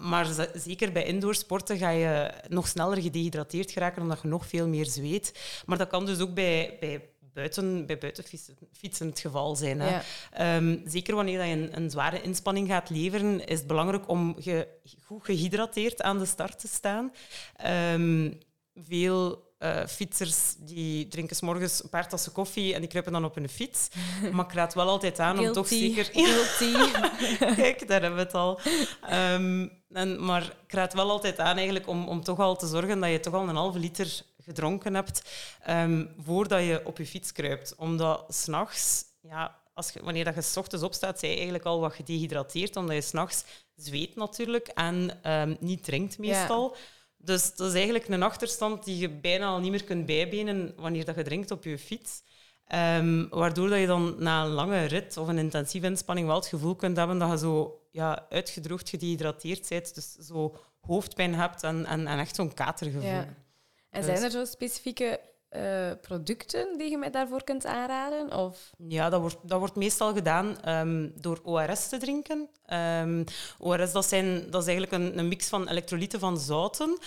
Maar 0.00 0.26
zeker 0.54 0.92
bij 0.92 1.04
indoorsporten 1.04 1.78
ga 1.78 1.90
je 1.90 2.30
nog 2.48 2.68
sneller 2.68 3.02
gedehydrateerd 3.02 3.70
geraken, 3.70 4.02
omdat 4.02 4.22
je 4.22 4.28
nog 4.28 4.46
veel 4.46 4.68
meer 4.68 4.86
zweet. 4.86 5.62
Maar 5.66 5.78
dat 5.78 5.88
kan 5.88 6.06
dus 6.06 6.20
ook 6.20 6.34
bij, 6.34 6.76
bij 6.80 7.08
buiten, 7.36 7.86
bij 7.86 7.98
buitenfietsen 7.98 9.08
het 9.08 9.20
geval 9.20 9.56
zijn. 9.56 9.80
Hè. 9.80 10.56
Um, 10.56 10.82
zeker 10.86 11.14
wanneer 11.14 11.44
je 11.44 11.52
een, 11.52 11.76
een, 11.76 11.90
zware 11.90 12.22
inspanning 12.22 12.68
gaat 12.68 12.90
leveren, 12.90 13.46
is 13.46 13.58
het 13.58 13.66
belangrijk 13.66 14.08
om 14.08 14.36
ge, 14.38 14.68
goed 15.04 15.24
gehydrateerd 15.24 16.02
aan 16.02 16.18
de 16.18 16.26
start 16.26 16.58
te 16.58 16.68
staan. 16.68 17.12
Um, 17.92 18.38
veel 18.74 19.44
uh, 19.58 19.86
fietsers 19.86 20.54
die 20.58 21.08
drinken 21.08 21.36
s 21.36 21.40
morgens 21.40 21.82
een 21.82 21.88
paar 21.88 22.08
tassen 22.08 22.32
koffie 22.32 22.74
en 22.74 22.80
die 22.80 22.88
kruipen 22.88 23.12
dan 23.12 23.24
op 23.24 23.34
hun 23.34 23.48
fiets. 23.48 23.88
Maar 24.32 24.44
ik 24.44 24.52
raad 24.52 24.74
wel 24.74 24.88
altijd 24.88 25.18
aan 25.18 25.38
om 25.38 25.52
toch 25.52 25.68
zeker... 25.68 26.04
Guilty. 26.12 26.92
Kijk, 27.62 27.88
daar 27.88 28.00
hebben 28.00 28.18
we 28.18 28.24
het 28.24 28.34
al. 28.34 28.60
Um, 29.10 29.72
en, 29.92 30.24
maar 30.24 30.42
ik 30.42 30.72
raad 30.72 30.94
wel 30.94 31.10
altijd 31.10 31.38
aan 31.38 31.56
eigenlijk 31.56 31.86
om, 31.86 32.08
om 32.08 32.24
toch 32.24 32.38
al 32.38 32.56
te 32.56 32.66
zorgen 32.66 33.00
dat 33.00 33.10
je 33.10 33.20
toch 33.20 33.34
al 33.34 33.48
een 33.48 33.56
halve 33.56 33.78
liter 33.78 34.22
gedronken 34.46 34.94
hebt 34.94 35.22
um, 35.68 36.14
voordat 36.18 36.60
je 36.60 36.80
op 36.84 36.98
je 36.98 37.06
fiets 37.06 37.32
kruipt. 37.32 37.74
Omdat 37.76 38.24
s'nachts, 38.28 39.04
ja, 39.20 39.60
als 39.74 39.90
je, 39.90 40.02
wanneer 40.02 40.24
dat 40.24 40.34
je 40.34 40.42
s 40.42 40.56
ochtends 40.56 40.84
opstaat, 40.84 41.18
zij 41.18 41.28
je 41.28 41.34
eigenlijk 41.34 41.64
al 41.64 41.80
wat 41.80 41.94
gedehydrateerd, 41.94 42.76
omdat 42.76 42.94
je 42.94 43.02
s'nachts 43.02 43.44
zweet 43.74 44.16
natuurlijk 44.16 44.68
en 44.68 45.20
um, 45.32 45.56
niet 45.60 45.84
drinkt 45.84 46.18
meestal. 46.18 46.76
Dus 47.16 47.54
dat 47.54 47.68
is 47.68 47.74
eigenlijk 47.74 48.08
een 48.08 48.22
achterstand 48.22 48.84
die 48.84 48.98
je 48.98 49.10
bijna 49.10 49.46
al 49.46 49.60
niet 49.60 49.70
meer 49.70 49.84
kunt 49.84 50.06
bijbenen 50.06 50.72
wanneer 50.76 51.04
dat 51.04 51.16
je 51.16 51.22
drinkt 51.22 51.50
op 51.50 51.64
je 51.64 51.78
fiets. 51.78 52.22
Um, 52.74 53.28
waardoor 53.28 53.68
dat 53.68 53.78
je 53.78 53.86
dan 53.86 54.14
na 54.18 54.44
een 54.44 54.50
lange 54.50 54.84
rit 54.84 55.16
of 55.16 55.28
een 55.28 55.38
intensieve 55.38 55.86
inspanning 55.86 56.26
wel 56.26 56.36
het 56.36 56.46
gevoel 56.46 56.74
kunt 56.74 56.96
hebben 56.96 57.18
dat 57.18 57.30
je 57.30 57.38
zo 57.38 57.80
ja, 57.90 58.26
uitgedroogd, 58.28 58.88
gedehydrateerd 58.88 59.68
bent, 59.68 59.94
dus 59.94 60.12
zo 60.12 60.56
hoofdpijn 60.80 61.34
hebt 61.34 61.62
en, 61.62 61.86
en, 61.86 62.06
en 62.06 62.18
echt 62.18 62.34
zo'n 62.34 62.54
katergevoel. 62.54 63.10
Ja. 63.10 63.34
En 63.96 64.04
zijn 64.04 64.22
er 64.22 64.30
zo 64.30 64.44
specifieke 64.44 65.20
uh, 65.56 65.90
producten 66.00 66.78
die 66.78 66.90
je 66.90 66.98
mij 66.98 67.10
daarvoor 67.10 67.44
kunt 67.44 67.66
aanraden? 67.66 68.32
Of? 68.32 68.70
Ja, 68.88 69.08
dat 69.08 69.20
wordt, 69.20 69.36
dat 69.42 69.58
wordt 69.58 69.76
meestal 69.76 70.14
gedaan 70.14 70.56
um, 70.68 71.12
door 71.20 71.40
ORS 71.42 71.88
te 71.88 71.98
drinken. 71.98 72.38
Um, 72.38 72.48
ehm, 72.66 73.24
ORS 73.58 73.92
dat 73.92 74.06
zijn, 74.06 74.50
dat 74.50 74.62
is 74.62 74.68
eigenlijk 74.68 74.92
een, 74.92 75.18
een 75.18 75.28
mix 75.28 75.48
van 75.48 75.68
elektrolyten 75.68 76.20
van 76.20 76.38
zouten. 76.38 76.98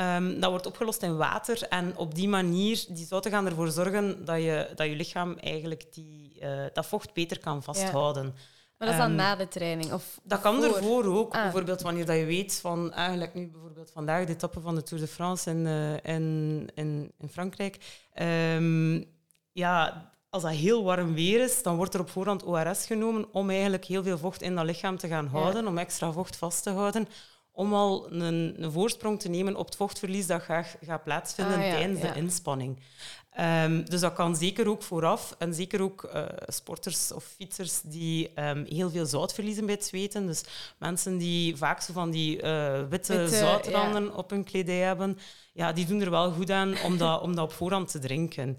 Um, 0.00 0.40
dat 0.40 0.50
wordt 0.50 0.66
opgelost 0.66 1.02
in 1.02 1.16
water 1.16 1.62
en 1.68 1.96
op 1.96 2.14
die 2.14 2.28
manier, 2.28 2.84
die 2.88 3.06
zouten 3.06 3.30
gaan 3.30 3.46
ervoor 3.46 3.70
zorgen 3.70 4.24
dat 4.24 4.36
je, 4.36 4.70
dat 4.74 4.86
je 4.86 4.96
lichaam 4.96 5.36
eigenlijk 5.38 5.94
die, 5.94 6.38
uh, 6.42 6.64
dat 6.72 6.86
vocht 6.86 7.12
beter 7.12 7.38
kan 7.38 7.62
vasthouden. 7.62 8.24
Ja. 8.24 8.32
Maar 8.78 8.88
dat 8.88 8.96
is 8.96 9.02
dan 9.02 9.14
na 9.14 9.36
de 9.36 9.48
training? 9.48 9.92
Of 9.92 10.20
dat 10.22 10.40
kan 10.40 10.62
ervoor 10.62 11.04
ook. 11.04 11.34
Ah. 11.34 11.42
Bijvoorbeeld 11.42 11.82
wanneer 11.82 12.06
dat 12.06 12.16
je 12.16 12.24
weet 12.24 12.60
van, 12.60 12.92
eigenlijk 12.92 13.34
nu 13.34 13.48
bijvoorbeeld 13.48 13.90
vandaag 13.90 14.26
de 14.26 14.32
etappe 14.32 14.60
van 14.60 14.74
de 14.74 14.82
Tour 14.82 15.02
de 15.02 15.08
France 15.08 15.50
in, 15.50 15.66
uh, 15.66 15.92
in, 15.92 16.68
in, 16.74 17.12
in, 17.18 17.28
Frankrijk. 17.28 17.78
Um, 18.22 19.04
ja, 19.52 20.06
als 20.30 20.42
dat 20.42 20.52
heel 20.52 20.84
warm 20.84 21.14
weer 21.14 21.42
is, 21.42 21.62
dan 21.62 21.76
wordt 21.76 21.94
er 21.94 22.00
op 22.00 22.10
voorhand 22.10 22.44
ORS 22.44 22.86
genomen 22.86 23.32
om 23.32 23.50
eigenlijk 23.50 23.84
heel 23.84 24.02
veel 24.02 24.18
vocht 24.18 24.42
in 24.42 24.54
dat 24.54 24.64
lichaam 24.64 24.96
te 24.96 25.08
gaan 25.08 25.26
houden, 25.26 25.66
om 25.66 25.78
extra 25.78 26.12
vocht 26.12 26.36
vast 26.36 26.62
te 26.62 26.70
houden, 26.70 27.08
om 27.52 27.74
al 27.74 28.12
een, 28.12 28.54
een 28.62 28.72
voorsprong 28.72 29.20
te 29.20 29.28
nemen 29.28 29.56
op 29.56 29.66
het 29.66 29.76
vochtverlies 29.76 30.26
dat 30.26 30.42
graag 30.42 30.76
gaat 30.80 31.04
plaatsvinden 31.04 31.58
Ah, 31.58 31.64
ja, 31.64 31.70
tijdens 31.70 32.00
ja. 32.00 32.12
de 32.12 32.18
inspanning. 32.18 32.78
Ehm, 33.38 33.84
dus 33.84 34.00
dat 34.00 34.12
kan 34.12 34.36
zeker 34.36 34.68
ook 34.68 34.82
vooraf. 34.82 35.34
En 35.38 35.54
zeker 35.54 35.82
ook 35.82 36.04
eh, 36.04 36.24
sporters 36.46 37.12
of 37.12 37.24
fietsers 37.24 37.80
die 37.80 38.30
ehm, 38.34 38.64
heel 38.64 38.90
veel 38.90 39.06
zout 39.06 39.34
verliezen 39.34 39.66
bij 39.66 39.74
het 39.74 39.84
zweten. 39.84 40.26
Dus 40.26 40.44
mensen 40.78 41.16
die 41.16 41.56
vaak 41.56 41.80
zo 41.80 41.92
van 41.92 42.10
die 42.10 42.42
eh, 42.42 42.80
witte, 42.88 43.18
Witte, 43.18 43.36
zoutranden 43.36 44.14
op 44.14 44.30
hun 44.30 44.44
kledij 44.44 44.78
hebben, 44.78 45.18
ja, 45.52 45.72
die 45.72 45.86
doen 45.86 46.00
er 46.00 46.10
wel 46.10 46.30
goed 46.30 46.50
aan 46.50 46.74
om 46.84 46.96
dat, 46.98 47.20
om 47.20 47.34
dat 47.34 47.44
op 47.44 47.52
voorhand 47.52 47.90
te 47.90 47.98
drinken. 47.98 48.58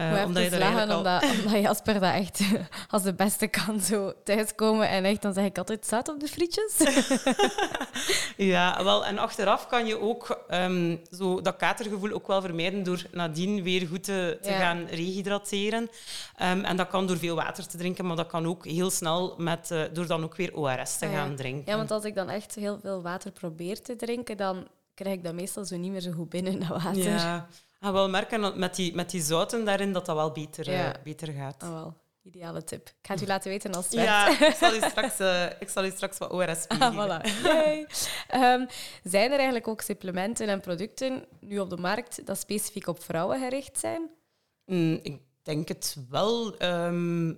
Uh, 0.00 0.24
omdat 0.24 0.42
je 0.50 0.58
lachen, 0.58 0.88
al... 0.90 0.96
omdat, 0.96 1.22
omdat 1.44 1.60
Jasper 1.60 1.94
dat 2.00 2.12
echt 2.14 2.40
als 2.90 3.02
de 3.02 3.14
beste 3.14 3.46
kan 3.46 3.80
zo 3.80 4.12
thuiskomen. 4.24 4.88
En 4.88 5.04
echt, 5.04 5.22
dan 5.22 5.32
zeg 5.32 5.44
ik 5.44 5.58
altijd, 5.58 5.86
zout 5.86 6.08
op 6.08 6.20
de 6.20 6.28
frietjes. 6.28 6.72
Ja, 8.36 8.84
wel, 8.84 9.06
en 9.06 9.18
achteraf 9.18 9.66
kan 9.66 9.86
je 9.86 10.00
ook 10.00 10.44
ehm, 10.48 10.96
zo 11.10 11.40
dat 11.40 11.56
katergevoel 11.56 12.12
ook 12.12 12.26
wel 12.26 12.40
vermijden 12.40 12.82
door 12.82 13.02
nadien 13.12 13.62
weer 13.62 13.86
goed 13.86 14.04
te, 14.04 14.38
te 14.42 14.50
Ja. 14.50 14.58
gaan 14.58 14.86
rehydrateren. 14.90 15.88
Ehm, 16.36 16.64
en 16.64 16.76
dat 16.76 16.88
kan 16.88 17.06
door 17.06 17.18
veel 17.18 17.34
water 17.36 17.66
te 17.66 17.76
drinken, 17.76 18.06
maar 18.06 18.16
dat 18.16 18.26
kan 18.26 18.46
ook 18.46 18.64
heel 18.66 18.90
snel 18.90 19.34
met, 19.38 19.70
eh, 19.70 19.82
door 19.92 20.06
dan 20.06 20.24
ook 20.24 20.36
weer 20.36 20.56
ORS 20.56 20.96
te 20.98 21.06
Ah, 21.06 21.12
gaan 21.12 21.36
drinken. 21.36 21.72
Ja, 21.72 21.76
want 21.76 21.90
als 21.90 22.04
ik 22.04 22.14
dan 22.14 22.28
echt 22.28 22.54
heel 22.54 22.78
veel 22.82 23.02
water 23.02 23.30
probeer 23.32 23.82
te 23.82 23.96
drinken, 23.96 24.36
dan 24.36 24.68
krijg 24.94 25.14
ik 25.14 25.24
dat 25.24 25.34
meestal 25.34 25.64
zo 25.64 25.76
niet 25.76 25.90
meer 25.90 26.00
zo 26.00 26.10
goed 26.12 26.28
binnen, 26.28 26.58
dat 26.58 26.68
water. 26.82 27.02
Ja. 27.02 27.46
En 27.80 27.92
wel 27.92 28.08
merken 28.08 28.58
met 28.58 28.74
die, 28.74 28.94
met 28.94 29.10
die 29.10 29.22
zouten 29.22 29.64
daarin 29.64 29.92
dat 29.92 30.06
dat 30.06 30.16
wel 30.16 30.32
beter, 30.32 30.68
eh, 30.68 30.90
beter 31.04 31.32
gaat. 31.32 31.62
Oh, 31.62 31.70
wel. 31.72 31.94
Ideale 32.22 32.64
tip. 32.64 32.88
Ik 32.88 32.94
ga 33.06 33.12
het 33.14 33.22
u 33.22 33.26
laten 33.26 33.50
weten 33.50 33.74
als 33.74 33.84
het 33.84 33.94
Ja, 33.94 34.28
ik 34.48 34.54
zal, 34.54 34.74
u 34.74 34.80
straks, 34.80 35.18
eh, 35.18 35.44
ik 35.58 35.68
zal 35.68 35.84
u 35.84 35.90
straks 35.90 36.18
wat 36.18 36.30
ORS 36.30 36.68
Ah, 36.68 36.78
geven. 36.78 36.92
voilà. 36.94 37.42
Yay. 37.44 37.86
Ehm, 38.28 38.66
zijn 39.02 39.24
er 39.30 39.36
eigenlijk 39.36 39.68
ook 39.68 39.80
supplementen 39.80 40.48
en 40.48 40.60
producten 40.60 41.24
nu 41.40 41.58
op 41.58 41.70
de 41.70 41.76
markt 41.76 42.26
dat 42.26 42.38
specifiek 42.38 42.86
op 42.86 43.02
vrouwen 43.02 43.40
gericht 43.40 43.78
zijn? 43.78 44.10
Mm, 44.66 44.98
ik 45.02 45.20
denk 45.42 45.68
het 45.68 45.96
wel. 46.08 46.56
Ehm, 46.56 47.28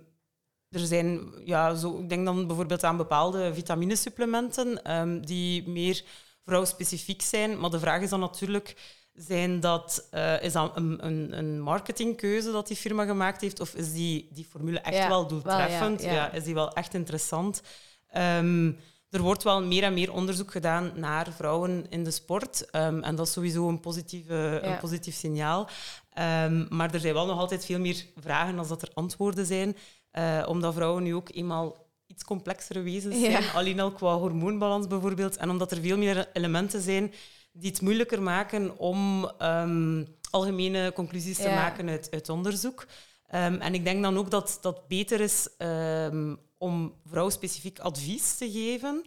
er 0.69 0.79
zijn, 0.79 1.31
ja, 1.45 1.75
zo, 1.75 1.99
ik 1.99 2.09
denk 2.09 2.25
dan 2.25 2.47
bijvoorbeeld 2.47 2.83
aan 2.83 2.97
bepaalde 2.97 3.53
vitaminesupplementen 3.53 4.83
ehm, 4.83 5.21
die 5.21 5.67
meer 5.69 6.03
vrouwspecifiek 6.45 7.21
zijn. 7.21 7.59
Maar 7.59 7.69
de 7.69 7.79
vraag 7.79 8.01
is 8.01 8.09
dan 8.09 8.19
natuurlijk, 8.19 8.75
zijn 9.13 9.59
dat, 9.59 10.07
eh, 10.11 10.43
is 10.43 10.53
dat 10.53 10.71
een, 10.75 11.05
een, 11.05 11.37
een 11.37 11.61
marketingkeuze 11.61 12.51
dat 12.51 12.67
die 12.67 12.77
firma 12.77 13.05
gemaakt 13.05 13.41
heeft? 13.41 13.59
Of 13.59 13.73
is 13.73 13.93
die, 13.93 14.27
die 14.31 14.45
formule 14.45 14.79
echt 14.79 14.95
Ja, 14.97 15.07
wel 15.07 15.27
doeltreffend? 15.27 16.01
wel, 16.01 16.09
ja, 16.09 16.15
ja. 16.15 16.31
is 16.31 16.43
die 16.43 16.53
wel 16.53 16.73
echt 16.73 16.93
interessant? 16.93 17.61
Ehm, 18.07 18.71
er 19.09 19.21
wordt 19.21 19.43
wel 19.43 19.63
meer 19.63 19.83
en 19.83 19.93
meer 19.93 20.13
onderzoek 20.13 20.51
gedaan 20.51 20.91
naar 20.95 21.31
vrouwen 21.31 21.85
in 21.89 22.03
de 22.03 22.11
sport. 22.11 22.69
Ehm, 22.71 22.99
en 23.03 23.15
dat 23.15 23.27
is 23.27 23.33
sowieso 23.33 23.67
een, 23.67 23.79
positieve, 23.79 24.59
een 24.63 24.77
positief 24.77 25.15
signaal. 25.15 25.69
Ehm, 26.13 26.65
maar 26.69 26.93
er 26.93 26.99
zijn 26.99 27.13
wel 27.13 27.25
nog 27.25 27.39
altijd 27.39 27.65
veel 27.65 27.79
meer 27.79 28.05
vragen 28.15 28.59
als 28.59 28.67
dat 28.67 28.81
er 28.81 28.89
antwoorden 28.93 29.45
zijn. 29.45 29.75
Eh, 30.11 30.43
omdat 30.47 30.73
vrouwen 30.73 31.03
nu 31.03 31.15
ook 31.15 31.29
eenmaal 31.33 31.85
iets 32.07 32.23
complexere 32.23 32.81
wezens 32.81 33.19
zijn. 33.19 33.43
Alleen 33.55 33.79
al 33.79 33.91
qua 33.91 34.15
hormoonbalans 34.15 34.87
bijvoorbeeld. 34.87 35.37
En 35.37 35.49
omdat 35.49 35.71
er 35.71 35.81
veel 35.81 35.97
meer 35.97 36.29
elementen 36.33 36.81
zijn 36.81 37.13
die 37.53 37.69
het 37.69 37.81
moeilijker 37.81 38.21
maken 38.21 38.77
om 38.77 39.31
ehm, 39.37 40.03
algemene 40.29 40.93
conclusies 40.93 41.37
te 41.37 41.49
maken 41.49 41.89
uit, 41.89 42.07
uit 42.11 42.29
onderzoek. 42.29 42.85
Ehm, 43.27 43.53
en 43.55 43.73
ik 43.73 43.83
denk 43.83 44.03
dan 44.03 44.17
ook 44.17 44.31
dat 44.31 44.57
dat 44.61 44.87
beter 44.87 45.19
is 45.19 45.47
ehm, 45.57 46.35
om 46.57 46.93
vrouwspecifiek 47.05 47.79
advies 47.79 48.37
te 48.37 48.51
geven. 48.51 49.03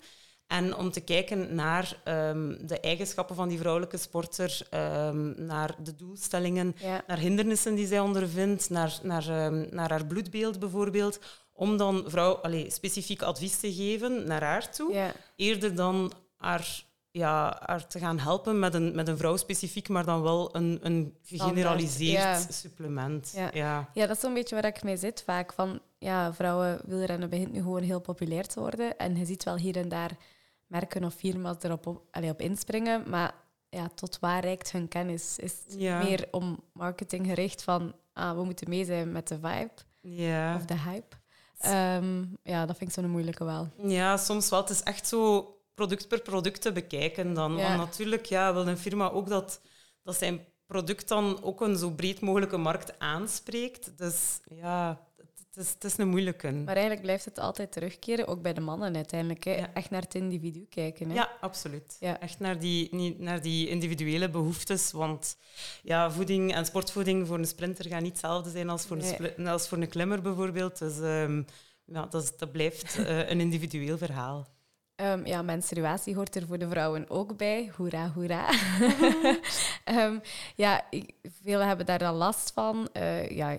En 0.46 0.76
om 0.76 0.90
te 0.90 1.00
kijken 1.00 1.54
naar 1.54 2.00
de 2.60 2.78
eigenschappen 2.80 3.36
van 3.36 3.48
die 3.48 3.58
vrouwelijke 3.58 3.96
sporter, 3.96 4.58
naar 5.36 5.74
de 5.82 5.94
doelstellingen, 5.96 6.74
Ja. 6.78 7.02
naar 7.06 7.18
hindernissen 7.18 7.74
die 7.74 7.86
zij 7.86 8.00
ondervindt, 8.00 8.70
naar, 8.70 8.98
naar, 9.02 9.52
naar 9.70 9.90
haar 9.90 10.06
bloedbeeld 10.06 10.58
bijvoorbeeld. 10.58 11.18
Om 11.52 11.76
dan 11.76 12.04
vrouw 12.06 12.34
allee, 12.34 12.70
specifiek 12.70 13.22
advies 13.22 13.56
te 13.60 13.72
geven 13.74 14.26
naar 14.26 14.42
haar 14.42 14.70
toe, 14.70 14.92
Ja. 14.92 15.12
eerder 15.36 15.74
dan 15.74 16.12
haar, 16.36 16.84
ja, 17.16 17.62
haar 17.64 17.86
te 17.86 17.98
gaan 17.98 18.18
helpen 18.18 18.58
met 18.58 18.74
een, 18.74 18.94
met 18.94 19.08
een 19.08 19.16
vrouw 19.16 19.36
specifiek, 19.36 19.88
maar 19.88 20.04
dan 20.04 20.22
wel 20.22 20.56
een, 20.56 20.78
een 20.82 21.16
gegeneraliseerd 21.22 22.22
ja. 22.22 22.38
supplement. 22.50 23.32
Ja. 23.34 23.50
Ja. 23.52 23.88
Ja, 23.94 24.06
dat 24.06 24.16
is 24.16 24.22
zo'n 24.22 24.34
beetje 24.34 24.54
waar 24.54 24.64
ik 24.64 24.82
mee 24.82 24.96
zit 24.96 25.22
vaak. 25.26 25.52
Van, 25.52 25.80
ja, 25.98 26.34
vrouwen 26.34 26.80
wielrennen 26.84 27.30
begint 27.30 27.52
nu 27.52 27.58
gewoon 27.58 27.82
heel 27.82 28.00
populair 28.00 28.46
te 28.46 28.60
worden. 28.60 28.96
En 28.98 29.16
je 29.16 29.24
ziet 29.24 29.44
wel 29.44 29.56
hier 29.56 29.76
en 29.76 29.88
daar 29.88 30.10
merken 30.66 31.04
of 31.04 31.14
firma's 31.14 31.56
erop 31.60 31.86
op, 31.86 32.02
allee, 32.10 32.30
op 32.30 32.40
inspringen. 32.40 33.10
Maar 33.10 33.34
ja, 33.68 33.88
tot 33.94 34.18
waar 34.18 34.40
reikt 34.40 34.72
hun 34.72 34.88
kennis? 34.88 35.38
Is 35.38 35.52
het 35.66 35.74
Ja. 35.80 35.98
meer 36.02 36.28
om 36.30 36.60
marketing 36.72 37.26
gericht 37.26 37.62
van... 37.62 37.94
Ah, 38.12 38.36
we 38.36 38.44
moeten 38.44 38.68
mee 38.68 38.84
zijn 38.84 39.12
met 39.12 39.28
de 39.28 39.34
vibe 39.34 39.70
Ja. 40.00 40.54
of 40.56 40.64
de 40.64 40.78
hype. 40.78 41.16
Ehm, 41.58 42.24
ja, 42.42 42.66
dat 42.66 42.76
vind 42.76 42.90
ik 42.90 42.96
zo'n 42.96 43.10
moeilijke 43.10 43.44
wel. 43.44 43.68
Ja, 43.82 44.16
soms 44.16 44.48
wel. 44.48 44.60
Het 44.60 44.70
is 44.70 44.82
echt 44.82 45.06
zo 45.06 45.50
product 45.76 46.08
per 46.08 46.20
product 46.22 46.60
te 46.62 46.72
bekijken 46.72 47.34
dan. 47.34 47.56
Ja. 47.56 47.66
Want 47.76 47.78
natuurlijk 47.90 48.26
ja, 48.26 48.52
wil 48.54 48.66
een 48.66 48.78
firma 48.78 49.10
ook 49.10 49.28
dat, 49.28 49.60
dat 50.02 50.16
zijn 50.16 50.40
product 50.66 51.08
dan 51.08 51.42
ook 51.42 51.60
een 51.60 51.76
zo 51.76 51.90
breed 51.90 52.20
mogelijke 52.20 52.56
markt 52.56 52.98
aanspreekt. 52.98 53.98
Dus 53.98 54.40
ja, 54.44 55.00
het, 55.16 55.64
is, 55.64 55.70
het 55.72 55.84
is 55.84 55.96
een 55.98 56.08
moeilijke. 56.08 56.50
Maar 56.52 56.74
eigenlijk 56.74 57.02
blijft 57.02 57.24
het 57.24 57.38
altijd 57.38 57.72
terugkeren, 57.72 58.26
ook 58.26 58.42
bij 58.42 58.52
de 58.52 58.60
mannen 58.60 58.94
uiteindelijk. 58.96 59.44
Hè. 59.44 59.54
Ja. 59.54 59.72
Echt 59.74 59.90
naar 59.90 60.02
het 60.02 60.14
individu 60.14 60.66
kijken. 60.70 61.08
Hè. 61.08 61.14
Ja, 61.14 61.30
absoluut. 61.40 61.96
Ja. 62.00 62.20
Echt 62.20 62.38
naar 62.38 62.58
die, 62.58 62.94
niet 62.94 63.18
naar 63.18 63.42
die 63.42 63.68
individuele 63.68 64.30
behoeftes. 64.30 64.92
Want 64.92 65.36
ja, 65.82 66.10
voeding 66.10 66.54
en 66.54 66.66
sportvoeding 66.66 67.26
voor 67.26 67.38
een 67.38 67.46
sprinter 67.46 67.86
gaan 67.88 68.02
niet 68.02 68.10
hetzelfde 68.12 68.50
zijn 68.50 68.68
als 68.68 68.86
voor, 68.86 68.96
Nee. 68.96 69.38
een, 69.38 69.46
als 69.46 69.68
voor 69.68 69.78
een 69.78 69.88
klimmer 69.88 70.22
bijvoorbeeld. 70.22 70.78
Dus 70.78 71.00
ehm, 71.00 71.42
ja, 71.84 72.06
dat, 72.06 72.22
is- 72.22 72.36
dat 72.36 72.52
blijft 72.52 72.98
eh, 72.98 73.28
een 73.30 73.40
individueel 73.40 73.98
verhaal. 73.98 74.46
Ehm, 74.96 75.26
ja, 75.26 75.42
menstruatie 75.42 76.14
hoort 76.14 76.36
er 76.36 76.46
voor 76.46 76.58
de 76.58 76.68
vrouwen 76.68 77.10
ook 77.10 77.36
bij. 77.36 77.72
Hoera, 77.76 78.10
hoera. 78.14 78.48
Ehm, 79.84 80.18
ja, 80.54 80.82
velen 81.42 81.66
hebben 81.66 81.86
daar 81.86 81.98
dan 81.98 82.14
last 82.14 82.52
van. 82.54 82.88
Eh, 82.92 83.30
ja, 83.30 83.50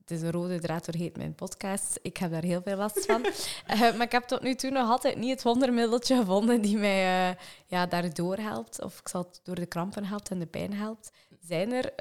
het 0.00 0.10
is 0.10 0.22
een 0.22 0.30
rode 0.30 0.60
draad 0.60 0.84
doorheen 0.84 1.12
mijn 1.16 1.34
podcast. 1.34 1.98
Ik 2.02 2.16
heb 2.16 2.30
daar 2.30 2.42
heel 2.42 2.62
veel 2.62 2.76
last 2.76 3.06
van. 3.06 3.26
Eh, 3.66 3.80
maar 3.80 4.02
ik 4.06 4.12
heb 4.12 4.24
tot 4.24 4.42
nu 4.42 4.54
toe 4.54 4.70
nog 4.70 4.90
altijd 4.90 5.16
niet 5.16 5.30
het 5.30 5.42
wondermiddeltje 5.42 6.16
gevonden 6.16 6.60
die 6.60 6.76
mij 6.76 7.28
eh, 7.30 7.36
ja, 7.66 7.86
daardoor 7.86 8.36
helpt. 8.36 8.82
Of 8.82 8.98
ik 8.98 9.08
zal 9.08 9.22
het 9.22 9.40
door 9.42 9.54
de 9.54 9.66
krampen 9.66 10.04
helpt 10.04 10.30
en 10.30 10.38
de 10.38 10.46
pijn 10.46 10.74
helpt. 10.74 11.10
Zijn 11.40 11.72
er 11.72 11.92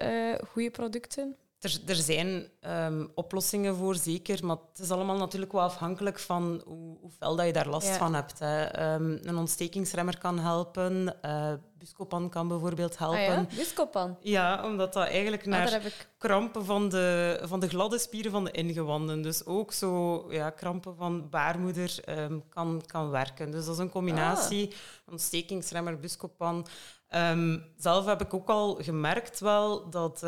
goede 0.47 0.71
producten? 0.71 1.35
Er, 1.65 1.79
er 1.85 1.95
zijn 1.95 2.47
ehm, 2.59 3.05
oplossingen 3.15 3.75
voor, 3.75 3.95
zeker. 3.95 4.45
Maar 4.45 4.57
het 4.71 4.79
is 4.79 4.91
allemaal 4.91 5.17
natuurlijk 5.17 5.51
wel 5.51 5.61
afhankelijk 5.61 6.19
van 6.19 6.61
hoe, 6.65 6.97
hoe 7.01 7.11
fel 7.19 7.35
dat 7.35 7.45
je 7.45 7.53
daar 7.53 7.67
last 7.67 7.87
Ja. 7.87 7.93
van 7.97 8.13
hebt. 8.13 8.39
Hè. 8.39 8.63
Ehm, 8.63 9.17
een 9.21 9.37
ontstekingsremmer 9.37 10.17
kan 10.17 10.39
helpen. 10.39 11.21
eh 11.21 11.53
Buscopan 11.77 12.29
kan 12.29 12.47
bijvoorbeeld 12.47 12.97
helpen. 12.97 13.19
Ah 13.19 13.25
ja, 13.27 13.45
Buscopan. 13.55 14.17
Ja, 14.21 14.63
omdat 14.65 14.93
dat 14.93 15.07
eigenlijk 15.07 15.41
Ah, 15.43 15.47
naar 15.49 15.85
ik... 15.85 16.09
krampen 16.17 16.65
van 16.65 16.89
de, 16.89 17.39
van 17.43 17.59
de 17.59 17.67
gladde 17.67 17.99
spieren 17.99 18.31
van 18.31 18.43
de 18.43 18.51
ingewanden. 18.51 19.21
Dus 19.21 19.45
ook 19.45 19.71
zo 19.73 20.25
ja, 20.31 20.49
krampen 20.49 20.95
van 20.95 21.29
baarmoeder 21.29 21.99
ehm, 22.05 22.39
kan, 22.49 22.81
kan 22.85 23.09
werken. 23.09 23.51
Dus 23.51 23.65
dat 23.65 23.73
is 23.73 23.79
een 23.81 23.89
combinatie. 23.89 24.73
Ontstekingsremmer, 25.11 25.99
Buscopan. 25.99 26.67
Zelf 27.77 28.05
heb 28.05 28.21
ik 28.21 28.33
ook 28.33 28.49
al 28.49 28.75
gemerkt 28.81 29.39
wel 29.39 29.89
dat, 29.89 30.23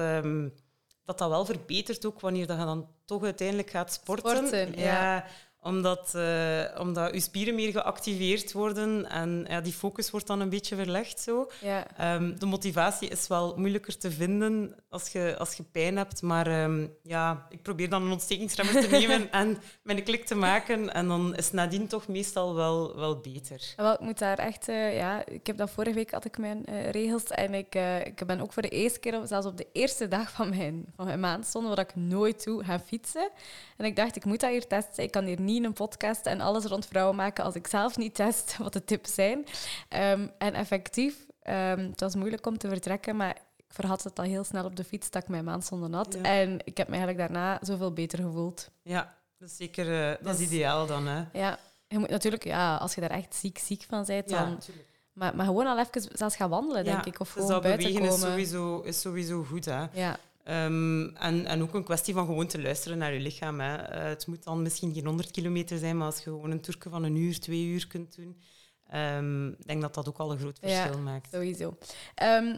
dat 1.08 1.18
dat 1.18 1.30
wel 1.30 1.46
verbetert 1.46 2.06
ook 2.06 2.20
wanneer 2.20 2.48
dat 2.48 2.58
je 2.58 2.66
dan 2.66 2.88
toch 3.06 3.24
uiteindelijk 3.24 3.70
gaat 3.70 3.94
sporten. 3.94 4.48
Sporten, 4.48 4.80
ja. 4.80 5.26
Omdat, 5.68 6.16
eh, 6.16 6.80
omdat 6.80 7.14
je 7.14 7.20
spieren 7.20 7.56
meer 7.56 7.72
geactiveerd 7.72 8.52
worden 8.52 9.10
en 9.10 9.46
ja, 9.50 9.62
die 9.62 9.74
focus 9.74 10.12
wordt 10.12 10.28
dan 10.28 10.40
een 10.40 10.50
beetje 10.50 10.76
verlegd 10.76 11.20
zo. 11.20 11.50
Ja. 11.62 11.88
Ehm, 11.98 12.38
de 12.38 12.46
motivatie 12.46 13.10
is 13.10 13.28
wel 13.28 13.58
moeilijker 13.58 13.98
te 13.98 14.12
vinden 14.12 14.76
als 14.90 15.12
je, 15.12 15.36
als 15.38 15.54
je 15.54 15.64
pijn 15.64 15.98
hebt. 15.98 16.22
Maar 16.22 16.48
ehm, 16.48 16.88
ja, 17.04 17.48
ik 17.50 17.62
probeer 17.62 17.90
dan 17.90 18.04
een 18.04 18.12
ontstekingsremmer 18.12 18.82
te 18.82 18.90
nemen 18.90 19.32
en 19.42 19.58
mijn 19.82 20.04
klik 20.04 20.26
te 20.26 20.36
maken. 20.36 20.94
En 20.94 21.08
dan 21.08 21.36
is 21.36 21.46
het 21.46 21.54
nadien 21.54 21.88
toch 21.88 22.08
meestal 22.08 22.56
wel, 22.56 22.96
wel 22.96 23.20
beter. 23.20 23.74
Wel, 23.76 23.94
ik 23.94 24.00
moet 24.00 24.20
daar 24.20 24.38
echt, 24.38 24.68
eh, 24.68 24.96
ja, 24.96 25.26
ik 25.26 25.48
heb 25.48 25.58
dat 25.58 25.70
vorige 25.70 25.96
week 25.96 26.12
had 26.12 26.26
ik 26.26 26.38
mijn 26.38 26.66
eh, 26.66 26.90
regels 26.90 27.24
en 27.24 27.54
ik, 27.54 27.76
ik 28.06 28.26
ben 28.26 28.42
ook 28.42 28.54
voor 28.54 28.62
de 28.62 28.70
eerste 28.70 29.00
keer, 29.00 29.22
zelfs 29.26 29.48
op 29.48 29.58
de 29.58 29.68
eerste 29.72 30.08
dag 30.08 30.32
van 30.32 30.50
mijn, 30.50 30.86
van 30.96 31.06
mijn 31.06 31.20
maandstonden, 31.20 31.76
waar 31.76 31.86
ik 31.86 31.96
nooit 31.96 32.44
toe 32.44 32.64
ga 32.64 32.80
fietsen. 32.80 33.30
En 33.78 33.86
ik 33.86 33.96
dacht, 33.96 34.16
ik 34.16 34.26
moet 34.26 34.40
dat 34.40 34.50
hier 34.50 34.68
testen. 34.68 35.04
Ik 35.04 35.12
kan 35.12 35.26
hier 35.26 35.42
niet 35.42 35.57
een 35.66 35.74
podcast 35.74 36.26
en 36.26 36.42
alles 36.42 36.64
rond 36.66 36.86
vrouwen 36.86 37.16
maken 37.16 37.44
als 37.44 37.56
ik 37.56 37.68
zelf 37.68 37.98
niet 37.98 38.16
test 38.16 38.58
wat 38.58 38.74
de 38.74 38.84
tips 38.84 39.14
zijn. 39.14 39.46
Ehm, 39.90 40.28
en 40.38 40.54
effectief, 40.54 41.26
ehm, 41.42 41.80
het 41.90 42.00
was 42.00 42.16
moeilijk 42.16 42.46
om 42.46 42.58
te 42.58 42.68
vertrekken, 42.70 43.16
maar 43.16 43.38
ik 43.56 43.66
verhad 43.68 44.04
het 44.04 44.20
al 44.20 44.26
heel 44.26 44.44
snel 44.44 44.66
op 44.66 44.76
de 44.76 44.84
fiets, 44.84 45.08
stak 45.08 45.28
mijn 45.28 45.44
maand 45.44 45.66
zonder 45.66 45.90
nat. 45.90 46.14
Ja. 46.14 46.24
En 46.24 46.60
ik 46.64 46.78
heb 46.78 46.88
me 46.88 46.96
eigenlijk 46.96 47.28
daarna 47.28 47.60
zoveel 47.62 47.94
beter 47.94 48.20
gevoeld. 48.20 48.70
Ja, 48.82 49.16
dat 49.38 49.50
is 49.50 49.56
zeker 49.58 50.02
eh, 50.10 50.16
dat 50.24 50.34
is 50.34 50.38
Dus- 50.40 50.48
ideaal 50.48 50.86
dan. 50.88 51.08
Hè. 51.08 51.24
Ja, 51.34 51.60
je 51.88 51.98
moet 52.00 52.10
natuurlijk, 52.10 52.44
ja, 52.44 52.76
als 52.76 52.96
je 52.96 53.02
daar 53.02 53.10
echt 53.10 53.36
ziek, 53.36 53.58
ziek 53.58 53.86
van 53.90 54.04
bent, 54.06 54.30
Ja, 54.30 54.40
dan... 54.40 54.50
natuurlijk. 54.50 54.88
Maar, 55.14 55.36
maar 55.36 55.46
gewoon 55.46 55.68
al 55.68 55.80
even 55.80 56.10
zelfs 56.18 56.36
gaan 56.36 56.50
wandelen, 56.50 56.84
denk 56.84 56.98
Ja, 57.06 57.12
ik. 57.12 57.20
Of 57.20 57.28
dus 57.28 57.34
gewoon 57.34 57.50
dat 57.52 57.62
buiten 57.62 57.88
bewegen 57.94 58.10
komen. 58.10 58.26
is 58.28 58.32
sowieso, 58.50 58.80
is 58.82 59.02
sowieso 59.02 59.44
goed. 59.44 59.66
Hè. 59.66 59.86
Ja, 59.92 60.18
Ehm, 60.48 61.04
en, 61.16 61.46
en 61.46 61.62
ook 61.62 61.74
een 61.74 61.84
kwestie 61.84 62.14
van 62.14 62.26
gewoon 62.26 62.48
te 62.48 62.62
luisteren 62.62 62.98
naar 62.98 63.14
je 63.14 63.20
lichaam. 63.20 63.60
Hè. 63.60 63.76
Eh, 63.76 64.04
het 64.08 64.28
moet 64.28 64.44
dan 64.44 64.62
misschien 64.62 64.94
geen 64.94 65.06
100 65.06 65.32
kilometer 65.32 65.78
zijn, 65.78 65.98
maar 65.98 66.06
als 66.06 66.18
je 66.18 66.24
gewoon 66.24 66.52
een 66.52 66.62
toerke 66.62 66.90
van 66.90 67.04
een 67.04 67.16
uur, 67.16 67.40
twee 67.40 67.66
uur 67.66 67.88
kunt 67.88 68.16
doen, 68.16 68.42
ehm, 68.88 69.48
ik 69.48 69.68
denk 69.68 69.82
dat 69.82 69.94
dat 69.94 70.08
ook 70.08 70.18
al 70.18 70.32
een 70.32 70.40
groot 70.40 70.58
Ja. 70.62 70.68
verschil 70.82 71.02
maakt. 71.02 71.28
sowieso. 71.32 71.78
Ehm, 72.16 72.56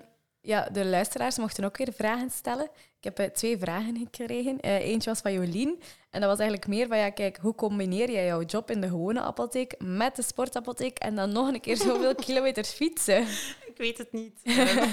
ja, 0.49 0.69
de 0.71 0.85
luisteraars 0.85 1.37
mochten 1.37 1.63
ook 1.63 1.77
weer 1.77 1.93
vragen 1.93 2.29
stellen. 2.29 2.69
Ik 2.97 3.03
heb 3.03 3.19
eh, 3.19 3.25
twee 3.25 3.57
vragen 3.57 3.97
gekregen. 3.97 4.59
Eh, 4.59 4.75
eentje 4.75 5.09
was 5.09 5.19
van 5.19 5.33
Jolien. 5.33 5.81
En 6.09 6.19
dat 6.21 6.29
was 6.29 6.39
eigenlijk 6.39 6.67
meer 6.67 6.87
van, 6.87 6.97
ja, 6.97 7.09
kijk, 7.09 7.37
hoe 7.41 7.55
combineer 7.55 8.11
jij 8.11 8.25
jouw 8.25 8.41
job 8.41 8.71
in 8.71 8.81
de 8.81 8.87
gewone 8.87 9.21
apotheek 9.21 9.75
met 9.79 10.15
de 10.15 10.21
sportapotheek 10.21 10.97
en 10.97 11.15
dan 11.15 11.31
nog 11.31 11.47
een 11.47 11.61
keer 11.61 11.77
zoveel 11.77 12.15
kilometers 12.25 12.69
fietsen? 12.69 13.21
Ik 13.65 13.77
weet 13.77 13.97
het 13.97 14.11
niet. 14.11 14.39
Ehm, 14.43 14.87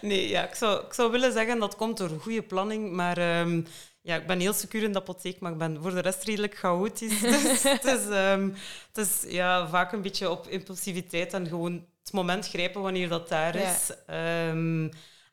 nee, 0.10 0.28
ja, 0.28 0.48
ik, 0.48 0.54
zou, 0.54 0.84
ik 0.84 0.92
zou 0.92 1.10
willen 1.10 1.32
zeggen 1.32 1.58
dat 1.58 1.76
komt 1.76 1.96
door 1.96 2.10
goede 2.20 2.42
planning, 2.42 2.92
maar 2.92 3.18
ehm, 3.18 3.62
ja, 4.02 4.16
ik 4.16 4.26
ben 4.26 4.40
heel 4.40 4.52
secuur 4.52 4.82
in 4.82 4.92
de 4.92 4.98
apotheek, 4.98 5.40
maar 5.40 5.52
ik 5.52 5.58
ben 5.58 5.82
voor 5.82 5.94
de 5.94 6.00
rest 6.00 6.24
redelijk 6.24 6.54
chaotisch. 6.54 7.20
Dus 7.30 7.62
het 7.62 7.84
is, 7.84 8.08
ehm, 8.08 8.50
het 8.92 9.06
is 9.06 9.24
ja, 9.28 9.68
vaak 9.68 9.92
een 9.92 10.02
beetje 10.02 10.30
op 10.30 10.48
impulsiviteit 10.48 11.32
en 11.32 11.46
gewoon 11.46 11.86
het 12.02 12.12
moment 12.12 12.48
grijpen 12.48 12.82
wanneer 12.82 13.08
dat 13.08 13.28
daar 13.28 13.58
Ja. 13.58 13.70
is. 13.74 13.90
Ehm, 14.06 14.88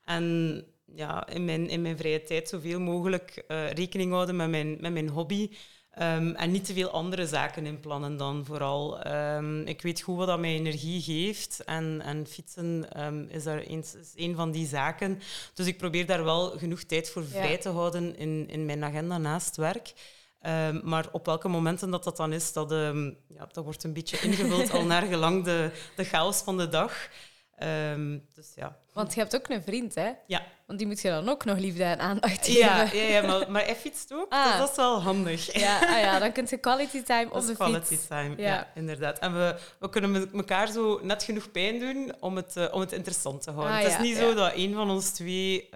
en 0.06 0.66
ja, 0.96 1.28
in 1.28 1.46
mijn, 1.46 1.70
in 1.70 1.82
mijn 1.82 1.98
vrije 1.98 2.24
tijd 2.24 2.50
zoveel 2.50 2.80
mogelijk 2.80 3.44
eh, 3.48 3.72
rekening 3.72 4.12
houden 4.12 4.36
met 4.36 4.50
mijn, 4.50 4.78
met 4.80 4.94
mijn 4.94 5.10
hobby. 5.10 5.50
Ehm, 5.90 6.30
en 6.36 6.52
niet 6.52 6.66
te 6.66 6.74
veel 6.74 6.90
andere 6.90 7.28
zaken 7.28 7.66
inplannen 7.66 8.18
dan 8.18 8.46
vooral. 8.46 9.02
Ehm, 9.02 9.62
ik 9.62 9.82
weet 9.82 10.02
goed 10.02 10.18
wat 10.18 10.28
dat 10.28 10.40
mij 10.40 10.54
energie 10.56 11.02
geeft. 11.02 11.64
En, 11.66 12.02
en 12.04 12.28
fietsen 12.28 12.88
is, 13.30 13.44
daar 13.44 13.60
eens, 13.60 13.96
is 13.96 14.12
een 14.16 14.36
van 14.36 14.52
die 14.52 14.68
zaken. 14.68 15.20
Dus 15.54 15.68
ik 15.68 15.78
probeer 15.78 16.06
daar 16.06 16.24
wel 16.24 16.50
genoeg 16.58 16.84
tijd 16.84 17.10
voor 17.10 17.26
vrij 17.26 17.58
te 17.58 17.70
houden 17.70 18.18
in, 18.18 18.48
in 18.48 18.66
mijn 18.66 18.84
agenda 18.84 19.18
naast 19.18 19.56
werk. 19.56 19.94
Ehm, 20.42 20.80
maar 20.84 21.06
op 21.12 21.26
welke 21.26 21.48
momenten 21.48 21.90
dat, 21.92 22.04
dat 22.04 22.18
dan 22.18 22.34
is, 22.34 22.54
dat, 22.54 22.72
ehm, 22.72 23.06
ja, 23.28 23.48
dat 23.52 23.64
wordt 23.64 23.84
een 23.84 23.94
beetje 23.94 24.20
ingevuld 24.22 24.72
al 24.72 24.86
naar 24.86 25.02
gelang 25.02 25.44
de, 25.44 25.72
de 25.96 26.04
chaos 26.04 26.38
van 26.42 26.58
de 26.58 26.70
dag. 26.70 27.08
Ehm, 27.56 28.18
dus 28.36 28.52
ja. 28.56 28.78
Want 28.94 29.14
je 29.14 29.20
hebt 29.20 29.36
ook 29.36 29.50
een 29.50 29.64
vriend, 29.64 29.96
hè? 29.96 30.10
Ja, 30.28 30.42
Want 30.66 30.80
die 30.80 30.88
moet 30.88 31.02
je 31.02 31.10
dan 31.10 31.30
ook 31.30 31.46
nog 31.46 31.58
liefde 31.58 31.84
en 31.84 32.00
aandacht 32.00 32.46
geven. 32.46 32.60
ja, 32.60 32.84
ja, 32.94 33.02
ja 33.02 33.22
maar, 33.22 33.52
maar 33.52 33.64
hij 33.66 33.76
fietst 33.76 34.14
ook, 34.14 34.26
Ah. 34.34 34.46
dus 34.50 34.58
dat 34.58 34.70
is 34.70 34.76
wel 34.76 35.02
handig. 35.02 35.54
Ja, 35.60 35.80
ah 35.80 36.00
ja, 36.00 36.20
dan 36.24 36.32
kun 36.32 36.46
je 36.50 36.58
quality 36.58 37.02
time 37.04 37.26
op 37.26 37.34
Dat 37.34 37.46
de 37.46 37.52
is 37.52 37.58
quality 37.58 37.86
fiets. 37.86 38.08
time, 38.08 38.34
ja. 38.38 38.44
Ja. 38.48 38.68
inderdaad. 38.76 39.20
En 39.20 39.34
we, 39.34 39.56
we 39.80 39.90
kunnen 39.90 40.32
elkaar 40.34 40.68
zo 40.72 41.00
net 41.04 41.24
genoeg 41.24 41.52
pijn 41.52 41.80
doen 41.80 42.14
om 42.20 42.36
het, 42.36 42.56
eh, 42.58 42.66
om 42.74 42.80
het 42.80 42.92
interessant 42.92 43.42
te 43.42 43.52
houden. 43.52 43.74
Ah, 43.76 43.82
het 43.82 43.92
is 43.92 43.98
niet 44.00 44.18
zo 44.18 44.34
dat 44.34 44.52
een 44.56 44.74
van 44.74 44.90
ons 44.90 45.10
twee 45.10 45.70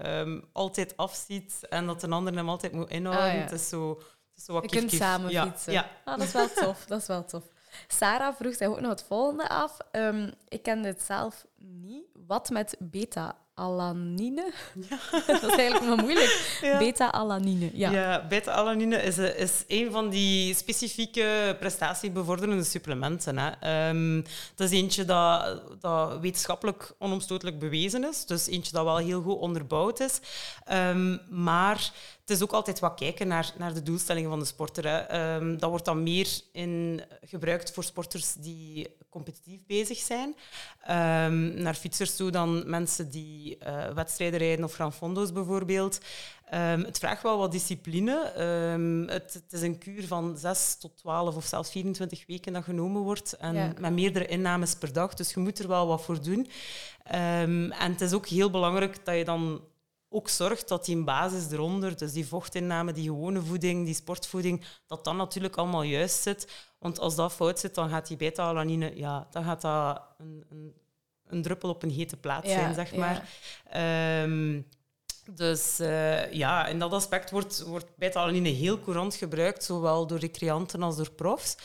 altijd 0.53 0.97
afziet 0.97 1.53
en 1.69 1.85
dat 1.85 2.01
de 2.01 2.09
ander 2.09 2.33
hem 2.35 2.49
altijd 2.49 2.71
moet 2.73 2.89
inhouden. 2.89 3.31
Ah. 3.33 3.41
Het 3.41 3.51
is 3.51 3.69
zo, 3.69 4.01
zo 4.35 4.53
wat 4.53 4.63
Je 4.71 4.77
kunt 4.77 4.91
samen 4.91 5.31
ja, 5.31 5.43
fietsen. 5.43 5.73
Ja, 5.73 5.89
Ah, 6.05 6.17
dat 6.17 6.27
is 6.27 6.33
wel 6.33 6.49
tof. 6.55 6.85
Dat 6.85 7.01
is 7.01 7.07
wel 7.07 7.25
tof. 7.25 7.43
Sarah 7.87 8.35
vroeg 8.35 8.55
zich 8.55 8.67
ook 8.67 8.79
nog 8.79 8.89
het 8.89 9.03
volgende 9.07 9.49
af. 9.49 9.77
Ehm, 9.91 10.31
ik 10.47 10.63
kende 10.63 10.87
het 10.87 11.01
zelf 11.01 11.45
niet. 11.57 12.03
Wat 12.27 12.49
met 12.49 12.75
beta-alanine? 12.79 14.51
dat 15.27 15.43
is 15.43 15.55
eigenlijk 15.55 15.85
nog 15.85 16.01
moeilijk. 16.01 16.31
Ja. 16.61 16.77
Beta-alanine, 16.77 17.69
ja. 17.73 17.91
Ja, 17.91 18.27
beta-alanine 18.27 19.01
is, 19.01 19.17
eh, 19.17 19.39
is 19.39 19.63
een 19.67 19.91
van 19.91 20.09
die 20.09 20.55
specifieke 20.55 21.55
prestatiebevorderende 21.59 22.63
supplementen. 22.63 23.37
Hè. 23.37 23.49
Ehm, 23.59 24.21
dat 24.55 24.71
is 24.71 24.79
eentje 24.79 25.05
dat, 25.05 25.61
dat 25.81 26.19
wetenschappelijk 26.19 26.93
onomstotelijk 26.99 27.59
bewezen 27.59 28.03
is. 28.09 28.25
Dus 28.25 28.47
eentje 28.47 28.71
dat 28.71 28.83
wel 28.83 28.97
heel 28.97 29.21
goed 29.21 29.37
onderbouwd 29.37 29.99
is. 29.99 30.19
Ehm, 30.65 31.17
maar 31.29 31.91
het 32.25 32.35
is 32.37 32.41
ook 32.43 32.51
altijd 32.51 32.79
wat 32.79 32.93
kijken 32.95 33.27
naar, 33.27 33.53
naar 33.57 33.73
de 33.73 33.83
doelstellingen 33.83 34.29
van 34.29 34.39
de 34.39 34.45
sporter. 34.45 34.87
Hè. 34.87 34.97
Ehm, 34.97 35.57
dat 35.57 35.69
wordt 35.69 35.85
dan 35.85 36.03
meer 36.03 36.27
in, 36.51 37.01
gebruikt 37.21 37.71
voor 37.71 37.83
sporters 37.83 38.33
die 38.33 38.87
competitief 39.09 39.59
bezig 39.67 39.97
zijn. 39.97 40.35
Ehm, 40.81 41.61
naar 41.61 41.73
fietsers 41.73 42.15
toe 42.15 42.31
dan 42.31 42.69
mensen 42.69 43.09
die 43.09 43.57
eh, 43.57 43.89
wedstrijden 43.93 44.39
rijden 44.39 44.65
of 44.65 44.73
Gran 44.73 44.93
Fondo's 44.93 45.31
bijvoorbeeld. 45.31 45.99
Ehm, 46.49 46.83
het 46.83 46.99
vraagt 46.99 47.23
wel 47.23 47.37
wat 47.37 47.51
discipline. 47.51 48.31
Het, 49.07 49.33
het 49.33 49.53
is 49.53 49.61
een 49.61 49.77
kuur 49.77 50.07
van 50.07 50.37
6 50.37 50.75
tot 50.79 50.97
12 50.97 51.35
of 51.35 51.45
zelfs 51.45 51.71
24 51.71 52.23
weken 52.27 52.53
dat 52.53 52.63
genomen 52.63 53.01
wordt. 53.01 53.33
En 53.33 53.55
Ja. 53.55 53.73
met 53.79 53.93
meerdere 53.93 54.25
innames 54.25 54.75
per 54.75 54.93
dag. 54.93 55.13
Dus 55.13 55.33
je 55.33 55.39
moet 55.39 55.59
er 55.59 55.67
wel 55.67 55.87
wat 55.87 56.01
voor 56.03 56.23
doen. 56.23 56.47
En 57.03 57.71
het 57.91 58.01
is 58.01 58.13
ook 58.13 58.27
heel 58.27 58.49
belangrijk 58.49 59.05
dat 59.05 59.15
je 59.17 59.25
dan 59.25 59.61
ook 60.13 60.29
zorgt 60.29 60.67
dat 60.67 60.85
die 60.85 61.03
basis 61.03 61.51
eronder, 61.51 61.97
dus 61.97 62.11
die 62.11 62.27
vochtinname, 62.27 62.91
die 62.91 63.07
gewone 63.07 63.41
voeding, 63.41 63.85
die 63.85 63.95
sportvoeding, 63.95 64.65
dat 64.87 65.03
dat 65.03 65.15
natuurlijk 65.15 65.55
allemaal 65.55 65.83
juist 65.83 66.21
zit. 66.21 66.47
Want 66.79 66.99
als 66.99 67.15
dat 67.15 67.33
fout 67.33 67.59
zit, 67.59 67.75
dan 67.75 67.89
gaat 67.89 68.07
die 68.07 68.17
beta-alanine, 68.17 68.91
ja, 68.95 69.27
dan 69.31 69.43
gaat 69.43 69.61
dat 69.61 70.01
een, 70.17 70.45
een, 70.49 70.73
een 71.27 71.41
druppel 71.41 71.69
op 71.69 71.83
een 71.83 71.89
hete 71.91 72.17
plaat 72.17 72.45
Ja, 72.45 72.51
zijn, 72.51 72.73
zeg 72.73 72.91
ja. 72.91 72.97
maar. 72.97 73.29
Ehm, 73.69 74.61
dus 75.31 75.79
eh, 75.79 76.31
ja, 76.31 76.67
in 76.67 76.79
dat 76.79 76.91
aspect 76.91 77.31
wordt, 77.31 77.63
wordt 77.63 77.95
beta-alanine 77.95 78.49
heel 78.49 78.79
courant 78.79 79.15
gebruikt, 79.15 79.63
zowel 79.63 80.07
door 80.07 80.19
recreanten 80.19 80.83
als 80.83 80.95
door 80.95 81.11
profs. 81.11 81.55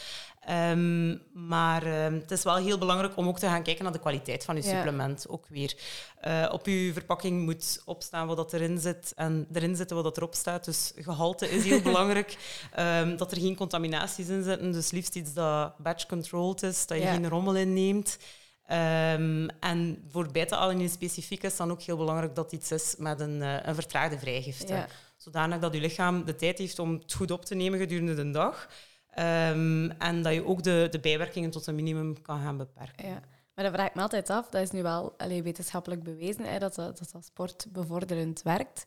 Ehm, 0.49 1.17
maar 1.49 1.83
ehm, 1.87 2.13
het 2.15 2.31
is 2.31 2.43
wel 2.43 2.57
heel 2.57 2.79
belangrijk 2.79 3.17
om 3.17 3.29
ook 3.29 3.39
te 3.39 3.47
gaan 3.47 3.63
kijken 3.63 3.85
naar 3.85 3.93
de 3.93 3.99
kwaliteit 3.99 4.45
van 4.45 4.57
je 4.57 4.63
Ja. 4.63 4.69
supplement. 4.77 5.29
Ook 5.29 5.47
weer. 5.49 5.77
Eh, 6.21 6.49
op 6.53 6.67
je 6.67 6.91
verpakking 6.93 7.43
moet 7.45 7.83
opstaan 7.85 8.27
wat 8.27 8.37
dat 8.37 8.53
erin 8.53 8.79
zit 8.79 9.13
en 9.17 9.47
erin 9.53 9.77
zitten 9.77 9.97
wat 9.97 10.05
dat 10.05 10.17
erop 10.17 10.35
staat. 10.35 10.65
Dus 10.65 10.93
gehalte 10.97 11.51
is 11.51 11.65
heel 11.65 11.83
belangrijk. 11.91 12.37
Ehm, 12.73 13.17
dat 13.17 13.31
er 13.33 13.39
geen 13.41 13.57
contaminaties 13.57 14.29
in 14.29 14.43
zitten. 14.43 14.73
Dus 14.73 14.91
liefst 14.91 15.15
iets 15.17 15.33
dat 15.33 15.79
batch-controlled 15.79 16.63
is, 16.63 16.87
dat 16.87 16.99
je 16.99 17.05
Ja. 17.05 17.13
geen 17.13 17.29
rommel 17.29 17.57
inneemt. 17.57 18.19
En 19.61 20.05
voor 20.09 20.29
beta-alanine 20.33 20.89
specifiek 20.89 21.43
is 21.43 21.57
dan 21.57 21.71
ook 21.71 21.83
heel 21.83 21.97
belangrijk 21.97 22.35
dat 22.35 22.53
iets 22.53 22.71
is 22.73 22.95
met 22.99 23.21
een, 23.21 23.43
eh, 23.43 23.55
een 23.63 23.75
vertraagde 23.75 24.19
vrijgifte. 24.19 24.73
Ja. 24.73 24.87
Zodanig 25.17 25.59
dat 25.59 25.75
je 25.75 25.81
lichaam 25.81 26.25
de 26.25 26.37
tijd 26.37 26.59
heeft 26.59 26.79
om 26.79 26.93
het 26.93 27.13
goed 27.15 27.31
op 27.31 27.45
te 27.45 27.55
nemen 27.55 27.79
gedurende 27.79 28.15
de 28.15 28.31
dag. 28.31 28.69
Ehm, 29.11 29.91
en 29.91 30.23
dat 30.23 30.35
je 30.35 30.47
ook 30.47 30.63
de, 30.63 30.89
de 30.91 31.01
bijwerkingen 31.01 31.51
tot 31.51 31.67
een 31.67 31.75
minimum 31.75 32.23
kan 32.23 32.41
gaan 32.41 32.57
beperken. 32.57 33.09
Ja. 33.09 33.21
Maar 33.55 33.65
dat 33.65 33.73
vraag 33.75 33.89
ik 33.89 33.95
me 33.95 34.03
altijd 34.03 34.31
af. 34.31 34.49
Dat 34.49 34.63
is 34.63 34.71
nu 34.71 34.83
wel 34.83 35.15
allee, 35.17 35.43
wetenschappelijk 35.43 36.03
bewezen, 36.03 36.45
hè, 36.45 36.59
dat, 36.59 36.75
dat, 36.75 36.99
dat 36.99 37.11
dat 37.13 37.25
sportbevorderend 37.25 38.43
werkt. 38.43 38.87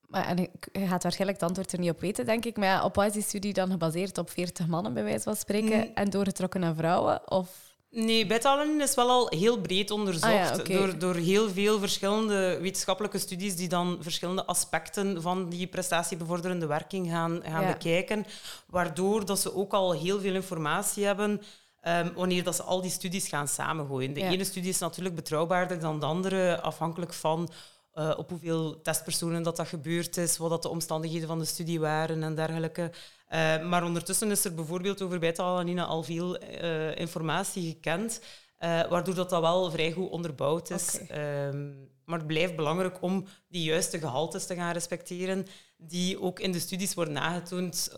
Maar, 0.00 0.26
en 0.26 0.38
je 0.72 0.86
gaat 0.86 1.02
waarschijnlijk 1.02 1.40
het 1.40 1.48
antwoord 1.48 1.72
er 1.72 1.78
niet 1.78 1.90
op 1.90 2.00
weten, 2.00 2.26
denk 2.26 2.44
ik. 2.44 2.56
Maar 2.56 2.66
ja, 2.66 2.84
op 2.84 2.94
wat 2.94 3.06
is 3.06 3.12
die 3.12 3.22
studie 3.22 3.52
dan 3.52 3.70
gebaseerd? 3.70 4.18
Op 4.18 4.30
40 4.30 4.66
mannen, 4.66 4.94
bij 4.94 5.04
wijze 5.04 5.22
van 5.22 5.36
spreken, 5.36 5.94
en 5.94 6.10
doorgetrokken 6.10 6.60
naar 6.60 6.74
vrouwen? 6.74 7.30
Of... 7.30 7.65
Nee, 8.04 8.26
beta-alanine 8.26 8.82
is 8.82 8.94
wel 8.94 9.10
al 9.10 9.28
heel 9.28 9.60
breed 9.60 9.90
onderzocht 9.90 10.24
Ah 10.32 10.56
ja, 10.56 10.56
door, 10.56 10.98
door 10.98 11.14
heel 11.14 11.50
veel 11.50 11.78
verschillende 11.78 12.58
wetenschappelijke 12.60 13.18
studies 13.18 13.56
die 13.56 13.68
dan 13.68 13.96
verschillende 14.00 14.44
aspecten 14.44 15.22
van 15.22 15.48
die 15.48 15.66
prestatiebevorderende 15.66 16.66
werking 16.66 17.10
gaan, 17.10 17.40
gaan 17.44 17.62
Ja. 17.62 17.72
bekijken, 17.72 18.26
waardoor 18.66 19.24
dat 19.26 19.38
ze 19.40 19.54
ook 19.54 19.72
al 19.72 19.92
heel 19.92 20.20
veel 20.20 20.34
informatie 20.34 21.04
hebben 21.04 21.42
ehm, 21.80 22.12
wanneer 22.14 22.42
dat 22.44 22.56
ze 22.56 22.62
al 22.62 22.80
die 22.80 22.90
studies 22.90 23.28
gaan 23.28 23.48
samengooien. 23.48 24.12
De 24.12 24.20
Ja. 24.20 24.30
ene 24.30 24.44
studie 24.44 24.70
is 24.70 24.78
natuurlijk 24.78 25.14
betrouwbaarder 25.14 25.80
dan 25.80 26.00
de 26.00 26.06
andere, 26.06 26.60
afhankelijk 26.60 27.12
van 27.12 27.48
eh, 27.92 28.12
op 28.16 28.28
hoeveel 28.30 28.82
testpersonen 28.82 29.42
dat, 29.42 29.56
dat 29.56 29.68
gebeurd 29.68 30.16
is, 30.16 30.36
wat 30.36 30.50
dat 30.50 30.62
de 30.62 30.68
omstandigheden 30.68 31.28
van 31.28 31.38
de 31.38 31.44
studie 31.44 31.80
waren 31.80 32.22
en 32.22 32.34
dergelijke. 32.34 32.90
Eh, 33.26 33.62
maar 33.68 33.84
ondertussen 33.84 34.30
is 34.30 34.44
er 34.44 34.54
bijvoorbeeld 34.54 35.02
over 35.02 35.18
beta-alanine 35.18 35.84
al 35.84 36.02
veel 36.02 36.36
eh, 36.38 36.96
informatie 36.98 37.68
gekend, 37.68 38.20
eh, 38.58 38.68
waardoor 38.88 39.14
dat, 39.14 39.30
dat 39.30 39.40
wel 39.40 39.70
vrij 39.70 39.92
goed 39.92 40.10
onderbouwd 40.10 40.70
is. 40.70 40.98
Ehm, 41.08 41.70
maar 42.04 42.18
het 42.18 42.26
blijft 42.26 42.56
belangrijk 42.56 43.02
om 43.02 43.26
die 43.48 43.62
juiste 43.64 43.98
gehaltes 43.98 44.46
te 44.46 44.54
gaan 44.54 44.72
respecteren, 44.72 45.46
die 45.76 46.20
ook 46.20 46.40
in 46.40 46.52
de 46.52 46.58
studies 46.60 46.94
worden 46.94 47.14
nagetoond 47.14 47.92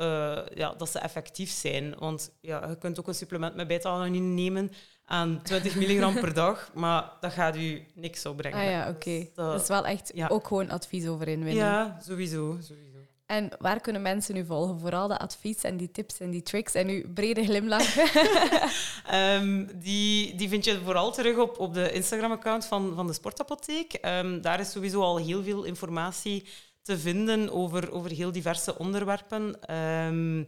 ja, 0.54 0.74
dat 0.76 0.88
ze 0.90 0.98
effectief 0.98 1.50
zijn. 1.50 1.94
Want 1.98 2.30
ja, 2.40 2.68
je 2.68 2.78
kunt 2.78 2.98
ook 3.00 3.08
een 3.08 3.14
supplement 3.14 3.54
met 3.54 3.68
beta-alanine 3.68 4.26
nemen 4.26 4.70
aan 5.04 5.40
20 5.42 5.74
milligram 5.80 6.14
per 6.14 6.34
dag, 6.34 6.70
maar 6.74 7.12
dat 7.20 7.32
gaat 7.32 7.56
u 7.56 7.86
niks 7.94 8.26
opbrengen. 8.26 8.58
Ah 8.58 8.64
ja, 8.70 8.88
oké. 8.88 9.10
Dus 9.18 9.28
dat- 9.34 9.52
Dat 9.52 9.62
is 9.62 9.68
wel 9.68 9.86
echt 9.86 10.10
ja. 10.14 10.28
ook 10.28 10.46
gewoon 10.46 10.70
advies 10.70 11.06
over 11.06 11.28
inwinnen. 11.28 11.64
ja, 11.64 11.98
sowieso. 12.02 12.56
sowieso. 12.60 12.87
En 13.28 13.50
waar 13.58 13.80
kunnen 13.80 14.02
mensen 14.02 14.36
u 14.36 14.44
volgen? 14.44 14.80
Vooral 14.80 15.08
de 15.08 15.18
advies 15.18 15.62
en 15.62 15.76
die 15.76 15.90
tips 15.90 16.18
en 16.18 16.30
die 16.30 16.42
tricks 16.42 16.74
en 16.74 16.88
uw 16.88 17.12
brede 17.12 17.44
glimlach. 17.44 17.96
Ehm, 19.06 19.66
die, 19.74 20.34
die 20.34 20.48
vind 20.48 20.64
je 20.64 20.80
vooral 20.84 21.12
terug 21.12 21.36
op, 21.36 21.58
op 21.58 21.74
de 21.74 21.92
Instagram-account 21.92 22.64
van, 22.64 22.94
van 22.94 23.06
de 23.06 23.12
Sportapotheek. 23.12 23.92
Ehm, 23.92 24.40
daar 24.40 24.60
is 24.60 24.70
sowieso 24.70 25.02
al 25.02 25.16
heel 25.16 25.42
veel 25.42 25.64
informatie 25.64 26.44
te 26.82 26.98
vinden 26.98 27.50
over, 27.50 27.92
over 27.92 28.10
heel 28.10 28.32
diverse 28.32 28.78
onderwerpen. 28.78 29.60
Ehm, 29.60 30.44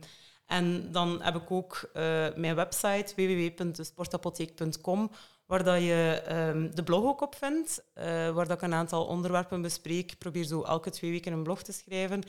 en 0.46 0.92
dan 0.92 1.22
heb 1.22 1.36
ik 1.36 1.50
ook 1.50 1.90
uh, 1.94 2.02
mijn 2.34 2.54
website 2.54 3.12
www.sportapotheek.com 3.16 5.10
waar 5.50 5.64
dat 5.64 5.80
je 5.80 6.22
um, 6.30 6.74
de 6.74 6.82
blog 6.82 7.04
ook 7.04 7.20
op 7.20 7.34
vindt, 7.34 7.82
uh, 7.94 8.04
waar 8.30 8.48
dat 8.48 8.56
ik 8.56 8.62
een 8.62 8.74
aantal 8.74 9.06
onderwerpen 9.06 9.62
bespreek. 9.62 10.12
Ik 10.12 10.18
probeer 10.18 10.44
zo 10.44 10.62
elke 10.62 10.90
twee 10.90 11.10
weken 11.10 11.32
een 11.32 11.42
blog 11.42 11.62
te 11.62 11.72
schrijven. 11.72 12.22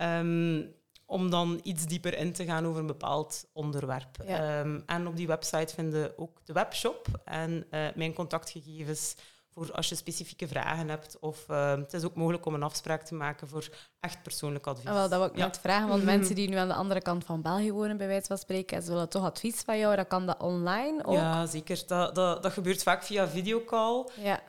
Um, 0.00 0.74
om 1.06 1.30
dan 1.30 1.60
iets 1.62 1.86
dieper 1.86 2.18
in 2.18 2.32
te 2.32 2.44
gaan 2.44 2.66
over 2.66 2.80
een 2.80 2.86
bepaald 2.86 3.48
onderwerp. 3.52 4.16
Ja. 4.26 4.60
Um, 4.60 4.82
en 4.86 5.06
op 5.06 5.16
die 5.16 5.26
website 5.26 5.74
vinden 5.74 6.18
ook 6.18 6.38
de 6.44 6.52
webshop 6.52 7.06
en 7.24 7.66
uh, 7.70 7.86
mijn 7.94 8.12
contactgegevens 8.12 9.14
voor 9.56 9.72
als 9.72 9.88
je 9.88 9.94
specifieke 9.94 10.48
vragen 10.48 10.88
hebt. 10.88 11.18
Of 11.20 11.44
uh, 11.50 11.76
het 11.76 11.92
is 11.92 12.04
ook 12.04 12.14
mogelijk 12.14 12.46
om 12.46 12.54
een 12.54 12.62
afspraak 12.62 13.02
te 13.02 13.14
maken 13.14 13.48
voor 13.48 13.68
echt 14.00 14.22
persoonlijk 14.22 14.66
advies. 14.66 14.86
Ah, 14.86 14.94
wel, 14.94 15.08
dat 15.08 15.18
wil 15.18 15.28
ik 15.28 15.36
ja. 15.36 15.44
net 15.44 15.58
vragen, 15.58 15.88
want 15.88 16.04
mensen 16.04 16.34
die 16.34 16.48
nu 16.48 16.56
aan 16.56 16.68
de 16.68 16.74
andere 16.74 17.00
kant 17.00 17.24
van 17.24 17.42
België 17.42 17.72
wonen, 17.72 17.96
bij 17.96 18.06
wijze 18.06 18.26
van 18.26 18.38
spreken, 18.38 18.82
ze 18.82 18.90
willen 18.90 19.08
toch 19.08 19.24
advies 19.24 19.60
van 19.60 19.78
jou, 19.78 19.96
dan 19.96 20.06
kan 20.06 20.26
dat 20.26 20.40
online 20.40 21.04
ook? 21.04 21.14
Ja, 21.14 21.46
zeker. 21.46 21.82
Dat, 21.86 22.14
dat, 22.14 22.42
dat 22.42 22.52
gebeurt 22.52 22.82
vaak 22.82 23.02
via 23.02 23.28
videocall. 23.28 24.08
Ja. 24.20 24.40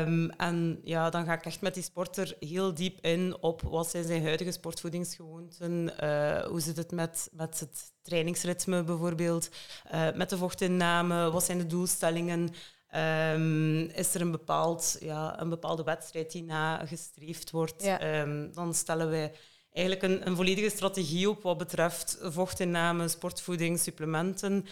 Um, 0.00 0.30
en 0.30 0.80
ja, 0.82 1.10
dan 1.10 1.24
ga 1.24 1.32
ik 1.32 1.44
echt 1.44 1.60
met 1.60 1.74
die 1.74 1.82
sporter 1.82 2.36
heel 2.40 2.74
diep 2.74 3.00
in 3.00 3.36
op 3.40 3.62
wat 3.62 3.90
zijn 3.90 4.04
zijn 4.04 4.22
huidige 4.22 4.52
sportvoedingsgewoonten, 4.52 5.92
uh, 6.02 6.46
hoe 6.46 6.60
zit 6.60 6.76
het 6.76 6.92
met, 6.92 7.28
met 7.32 7.60
het 7.60 7.92
trainingsritme 8.02 8.82
bijvoorbeeld, 8.82 9.48
uh, 9.94 10.12
met 10.14 10.30
de 10.30 10.36
vochtinname, 10.36 11.30
wat 11.30 11.44
zijn 11.44 11.58
de 11.58 11.66
doelstellingen, 11.66 12.54
Um, 12.96 13.80
is 13.80 14.14
er 14.14 14.20
een, 14.20 14.30
bepaald, 14.30 14.96
ja, 15.00 15.40
een 15.40 15.48
bepaalde 15.48 15.82
wedstrijd 15.82 16.32
die 16.32 16.42
nagestreefd 16.42 17.50
wordt, 17.50 17.82
ja. 17.82 18.20
um, 18.20 18.52
dan 18.52 18.74
stellen 18.74 19.10
wij 19.10 19.32
eigenlijk 19.72 20.12
een, 20.12 20.26
een, 20.26 20.36
volledige 20.36 20.70
strategie 20.70 21.30
op 21.30 21.42
wat 21.42 21.58
betreft 21.58 22.18
vochtinname, 22.22 23.08
sportvoeding, 23.08 23.78
supplementen. 23.78 24.66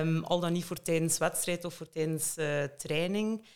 Um, 0.00 0.24
al 0.24 0.40
dan 0.40 0.52
niet 0.52 0.64
voor 0.64 0.82
tijdens 0.82 1.18
wedstrijd 1.18 1.64
of 1.64 1.74
voor 1.74 1.88
tijdens 1.88 2.38
uh, 2.38 2.64
training. 2.64 3.46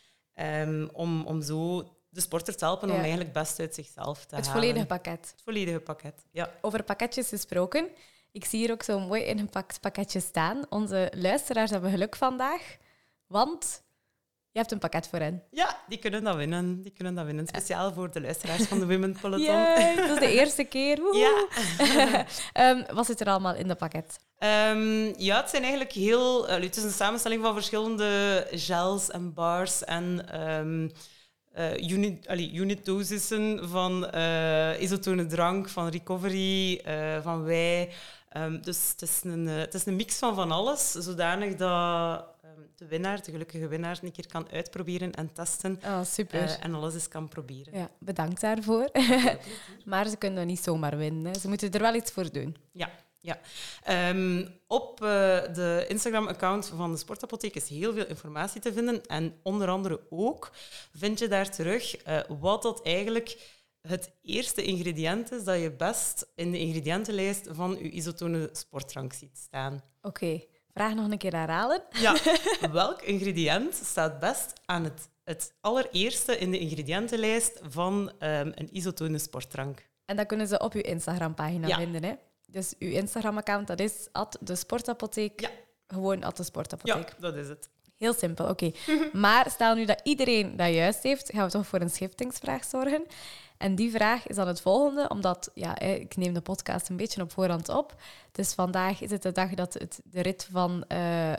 om, 0.93 1.25
om 1.27 1.43
zo 1.43 1.89
de 2.09 2.21
sporter 2.21 2.57
te 2.57 2.65
helpen 2.65 2.89
ja. 2.89 2.95
om 2.95 3.01
eigenlijk 3.01 3.33
best 3.33 3.61
uit 3.61 3.75
zichzelf 3.75 4.19
te 4.19 4.23
het 4.23 4.31
halen. 4.31 4.47
Het 4.47 4.53
volledige 4.53 4.87
pakket. 4.87 5.31
Het 5.31 5.43
volledige 5.45 5.81
pakket, 5.81 6.25
ja. 6.31 6.51
Over 6.61 6.83
pakketjes 6.83 7.29
gesproken. 7.29 7.89
Ik 8.33 8.45
zie 8.45 8.59
hier 8.59 8.71
ook 8.71 8.83
zo'n 8.83 9.07
mooi 9.07 9.23
ingepakt 9.23 9.81
pakketje 9.81 10.21
staan. 10.21 10.67
Onze 10.69 11.13
luisteraars 11.15 11.71
hebben 11.71 11.91
geluk 11.91 12.17
vandaag. 12.17 12.77
Want 13.29 13.83
je 14.51 14.59
hebt 14.59 14.73
een 14.73 14.79
pakket 14.79 15.09
voor 15.09 15.19
hen. 15.19 15.43
Ja, 15.51 15.81
die 15.89 15.99
kunnen 15.99 16.25
dat 16.25 16.37
winnen. 16.37 16.83
Die 16.83 16.93
kunnen 16.93 17.15
dat 17.15 17.25
winnen. 17.25 17.47
Speciaal 17.47 17.93
voor 17.93 18.11
de 18.13 18.21
luisteraars 18.21 18.63
van 18.63 18.79
de 18.79 18.87
Women 18.87 19.17
Peloton. 19.21 19.45
Yay, 19.45 19.97
dat 19.97 20.11
is 20.11 20.19
de 20.19 20.33
eerste 20.33 20.65
keer. 20.65 21.01
Woehoe. 21.01 21.47
Ja. 22.55 22.71
um, 22.71 22.85
wat 22.97 23.07
zit 23.07 23.21
er 23.21 23.27
allemaal 23.27 23.55
in 23.55 23.69
dat 23.69 23.79
pakket? 23.79 24.19
Um, 24.39 25.15
ja, 25.19 25.41
het 25.41 25.51
zijn 25.51 25.63
eigenlijk 25.63 25.93
heel... 25.93 26.49
Uh, 26.49 26.63
het 26.63 26.77
is 26.77 26.83
een 26.83 26.91
samenstelling 26.91 27.43
van 27.43 27.55
verschillende 27.55 28.47
gels 28.51 29.11
en 29.11 29.35
bars 29.35 29.85
en... 29.85 30.41
Um, 30.41 30.91
uh, 31.59 31.91
unit, 31.91 32.29
allee, 32.29 32.53
unit 32.53 32.85
dosissen 32.85 33.69
van 33.69 34.11
uh, 34.15 34.81
isotone 34.81 35.27
drank, 35.27 35.69
van 35.69 35.89
recovery, 35.89 36.81
van. 37.23 37.51
Um, 38.37 38.63
dus 38.63 38.89
het 38.91 39.03
is, 39.03 39.21
een, 39.25 39.47
het 39.47 39.75
is 39.75 39.87
een 39.87 39.97
mix 39.97 40.19
van 40.19 40.35
van 40.35 40.51
alles, 40.53 40.93
zodanig 40.93 41.55
dat 41.55 42.25
de 42.77 42.87
winnaar, 42.87 43.23
de 43.23 43.31
gelukkige 43.31 43.69
winnaar, 43.69 43.99
een 44.03 44.13
keer 44.13 44.27
kan 44.27 44.51
uitproberen 44.51 45.13
en 45.13 45.33
testen. 45.33 45.81
Oh, 45.85 46.05
super. 46.05 46.43
Uh, 46.43 46.65
en 46.65 46.75
alles 46.75 46.95
eens 46.95 47.09
kan 47.09 47.29
proberen. 47.29 47.79
Ja, 47.79 47.91
bedankt 47.99 48.41
daarvoor. 48.41 48.91
maar 49.85 50.09
ze 50.09 50.17
kunnen 50.17 50.39
dat 50.39 50.47
niet 50.47 50.63
zomaar 50.63 50.97
winnen. 50.97 51.35
Ze 51.35 51.49
moeten 51.49 51.73
er 51.73 51.81
wel 51.81 51.95
iets 51.95 52.11
voor 52.11 52.33
doen. 52.33 52.57
Ja, 52.73 52.91
ja. 53.21 53.39
Um, 54.11 54.49
op 54.67 55.01
uh, 55.03 55.09
de 55.55 55.85
Instagram-account 55.89 56.67
van 56.67 56.93
de 56.93 56.99
Sportapotheek 56.99 57.55
is 57.55 57.69
heel 57.69 57.93
veel 57.93 58.07
informatie 58.07 58.61
te 58.61 58.73
vinden. 58.73 59.07
En 59.07 59.35
onder 59.43 59.69
andere 59.69 60.01
ook 60.11 60.51
vind 60.97 61.19
je 61.19 61.29
daar 61.29 61.51
terug 61.51 62.07
uh, 62.07 62.21
wat 62.41 62.63
dat 62.63 62.83
eigenlijk 62.83 63.57
het 63.81 64.11
eerste 64.23 64.63
ingrediënt 64.63 65.33
is 65.33 65.45
dat 65.45 65.61
je 65.61 65.73
best 65.73 66.27
in 66.35 66.51
de 66.51 66.59
ingrediëntenlijst 66.59 67.49
van 67.51 67.71
je 67.71 67.91
isotone 67.91 68.49
sportdrank 68.53 69.13
ziet 69.13 69.39
staan. 69.39 69.83
Oké. 70.03 70.25
Okay. 70.25 70.49
Vraag 70.79 70.95
nog 70.95 71.11
een 71.11 71.19
keer 71.19 71.35
herhalen. 71.35 71.83
Ja, 71.91 72.17
welk 72.73 73.03
ingrediënt 73.03 73.75
staat 73.75 74.19
best 74.19 74.53
aan 74.65 74.85
het, 74.85 75.09
het 75.25 75.55
allereerste 75.61 76.39
in 76.39 76.51
de 76.51 76.59
ingrediëntenlijst 76.59 77.61
van 77.69 78.13
um, 78.21 78.53
een 78.55 78.69
isotone 78.73 79.19
sportdrank? 79.19 79.89
En 80.05 80.17
dat 80.17 80.27
kunnen 80.27 80.49
ze 80.49 80.59
op 80.59 80.73
uw 80.73 80.81
Instagram-pagina 80.81 81.67
ja. 81.67 81.77
vinden. 81.77 82.05
Hè? 82.05 82.15
Dus 82.47 82.75
uw 82.79 82.91
Instagram-account, 82.91 83.67
dat 83.67 83.81
is 83.81 84.09
at 84.13 84.39
de 84.41 84.55
sportapotheek. 84.55 85.41
Ja. 85.41 85.51
Gewoon 85.87 86.23
at 86.23 86.37
de 86.37 86.43
sportapotheek. 86.43 87.09
Ja, 87.09 87.15
dat 87.19 87.37
is 87.37 87.49
het. 87.49 87.69
Heel 87.99 88.15
simpel, 88.15 88.49
oké. 88.49 88.71
Okay. 88.87 89.11
maar 89.25 89.51
stel 89.51 89.75
nu 89.75 89.85
dat 89.85 90.01
iedereen 90.03 90.57
dat 90.57 90.75
juist 90.75 91.03
heeft, 91.03 91.31
gaan 91.35 91.45
we 91.45 91.51
toch 91.51 91.67
voor 91.67 91.81
een 91.81 91.91
schiftingsvraag 91.91 92.65
zorgen. 92.65 93.05
En 93.57 93.75
die 93.75 93.91
vraag 93.91 94.27
is 94.27 94.37
dan 94.37 94.47
het 94.47 94.61
volgende, 94.61 95.09
omdat 95.09 95.51
ja, 95.55 95.79
ik 95.79 96.17
neem 96.17 96.35
de 96.35 96.41
podcast 96.41 96.89
een 96.89 96.97
beetje 96.97 97.23
op 97.23 97.33
voorhand 97.33 97.69
op. 97.69 97.95
Dus 98.33 98.55
vandaag 98.55 99.01
is 99.01 99.11
het 99.11 99.23
de 99.23 99.33
dag 99.33 99.55
dat 99.55 99.75
het 99.75 100.01
de 100.05 100.23
rit 100.23 100.49
van 100.51 100.85
uh, 100.89 101.33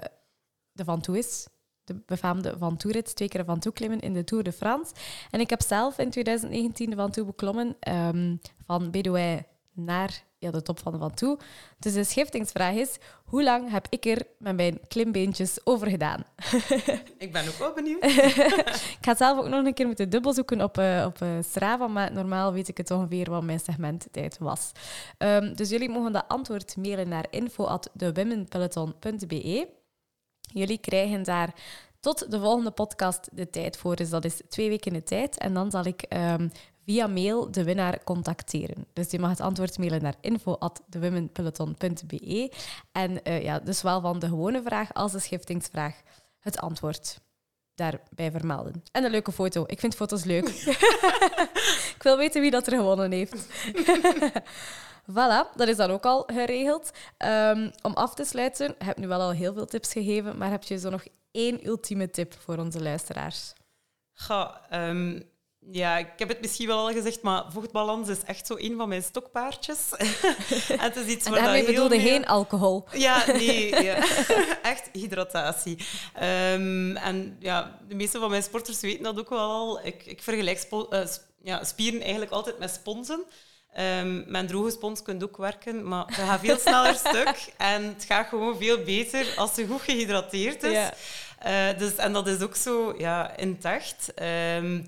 de 0.72 0.84
Van 0.84 1.01
Toe 1.01 1.18
is. 1.18 1.47
De 1.84 2.01
befaamde 2.05 2.57
Van 2.57 2.78
Toe-rit, 2.78 3.16
twee 3.16 3.28
keer 3.28 3.45
Van 3.45 3.60
Toe 3.60 3.74
klimmen 3.74 3.99
in 3.99 4.14
de 4.14 4.24
Tour 4.24 4.43
de 4.43 4.51
France. 4.51 4.93
En 5.32 5.39
ik 5.39 5.49
heb 5.49 5.62
zelf 5.62 5.97
in 5.97 6.10
2019 6.10 6.89
de 6.89 6.95
Van 6.95 7.12
Toe 7.12 7.26
beklommen, 7.26 7.78
um, 7.89 8.41
van 8.66 8.91
Bedouin 8.91 9.45
naar 9.84 10.23
ja, 10.38 10.51
de 10.51 10.61
top 10.61 10.80
van 10.80 10.91
de 10.91 10.97
Van 10.97 11.13
Toe. 11.13 11.39
Dus 11.80 11.93
de 11.93 12.03
schiftingsvraag 12.03 12.75
is, 12.75 12.97
hoe 13.25 13.43
lang 13.43 13.71
heb 13.71 13.88
ik 13.89 14.05
er 14.05 14.25
met 14.38 14.55
mijn 14.55 14.80
klimbeentjes 14.88 15.59
over 15.63 15.88
gedaan? 15.88 16.23
ik 17.17 17.32
ben 17.32 17.47
ook 17.47 17.57
wel 17.57 17.73
benieuwd. 17.73 18.03
ik 18.99 19.01
ga 19.01 19.15
zelf 19.15 19.38
ook 19.38 19.47
nog 19.47 19.65
een 19.65 19.73
keer 19.73 19.86
moeten 19.86 20.09
dubbelzoeken 20.09 20.61
op, 20.61 20.77
uh, 20.77 21.03
op 21.07 21.21
uh, 21.21 21.30
Strava, 21.41 21.88
maar 21.88 22.13
normaal 22.13 22.53
weet 22.53 22.67
ik 22.67 22.77
het 22.77 22.91
ongeveer 22.91 23.30
wat 23.30 23.43
mijn 23.43 23.59
segmenttijd 23.59 24.38
was. 24.38 24.71
Um, 25.17 25.55
dus 25.55 25.69
jullie 25.69 25.89
mogen 25.89 26.11
dat 26.11 26.25
antwoord 26.27 26.77
mailen 26.77 27.09
naar 27.09 27.25
info.thewomenpeloton.be. 27.30 29.67
Jullie 30.53 30.77
krijgen 30.77 31.23
daar 31.23 31.53
tot 31.99 32.32
de 32.32 32.39
volgende 32.39 32.71
podcast 32.71 33.30
de 33.32 33.49
tijd 33.49 33.77
voor. 33.77 33.95
Dus 33.95 34.09
dat 34.09 34.25
is 34.25 34.41
twee 34.49 34.69
weken 34.69 34.93
de 34.93 35.03
tijd. 35.03 35.38
En 35.38 35.53
dan 35.53 35.71
zal 35.71 35.86
ik 35.86 36.05
um, 36.09 36.51
via 36.89 37.07
mail 37.07 37.51
de 37.51 37.63
winnaar 37.63 38.03
contacteren. 38.03 38.85
Dus 38.93 39.11
je 39.11 39.19
mag 39.19 39.29
het 39.29 39.41
antwoord 39.41 39.77
mailen 39.77 40.01
naar 40.01 40.15
info.thewomenpeloton.be. 40.21 42.51
En 42.91 43.19
uh, 43.23 43.43
ja, 43.43 43.59
dus 43.59 43.81
wel 43.81 44.01
van 44.01 44.19
de 44.19 44.27
gewone 44.27 44.61
vraag 44.61 44.93
als 44.93 45.11
de 45.11 45.19
schiftingsvraag 45.19 46.01
het 46.39 46.59
antwoord 46.59 47.19
daarbij 47.75 48.31
vermelden. 48.31 48.83
En 48.91 49.03
een 49.03 49.11
leuke 49.11 49.31
foto. 49.31 49.63
Ik 49.67 49.79
vind 49.79 49.95
foto's 49.95 50.23
leuk. 50.23 50.47
ik 51.95 52.03
wil 52.03 52.17
weten 52.17 52.41
wie 52.41 52.51
dat 52.51 52.67
er 52.67 52.77
gewonnen 52.77 53.11
heeft. 53.11 53.35
Voilà, 55.11 55.55
dat 55.55 55.67
is 55.67 55.75
dan 55.75 55.89
ook 55.89 56.05
al 56.05 56.23
geregeld. 56.27 56.91
Um, 57.17 57.71
om 57.81 57.93
af 57.93 58.13
te 58.13 58.25
sluiten, 58.25 58.69
ik 58.69 58.85
heb 58.85 58.97
nu 58.97 59.07
wel 59.07 59.21
al 59.21 59.31
heel 59.31 59.53
veel 59.53 59.65
tips 59.65 59.91
gegeven, 59.91 60.37
maar 60.37 60.49
heb 60.49 60.63
je 60.63 60.79
zo 60.79 60.89
nog 60.89 61.03
één 61.31 61.67
ultieme 61.67 62.09
tip 62.09 62.33
voor 62.33 62.57
onze 62.57 62.81
luisteraars? 62.81 63.53
Ga, 64.13 64.61
um, 64.89 65.28
ja, 65.72 65.97
ik 65.97 66.07
heb 66.17 66.28
het 66.28 66.41
misschien 66.41 66.67
wel 66.67 66.78
al 66.78 66.91
gezegd, 66.91 67.22
maar 67.22 67.43
vochtbalans 67.51 68.09
is 68.09 68.24
echt 68.24 68.47
zo 68.47 68.55
een 68.57 68.78
van 68.78 68.89
mijn 68.89 69.03
stokpaardjes. 69.03 69.78
en 70.67 70.80
het 70.89 70.95
is 70.95 71.05
iets 71.05 71.26
en 71.26 71.32
daarmee 71.32 71.65
bedoelde 71.65 71.99
geen 71.99 72.26
alcohol. 72.26 72.86
Ja, 72.91 73.32
nee. 73.32 73.67
Ja. 73.89 73.95
echt 74.61 74.89
hydratatie. 74.93 75.78
Um, 76.53 76.97
en 76.97 77.38
ja, 77.39 77.80
de 77.88 77.95
meeste 77.95 78.20
van 78.20 78.30
mijn 78.30 78.43
sporters 78.43 78.80
weten 78.80 79.03
dat 79.03 79.20
ook 79.20 79.30
wel 79.30 79.49
al. 79.49 79.86
Ik, 79.86 80.05
ik 80.05 80.22
vergelijk 80.22 80.67
uh, 80.89 81.01
ja, 81.43 81.63
spieren 81.63 82.01
eigenlijk 82.01 82.32
altijd 82.32 82.59
met 82.59 82.72
sponsen. 82.72 83.24
Um, 83.78 84.24
mijn 84.28 84.47
droge 84.47 84.72
spons 84.72 85.01
kunt 85.01 85.24
ook 85.24 85.38
werken, 85.38 85.88
maar 85.88 86.05
ze 86.13 86.22
gaat 86.22 86.39
veel 86.39 86.57
sneller 86.57 86.95
stuk. 86.95 87.53
En 87.57 87.84
het 87.84 88.03
gaat 88.07 88.28
gewoon 88.28 88.57
veel 88.57 88.84
beter 88.84 89.34
als 89.36 89.53
ze 89.53 89.67
goed 89.67 89.82
gehydrateerd 89.82 90.63
is. 90.63 90.72
Ja. 90.72 90.93
Uh, 91.45 91.77
dus, 91.77 91.95
en 91.95 92.13
dat 92.13 92.27
is 92.27 92.41
ook 92.41 92.55
zo 92.55 92.93
ja, 92.97 93.37
intact. 93.37 94.13
Um, 94.57 94.85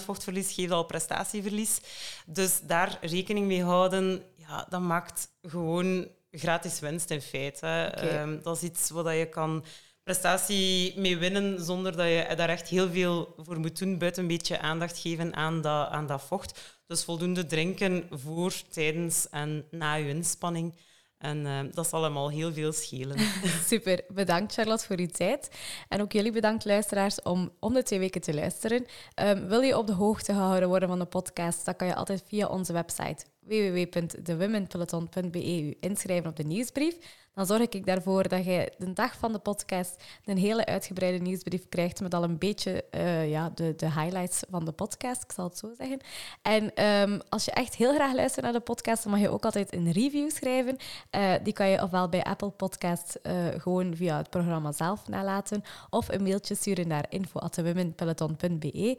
2% 0.00 0.04
vochtverlies 0.04 0.52
geeft 0.52 0.70
al 0.70 0.84
prestatieverlies. 0.84 1.80
Dus 2.26 2.60
daar 2.62 2.98
rekening 3.00 3.46
mee 3.46 3.64
houden, 3.64 4.22
ja, 4.36 4.66
dat 4.68 4.80
maakt 4.80 5.28
gewoon 5.42 6.08
gratis 6.30 6.80
winst 6.80 7.10
in 7.10 7.20
feite. 7.20 7.92
Okay. 7.96 8.22
Um, 8.22 8.42
dat 8.42 8.56
is 8.56 8.62
iets 8.62 8.90
wat 8.90 9.06
je 9.06 9.28
kan 9.28 9.64
prestatie 10.02 11.00
mee 11.00 11.18
winnen 11.18 11.64
zonder 11.64 11.96
dat 11.96 12.06
je 12.06 12.34
daar 12.36 12.48
echt 12.48 12.68
heel 12.68 12.90
veel 12.90 13.34
voor 13.36 13.60
moet 13.60 13.78
doen, 13.78 13.98
buiten 13.98 14.22
een 14.22 14.28
beetje 14.28 14.58
aandacht 14.58 14.98
geven 14.98 15.34
aan 15.34 15.60
dat, 15.60 15.88
aan 15.88 16.06
dat 16.06 16.22
vocht. 16.22 16.80
Dus 16.86 17.04
voldoende 17.04 17.46
drinken 17.46 18.08
voor, 18.10 18.52
tijdens 18.70 19.28
en 19.28 19.64
na 19.70 19.94
je 19.94 20.08
inspanning. 20.08 20.74
En 21.22 21.46
uh, 21.46 21.60
dat 21.70 21.88
zal 21.88 21.98
allemaal 21.98 22.30
heel 22.30 22.52
veel 22.52 22.72
schelen. 22.72 23.18
Super, 23.70 24.00
bedankt 24.08 24.52
Charlotte 24.52 24.86
voor 24.86 24.98
uw 24.98 25.06
tijd. 25.06 25.50
En 25.88 26.00
ook 26.00 26.12
jullie 26.12 26.32
bedankt 26.32 26.64
luisteraars 26.64 27.22
om 27.22 27.50
om 27.60 27.74
de 27.74 27.82
twee 27.82 27.98
weken 27.98 28.20
te 28.20 28.34
luisteren. 28.34 28.86
Um, 29.22 29.48
wil 29.48 29.60
je 29.60 29.78
op 29.78 29.86
de 29.86 29.92
hoogte 29.92 30.32
gehouden 30.32 30.68
worden 30.68 30.88
van 30.88 30.98
de 30.98 31.04
podcast, 31.04 31.64
dan 31.64 31.76
kan 31.76 31.86
je 31.86 31.94
altijd 31.94 32.22
via 32.26 32.46
onze 32.46 32.72
website 32.72 33.24
www.thewomenpeloton.be 33.40 35.76
inschrijven 35.80 36.30
op 36.30 36.36
de 36.36 36.44
nieuwsbrief. 36.44 36.96
Dan 37.34 37.46
zorg 37.46 37.68
ik 37.68 37.86
daarvoor 37.86 38.28
dat 38.28 38.44
je 38.44 38.72
de 38.78 38.92
dag 38.92 39.18
van 39.18 39.32
de 39.32 39.38
podcast 39.38 40.04
een 40.24 40.38
hele 40.38 40.66
uitgebreide 40.66 41.18
nieuwsbrief 41.18 41.68
krijgt 41.68 42.00
met 42.00 42.14
al 42.14 42.22
een 42.22 42.38
beetje 42.38 42.84
uh, 42.90 43.30
ja, 43.30 43.50
de, 43.54 43.74
de 43.76 43.86
highlights 43.86 44.42
van 44.50 44.64
de 44.64 44.72
podcast, 44.72 45.22
ik 45.22 45.32
zal 45.32 45.44
het 45.44 45.58
zo 45.58 45.72
zeggen. 45.76 46.00
En 46.42 46.84
um, 46.84 47.20
als 47.28 47.44
je 47.44 47.50
echt 47.50 47.74
heel 47.74 47.94
graag 47.94 48.14
luistert 48.14 48.44
naar 48.44 48.52
de 48.52 48.60
podcast, 48.60 49.02
dan 49.02 49.12
mag 49.12 49.20
je 49.20 49.30
ook 49.30 49.44
altijd 49.44 49.74
een 49.74 49.92
review 49.92 50.30
schrijven. 50.30 50.76
Uh, 51.10 51.32
die 51.42 51.52
kan 51.52 51.68
je 51.68 51.82
ofwel 51.82 52.08
bij 52.08 52.22
Apple 52.22 52.50
Podcasts 52.50 53.16
uh, 53.22 53.32
gewoon 53.56 53.96
via 53.96 54.16
het 54.16 54.30
programma 54.30 54.72
zelf 54.72 55.08
nalaten, 55.08 55.62
of 55.90 56.08
een 56.08 56.22
mailtje 56.22 56.54
sturen 56.54 56.88
naar 56.88 57.06
info.womenpeloton.be. 57.08 58.98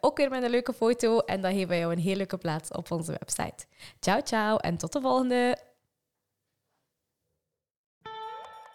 ook 0.00 0.16
weer 0.16 0.30
met 0.30 0.42
een 0.42 0.50
leuke 0.50 0.72
foto 0.72 1.18
en 1.18 1.40
dan 1.40 1.52
geven 1.52 1.68
wij 1.68 1.78
jou 1.78 1.92
een 1.92 1.98
heel 1.98 2.16
leuke 2.16 2.38
plaats 2.38 2.70
op 2.70 2.90
onze 2.90 3.12
website. 3.12 3.66
Ciao, 4.00 4.20
ciao 4.24 4.56
en 4.56 4.76
tot 4.76 4.92
de 4.92 5.00
volgende! 5.00 5.74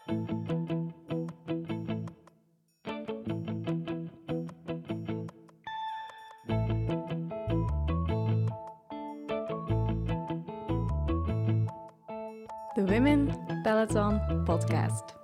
The 0.07 0.15
Women 12.77 13.29
Peloton 13.63 14.19
Podcast. 14.45 15.20